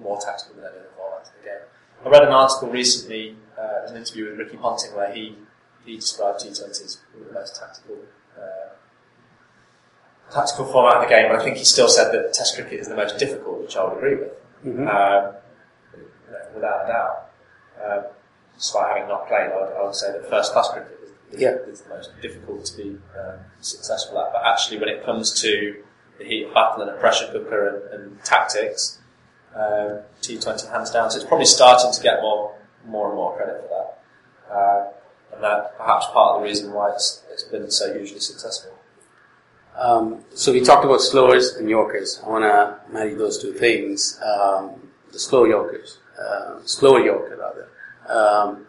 more 0.02 0.18
tactical 0.20 0.56
than 0.56 0.64
any 0.64 0.78
other 0.78 0.88
format 0.96 1.26
of 1.26 1.32
the 1.42 1.48
game. 1.48 1.64
I 2.04 2.08
read 2.08 2.22
an 2.22 2.34
article 2.34 2.68
recently, 2.68 3.36
uh, 3.58 3.88
an 3.88 3.96
interview 3.96 4.30
with 4.30 4.38
Ricky 4.38 4.56
Ponting, 4.56 4.94
where 4.94 5.12
he 5.12 5.36
he 5.84 5.96
described 5.96 6.40
T20 6.40 6.70
as 6.70 6.98
the 7.14 7.32
most 7.32 7.56
tactical. 7.56 7.96
Uh, 8.36 8.74
Tactical 10.28 10.66
format 10.66 10.96
of 10.96 11.02
the 11.04 11.08
game, 11.08 11.26
and 11.30 11.40
I 11.40 11.44
think 11.44 11.56
he 11.56 11.64
still 11.64 11.88
said 11.88 12.10
that 12.12 12.34
Test 12.34 12.56
cricket 12.56 12.80
is 12.80 12.88
the 12.88 12.96
most 12.96 13.16
difficult, 13.16 13.60
which 13.60 13.76
I 13.76 13.84
would 13.84 13.96
agree 13.96 14.16
with, 14.16 14.32
Mhm. 14.64 14.88
um, 14.88 15.34
without 16.54 16.84
a 16.84 16.88
doubt. 16.88 17.30
Um, 17.84 18.04
despite 18.56 18.88
having 18.88 19.08
not 19.08 19.28
played, 19.28 19.50
I 19.52 19.56
would, 19.60 19.72
I 19.76 19.82
would 19.84 19.94
say 19.94 20.12
that 20.12 20.28
first 20.30 20.52
class 20.52 20.68
cricket 20.70 20.98
is, 21.30 21.40
Yeah. 21.40 21.50
is 21.50 21.82
the 21.82 21.90
most 21.90 22.10
difficult 22.22 22.64
to 22.66 22.76
be 22.76 22.98
um, 23.18 23.38
successful 23.60 24.18
at. 24.20 24.32
But 24.32 24.42
actually, 24.44 24.78
when 24.78 24.88
it 24.88 25.04
comes 25.04 25.38
to 25.42 25.82
the 26.18 26.24
heat 26.24 26.44
of 26.46 26.54
battle 26.54 26.82
and 26.82 26.90
a 26.90 26.94
pressure 26.94 27.30
cooker 27.30 27.68
and, 27.92 28.02
and 28.02 28.24
tactics, 28.24 28.98
um, 29.54 30.00
T20 30.22 30.70
hands 30.70 30.90
down. 30.90 31.10
So 31.10 31.16
it's 31.18 31.26
probably 31.26 31.46
starting 31.46 31.92
to 31.92 32.02
get 32.02 32.20
more, 32.22 32.54
more 32.86 33.08
and 33.08 33.16
more 33.16 33.36
credit 33.36 33.62
for 33.62 33.68
that. 33.68 34.54
Uh, 34.54 34.92
and 35.34 35.44
that 35.44 35.76
perhaps 35.76 36.06
part 36.06 36.36
of 36.36 36.40
the 36.40 36.44
reason 36.48 36.72
why 36.72 36.90
it's, 36.92 37.22
it's 37.30 37.42
been 37.44 37.70
so 37.70 37.92
hugely 37.92 38.20
successful. 38.20 38.72
Um, 39.78 40.24
so 40.34 40.52
we 40.52 40.60
talked 40.60 40.84
about 40.84 41.00
slowers 41.00 41.54
and 41.56 41.68
Yorkers. 41.68 42.20
I 42.24 42.28
want 42.28 42.44
to 42.44 42.80
marry 42.92 43.14
those 43.14 43.40
two 43.40 43.52
things. 43.52 44.18
Um, 44.24 44.70
the 45.12 45.18
slow 45.18 45.44
Yorkers, 45.44 45.98
uh, 46.18 46.60
slower 46.64 47.00
Yorker 47.00 47.36
rather. 47.36 47.68
Um, 48.08 48.66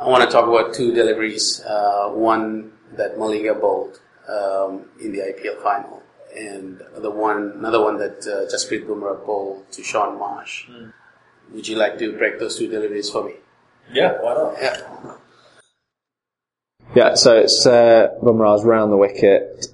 I 0.00 0.08
want 0.08 0.24
to 0.24 0.30
talk 0.30 0.48
about 0.48 0.74
two 0.74 0.92
deliveries. 0.92 1.62
Uh, 1.64 2.08
one 2.10 2.72
that 2.96 3.16
Malinga 3.16 3.58
bowled 3.60 4.00
um, 4.28 4.86
in 5.00 5.12
the 5.12 5.18
IPL 5.20 5.62
final, 5.62 6.02
and 6.36 6.82
the 6.96 7.10
one 7.10 7.52
another 7.56 7.82
one 7.82 7.98
that 7.98 8.18
uh, 8.26 8.50
Jasprit 8.52 8.86
Bumrah 8.86 9.24
bowled 9.24 9.70
to 9.72 9.82
Shaun 9.82 10.18
Marsh. 10.18 10.66
Would 11.52 11.68
you 11.68 11.76
like 11.76 11.98
to 11.98 12.16
break 12.16 12.38
those 12.38 12.58
two 12.58 12.68
deliveries 12.68 13.10
for 13.10 13.24
me? 13.24 13.34
Yeah, 13.92 14.20
why 14.20 14.34
not? 14.34 14.54
Yeah. 14.60 15.14
Yeah, 16.94 17.14
so 17.14 17.36
it's 17.36 17.64
uh, 17.66 18.08
Bumrah's 18.22 18.64
round 18.64 18.92
the 18.92 18.96
wicket, 18.96 19.66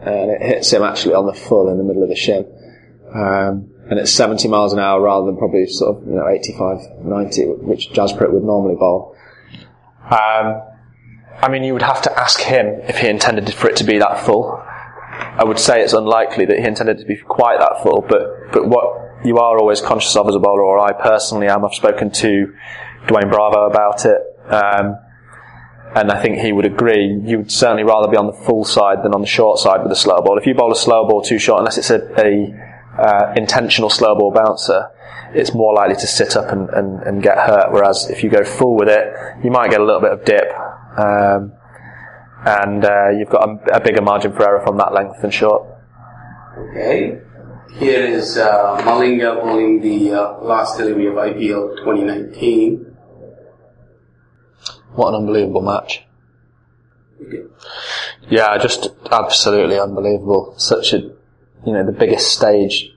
and 0.00 0.30
it 0.30 0.42
hits 0.42 0.72
him 0.72 0.82
actually 0.82 1.14
on 1.14 1.26
the 1.26 1.34
full 1.34 1.68
in 1.68 1.78
the 1.78 1.84
middle 1.84 2.02
of 2.02 2.08
the 2.08 2.16
shin. 2.16 2.46
Um, 3.14 3.70
and 3.90 3.98
it's 3.98 4.12
70 4.12 4.48
miles 4.48 4.72
an 4.72 4.78
hour 4.78 5.00
rather 5.00 5.26
than 5.26 5.36
probably 5.36 5.66
sort 5.66 5.96
of, 5.96 6.06
you 6.06 6.14
know, 6.14 6.28
85, 6.28 7.04
90, 7.04 7.44
which 7.62 7.90
Jasprit 7.90 8.32
would 8.32 8.44
normally 8.44 8.76
bowl. 8.76 9.16
Um, 10.10 10.62
I 11.40 11.48
mean, 11.50 11.64
you 11.64 11.72
would 11.72 11.82
have 11.82 12.02
to 12.02 12.18
ask 12.18 12.40
him 12.40 12.66
if 12.82 12.98
he 12.98 13.08
intended 13.08 13.52
for 13.54 13.68
it 13.68 13.76
to 13.76 13.84
be 13.84 13.98
that 13.98 14.24
full. 14.24 14.62
I 15.38 15.44
would 15.44 15.58
say 15.58 15.82
it's 15.82 15.92
unlikely 15.92 16.46
that 16.46 16.58
he 16.58 16.64
intended 16.64 16.98
to 16.98 17.04
be 17.04 17.16
quite 17.16 17.58
that 17.60 17.82
full, 17.82 18.04
but, 18.08 18.52
but 18.52 18.68
what 18.68 19.24
you 19.24 19.38
are 19.38 19.58
always 19.58 19.80
conscious 19.80 20.14
of 20.16 20.28
as 20.28 20.34
a 20.34 20.38
bowler, 20.38 20.62
or 20.62 20.78
I 20.78 20.92
personally 20.92 21.48
am, 21.48 21.64
I've 21.64 21.74
spoken 21.74 22.10
to 22.10 22.54
Dwayne 23.06 23.30
Bravo 23.30 23.66
about 23.66 24.04
it, 24.04 24.20
um, 24.48 24.98
and 25.94 26.10
I 26.10 26.20
think 26.20 26.38
he 26.38 26.52
would 26.52 26.66
agree, 26.66 27.20
you 27.24 27.38
would 27.38 27.50
certainly 27.50 27.84
rather 27.84 28.08
be 28.08 28.16
on 28.16 28.26
the 28.26 28.32
full 28.32 28.64
side 28.64 28.98
than 29.02 29.14
on 29.14 29.20
the 29.20 29.26
short 29.26 29.58
side 29.58 29.82
with 29.82 29.90
a 29.92 29.96
slow 29.96 30.20
ball. 30.20 30.38
If 30.38 30.46
you 30.46 30.54
bowl 30.54 30.72
a 30.72 30.76
slow 30.76 31.08
ball 31.08 31.22
too 31.22 31.38
short, 31.38 31.60
unless 31.60 31.78
it's 31.78 31.90
a, 31.90 32.00
a 32.18 33.00
uh, 33.00 33.32
intentional 33.36 33.90
slow 33.90 34.14
ball 34.14 34.32
bouncer, 34.32 34.90
it's 35.34 35.54
more 35.54 35.74
likely 35.74 35.96
to 35.96 36.06
sit 36.06 36.36
up 36.36 36.52
and, 36.52 36.68
and, 36.70 37.02
and 37.02 37.22
get 37.22 37.38
hurt. 37.38 37.72
Whereas 37.72 38.10
if 38.10 38.22
you 38.22 38.30
go 38.30 38.44
full 38.44 38.76
with 38.76 38.88
it, 38.88 39.06
you 39.42 39.50
might 39.50 39.70
get 39.70 39.80
a 39.80 39.84
little 39.84 40.00
bit 40.00 40.12
of 40.12 40.24
dip, 40.24 40.50
um, 40.98 41.52
and 42.44 42.84
uh, 42.84 43.10
you've 43.10 43.30
got 43.30 43.48
a, 43.48 43.76
a 43.76 43.80
bigger 43.80 44.02
margin 44.02 44.32
for 44.32 44.46
error 44.46 44.62
from 44.64 44.76
that 44.78 44.92
length 44.92 45.20
than 45.22 45.30
short. 45.30 45.66
Okay. 46.70 47.20
Here 47.78 48.04
is 48.04 48.36
uh, 48.36 48.76
Malinga 48.80 49.40
bowling 49.40 49.80
the 49.80 50.12
uh, 50.12 50.40
last 50.40 50.78
delivery 50.78 51.06
of 51.06 51.14
IPL 51.14 51.76
2019. 51.78 52.87
What 54.98 55.10
an 55.10 55.14
unbelievable 55.14 55.60
match. 55.60 56.02
Yeah, 58.28 58.58
just 58.58 58.88
absolutely 59.12 59.78
unbelievable. 59.78 60.54
Such 60.56 60.92
a, 60.92 60.98
you 60.98 61.72
know, 61.72 61.86
the 61.86 61.92
biggest 61.92 62.32
stage 62.32 62.90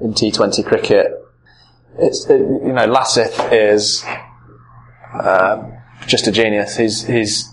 in 0.00 0.14
T20 0.14 0.64
cricket. 0.64 1.06
It's, 1.98 2.24
it, 2.26 2.38
you 2.38 2.72
know, 2.72 2.86
Lasith 2.86 3.52
is 3.52 4.04
um, 5.12 5.72
just 6.06 6.28
a 6.28 6.30
genius. 6.30 6.76
He's 6.76 7.02
he's 7.02 7.52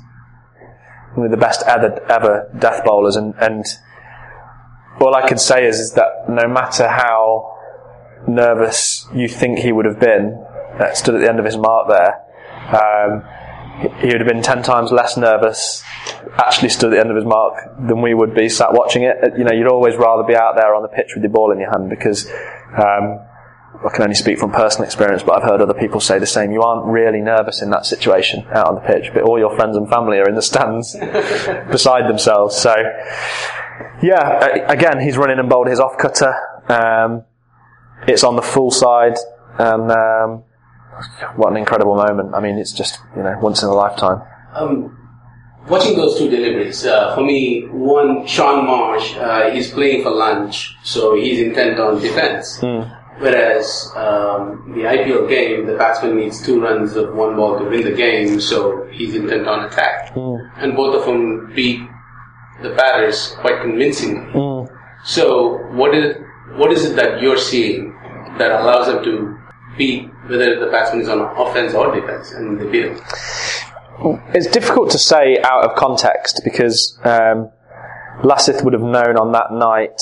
one 1.16 1.26
of 1.26 1.32
the 1.32 1.38
best 1.38 1.64
ever 1.66 2.00
ever 2.08 2.48
death 2.60 2.86
bowlers, 2.86 3.16
and 3.16 3.34
and 3.40 3.66
all 5.02 5.16
I 5.16 5.28
can 5.28 5.40
say 5.40 5.66
is, 5.66 5.80
is 5.80 5.94
that 5.94 6.30
no 6.30 6.48
matter 6.48 6.88
how 6.88 7.58
nervous 8.28 9.08
you 9.12 9.28
think 9.28 9.58
he 9.58 9.72
would 9.72 9.86
have 9.86 10.00
been, 10.00 10.46
uh, 10.80 10.94
stood 10.94 11.16
at 11.16 11.22
the 11.22 11.30
end 11.30 11.40
of 11.40 11.46
his 11.46 11.58
mark 11.58 11.88
there, 11.88 12.22
um, 12.68 13.24
he 14.00 14.08
would 14.08 14.22
have 14.22 14.28
been 14.28 14.42
ten 14.42 14.64
times 14.64 14.92
less 14.92 15.18
nervous 15.18 15.84
actually 16.38 16.70
stood 16.70 16.92
at 16.92 16.96
the 16.96 17.00
end 17.00 17.10
of 17.10 17.16
his 17.16 17.26
mark 17.26 17.56
than 17.88 18.02
we 18.02 18.14
would 18.14 18.34
be 18.34 18.50
sat 18.50 18.74
watching 18.74 19.04
it. 19.04 19.16
You 19.38 19.44
know, 19.44 19.54
you'd 19.54 19.68
always 19.68 19.96
rather 19.96 20.24
be 20.24 20.36
out 20.36 20.56
there 20.56 20.74
on 20.76 20.82
the 20.82 20.88
pitch 20.88 21.12
with 21.16 21.24
your 21.24 21.32
ball 21.32 21.52
in 21.52 21.60
your 21.60 21.72
hand 21.72 21.90
because 21.90 22.30
um, 22.78 23.20
I 23.84 23.90
can 23.94 24.04
only 24.04 24.16
speak 24.16 24.40
from 24.40 24.52
personal 24.52 24.86
experience, 24.86 25.24
but 25.24 25.38
I've 25.38 25.50
heard 25.50 25.62
other 25.62 25.74
people 25.74 26.00
say 26.00 26.20
the 26.20 26.26
same. 26.26 26.52
You 26.52 26.62
aren't 26.62 26.86
really 26.86 27.22
nervous 27.22 27.62
in 27.62 27.70
that 27.72 27.86
situation 27.86 28.46
out 28.52 28.68
on 28.68 28.76
the 28.76 28.82
pitch, 28.82 29.12
but 29.14 29.24
all 29.24 29.38
your 29.38 29.56
friends 29.56 29.78
and 29.78 29.90
family 29.90 30.18
are 30.18 30.28
in 30.28 30.36
the 30.36 30.42
stands 30.42 30.96
beside 31.72 32.10
themselves. 32.10 32.56
So, 32.56 32.76
yeah, 34.02 34.66
again, 34.70 35.00
he's 35.00 35.18
running 35.18 35.40
and 35.40 35.50
bowled 35.50 35.68
his 35.68 35.80
off 35.80 35.98
cutter. 35.98 36.34
Um, 36.68 37.24
it's 38.08 38.24
on 38.24 38.36
the 38.36 38.42
full 38.42 38.72
side, 38.72 39.18
and 39.58 39.92
um, 39.92 40.44
what 41.36 41.52
an 41.52 41.58
incredible 41.58 41.96
moment. 41.96 42.34
I 42.34 42.40
mean, 42.40 42.58
it's 42.58 42.72
just, 42.72 43.00
you 43.16 43.24
know, 43.24 43.38
once 43.42 43.64
in 43.64 43.70
a 43.70 43.74
lifetime. 43.74 44.22
Um, 44.54 44.98
watching 45.68 45.98
those 45.98 46.18
two 46.18 46.30
deliveries, 46.30 46.86
uh, 46.86 47.16
for 47.16 47.22
me, 47.22 47.68
one, 47.68 48.26
Shaun 48.28 48.66
Marsh, 48.66 49.16
uh, 49.18 49.52
he's 49.52 49.72
playing 49.72 50.04
for 50.04 50.12
lunch, 50.12 50.76
so 50.84 51.16
he's 51.16 51.40
intent 51.40 51.80
on 51.80 52.02
defense. 52.02 52.60
Mm. 52.60 53.02
Whereas 53.20 53.92
um, 53.96 54.74
the 54.76 54.82
IPL 54.82 55.30
game, 55.30 55.66
the 55.66 55.78
batsman 55.78 56.18
needs 56.18 56.46
two 56.46 56.62
runs 56.62 56.96
of 56.96 57.16
one 57.16 57.38
ball 57.38 57.58
to 57.60 57.66
win 57.66 57.84
the 57.84 57.94
game, 57.94 58.42
so 58.42 58.88
he's 58.92 59.16
intent 59.16 59.48
on 59.48 59.66
attack. 59.66 60.14
Mm. 60.14 60.52
And 60.58 60.76
both 60.76 60.96
of 60.96 61.06
them 61.06 61.54
beat 61.56 61.80
the 62.62 62.70
batters 62.72 63.36
quite 63.40 63.62
convincingly. 63.62 64.34
Mm. 64.34 64.70
So, 65.06 65.58
what 65.74 65.96
is 65.96 66.18
what 66.56 66.72
is 66.72 66.86
it 66.86 66.96
that 66.96 67.22
you're 67.22 67.38
seeing 67.38 67.92
that 68.38 68.52
allows 68.52 68.88
them 68.88 69.04
to 69.04 69.38
beat 69.78 70.10
whether 70.28 70.60
the 70.60 70.72
batsman 70.72 71.02
is 71.02 71.10
on 71.10 71.20
offense 71.20 71.74
or 71.74 71.94
defense, 71.94 72.32
and 72.34 72.60
beat 72.72 72.86
him? 72.86 73.02
It's 74.34 74.48
difficult 74.48 74.92
to 74.92 74.98
say 74.98 75.38
out 75.42 75.64
of 75.64 75.76
context 75.76 76.42
because 76.44 77.00
um, 77.04 77.52
Lasith 78.24 78.64
would 78.64 78.74
have 78.74 78.82
known 78.82 79.18
on 79.18 79.32
that 79.32 79.52
night 79.52 80.02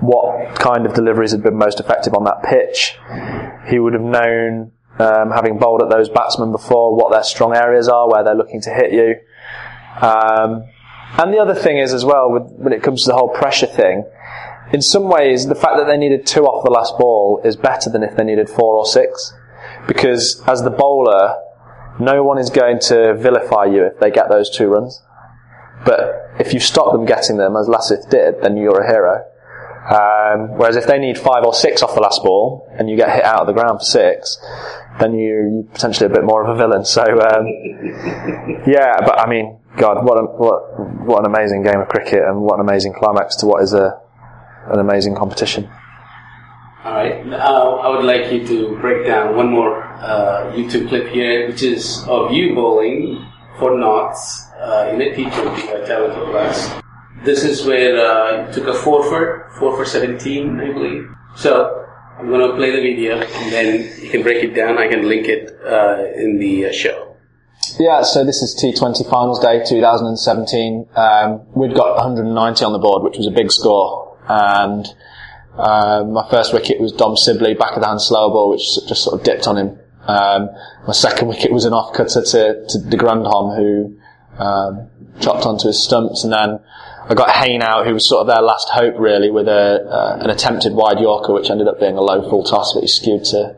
what 0.00 0.54
kind 0.58 0.86
of 0.86 0.94
deliveries 0.94 1.32
had 1.32 1.42
been 1.42 1.56
most 1.56 1.80
effective 1.80 2.14
on 2.14 2.24
that 2.24 2.42
pitch. 2.44 2.96
He 3.68 3.78
would 3.78 3.94
have 3.94 4.02
known, 4.02 4.72
um, 4.98 5.32
having 5.32 5.58
bowled 5.58 5.82
at 5.82 5.90
those 5.90 6.08
batsmen 6.08 6.52
before, 6.52 6.94
what 6.94 7.10
their 7.10 7.24
strong 7.24 7.56
areas 7.56 7.88
are, 7.88 8.08
where 8.08 8.22
they're 8.22 8.36
looking 8.36 8.60
to 8.62 8.70
hit 8.70 8.92
you. 8.92 9.16
Um, 10.00 10.64
and 11.16 11.32
the 11.32 11.38
other 11.38 11.54
thing 11.54 11.78
is 11.78 11.92
as 11.92 12.04
well, 12.04 12.30
with, 12.30 12.44
when 12.52 12.72
it 12.72 12.82
comes 12.82 13.02
to 13.04 13.08
the 13.10 13.16
whole 13.16 13.30
pressure 13.30 13.66
thing, 13.66 14.04
in 14.72 14.82
some 14.82 15.08
ways, 15.08 15.46
the 15.46 15.54
fact 15.54 15.76
that 15.76 15.86
they 15.86 15.96
needed 15.96 16.26
two 16.26 16.44
off 16.44 16.64
the 16.64 16.70
last 16.70 16.98
ball 16.98 17.40
is 17.44 17.56
better 17.56 17.90
than 17.90 18.02
if 18.02 18.16
they 18.16 18.24
needed 18.24 18.48
four 18.48 18.76
or 18.76 18.84
six. 18.84 19.32
Because 19.86 20.42
as 20.46 20.62
the 20.62 20.70
bowler, 20.70 21.36
no 21.98 22.22
one 22.22 22.38
is 22.38 22.50
going 22.50 22.78
to 22.80 23.14
vilify 23.14 23.64
you 23.64 23.84
if 23.84 23.98
they 23.98 24.10
get 24.10 24.28
those 24.28 24.50
two 24.50 24.68
runs. 24.68 25.02
But 25.84 26.32
if 26.38 26.52
you 26.52 26.60
stop 26.60 26.92
them 26.92 27.06
getting 27.06 27.36
them, 27.36 27.56
as 27.56 27.66
Lasith 27.66 28.10
did, 28.10 28.42
then 28.42 28.56
you're 28.56 28.80
a 28.80 28.86
hero. 28.86 29.24
Um, 29.88 30.58
whereas 30.58 30.76
if 30.76 30.86
they 30.86 30.98
need 30.98 31.16
five 31.16 31.44
or 31.44 31.54
six 31.54 31.82
off 31.82 31.94
the 31.94 32.00
last 32.00 32.22
ball 32.22 32.68
and 32.78 32.90
you 32.90 32.96
get 32.96 33.10
hit 33.10 33.24
out 33.24 33.40
of 33.40 33.46
the 33.46 33.54
ground 33.54 33.80
for 33.80 33.84
six, 33.84 34.36
then 35.00 35.14
you, 35.14 35.62
you're 35.64 35.72
potentially 35.72 36.10
a 36.10 36.12
bit 36.12 36.24
more 36.24 36.44
of 36.44 36.54
a 36.54 36.58
villain. 36.58 36.84
So, 36.84 37.02
um, 37.02 37.46
yeah, 38.66 39.00
but 39.00 39.18
I 39.18 39.26
mean, 39.28 39.58
God, 39.78 40.04
what, 40.04 40.18
a, 40.18 40.24
what, 40.24 41.06
what 41.06 41.20
an 41.20 41.26
amazing 41.26 41.62
game 41.62 41.80
of 41.80 41.88
cricket 41.88 42.22
and 42.22 42.42
what 42.42 42.60
an 42.60 42.68
amazing 42.68 42.92
climax 42.98 43.36
to 43.36 43.46
what 43.46 43.62
is 43.62 43.72
a, 43.72 43.98
an 44.70 44.80
amazing 44.80 45.14
competition. 45.14 45.68
All 46.84 46.94
right. 46.94 47.26
Uh, 47.32 47.76
I 47.82 47.88
would 47.88 48.04
like 48.04 48.32
you 48.32 48.46
to 48.46 48.78
break 48.80 49.06
down 49.06 49.36
one 49.36 49.50
more 49.50 49.82
uh, 49.82 50.52
YouTube 50.54 50.88
clip 50.88 51.08
here, 51.08 51.48
which 51.48 51.62
is 51.62 52.04
of 52.06 52.32
you 52.32 52.54
bowling 52.54 53.26
for 53.58 53.76
Notts 53.76 54.48
uh, 54.60 54.90
in 54.92 55.02
a 55.02 55.14
T20 55.14 55.74
at 55.74 55.86
Talented 55.86 56.30
Plus. 56.30 56.70
This 57.24 57.44
is 57.44 57.66
where 57.66 57.98
uh, 57.98 58.46
you 58.46 58.52
took 58.52 58.68
a 58.68 58.74
4 58.74 59.04
for, 59.04 59.50
4 59.58 59.76
for 59.76 59.84
17, 59.84 60.60
I 60.60 60.72
believe. 60.72 61.08
So, 61.34 61.84
I'm 62.18 62.28
going 62.28 62.48
to 62.48 62.56
play 62.56 62.70
the 62.70 62.80
video 62.80 63.16
and 63.16 63.52
then 63.52 64.02
you 64.02 64.10
can 64.10 64.22
break 64.22 64.42
it 64.42 64.54
down. 64.54 64.78
I 64.78 64.88
can 64.88 65.08
link 65.08 65.28
it 65.28 65.56
uh, 65.64 66.04
in 66.16 66.38
the 66.38 66.66
uh, 66.66 66.72
show. 66.72 67.16
Yeah, 67.78 68.02
so 68.02 68.24
this 68.24 68.42
is 68.42 68.56
T20 68.60 69.08
Finals 69.08 69.38
Day 69.40 69.62
2017. 69.64 70.88
Um, 70.96 71.46
we'd 71.54 71.74
got 71.74 71.96
190 71.96 72.64
on 72.64 72.72
the 72.72 72.78
board, 72.78 73.02
which 73.02 73.18
was 73.18 73.26
a 73.26 73.30
big 73.30 73.52
score. 73.52 74.07
And 74.28 74.86
uh, 75.56 76.04
my 76.04 76.28
first 76.30 76.52
wicket 76.52 76.80
was 76.80 76.92
Dom 76.92 77.16
Sibley, 77.16 77.54
back 77.54 77.74
of 77.74 77.82
the 77.82 77.88
hand 77.88 78.00
slow 78.00 78.30
ball, 78.30 78.50
which 78.50 78.62
just 78.86 79.02
sort 79.02 79.18
of 79.18 79.24
dipped 79.24 79.46
on 79.46 79.56
him. 79.56 79.78
Um, 80.06 80.48
my 80.86 80.92
second 80.92 81.28
wicket 81.28 81.52
was 81.52 81.64
an 81.64 81.72
off 81.72 81.92
cutter 81.94 82.22
to, 82.22 82.66
to 82.68 82.78
de 82.78 82.96
Grandhomme, 82.96 83.56
who 83.56 83.98
um, 84.38 84.88
chopped 85.20 85.44
onto 85.44 85.66
his 85.66 85.82
stumps, 85.82 86.24
and 86.24 86.32
then 86.32 86.60
I 87.08 87.14
got 87.14 87.30
Hain 87.30 87.62
out, 87.62 87.86
who 87.86 87.94
was 87.94 88.08
sort 88.08 88.20
of 88.20 88.26
their 88.26 88.42
last 88.42 88.68
hope, 88.68 88.94
really, 88.98 89.30
with 89.30 89.48
a 89.48 89.84
uh, 89.84 90.18
an 90.22 90.30
attempted 90.30 90.74
wide 90.74 91.00
Yorker, 91.00 91.32
which 91.32 91.50
ended 91.50 91.66
up 91.66 91.80
being 91.80 91.96
a 91.96 92.00
low 92.00 92.28
full 92.28 92.44
toss, 92.44 92.74
but 92.74 92.80
he 92.80 92.86
skewed 92.86 93.24
to 93.26 93.56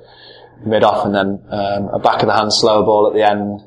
mid 0.65 0.85
off, 0.85 1.05
and 1.05 1.15
then 1.15 1.43
um, 1.51 1.89
a 1.93 1.99
back 1.99 2.23
of 2.23 2.27
the 2.29 2.35
hand 2.35 2.53
slow 2.53 2.85
ball 2.85 3.09
at 3.09 3.15
the 3.15 3.29
end, 3.29 3.63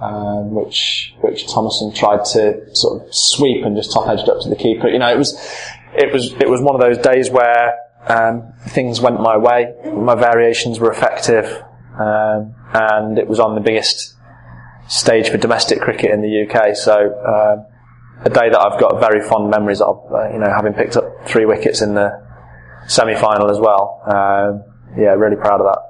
um, 0.00 0.54
which 0.54 1.14
which 1.20 1.50
Thomason 1.50 1.92
tried 1.94 2.24
to 2.26 2.74
sort 2.74 3.02
of 3.02 3.14
sweep 3.14 3.64
and 3.64 3.76
just 3.76 3.92
top 3.92 4.08
edged 4.08 4.28
up 4.28 4.40
to 4.42 4.48
the 4.48 4.56
keeper. 4.56 4.88
You 4.88 4.98
know, 4.98 5.10
it 5.10 5.18
was 5.18 5.34
it 5.98 6.12
was 6.12 6.32
it 6.34 6.48
was 6.48 6.60
one 6.60 6.74
of 6.74 6.80
those 6.80 6.98
days 6.98 7.30
where 7.30 7.74
um, 8.08 8.52
things 8.68 9.00
went 9.00 9.20
my 9.20 9.36
way. 9.36 9.74
My 9.92 10.14
variations 10.14 10.80
were 10.80 10.90
effective, 10.90 11.46
um, 11.98 12.54
and 12.72 13.18
it 13.18 13.26
was 13.28 13.40
on 13.40 13.54
the 13.54 13.60
biggest 13.60 14.14
stage 14.88 15.28
for 15.28 15.38
domestic 15.38 15.80
cricket 15.80 16.10
in 16.10 16.22
the 16.22 16.46
UK. 16.46 16.76
So 16.76 16.92
uh, 16.92 17.64
a 18.24 18.30
day 18.30 18.50
that 18.50 18.60
I've 18.60 18.80
got 18.80 19.00
very 19.00 19.26
fond 19.28 19.50
memories 19.50 19.80
of. 19.80 20.04
Uh, 20.10 20.30
you 20.32 20.38
know, 20.38 20.50
having 20.54 20.72
picked 20.72 20.96
up 20.96 21.04
three 21.26 21.44
wickets 21.44 21.82
in 21.82 21.94
the 21.94 22.24
semi-final 22.86 23.50
as 23.50 23.58
well. 23.58 24.02
Um, 24.06 24.64
yeah, 24.96 25.10
really 25.14 25.36
proud 25.36 25.60
of 25.60 25.66
that. 25.66 25.82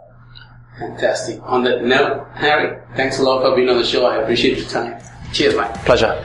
Fantastic. 0.79 1.41
On 1.43 1.65
that 1.65 1.85
note, 1.85 2.27
Harry, 2.35 2.79
thanks 2.97 3.19
a 3.19 3.23
lot 3.23 3.43
for 3.43 3.55
being 3.57 3.69
on 3.69 3.79
the 3.79 3.85
show. 3.85 4.05
I 4.07 4.17
appreciate 4.17 4.59
your 4.59 4.69
time. 4.69 5.01
Cheers, 5.33 5.57
mate. 5.57 5.73
Pleasure. 5.85 6.23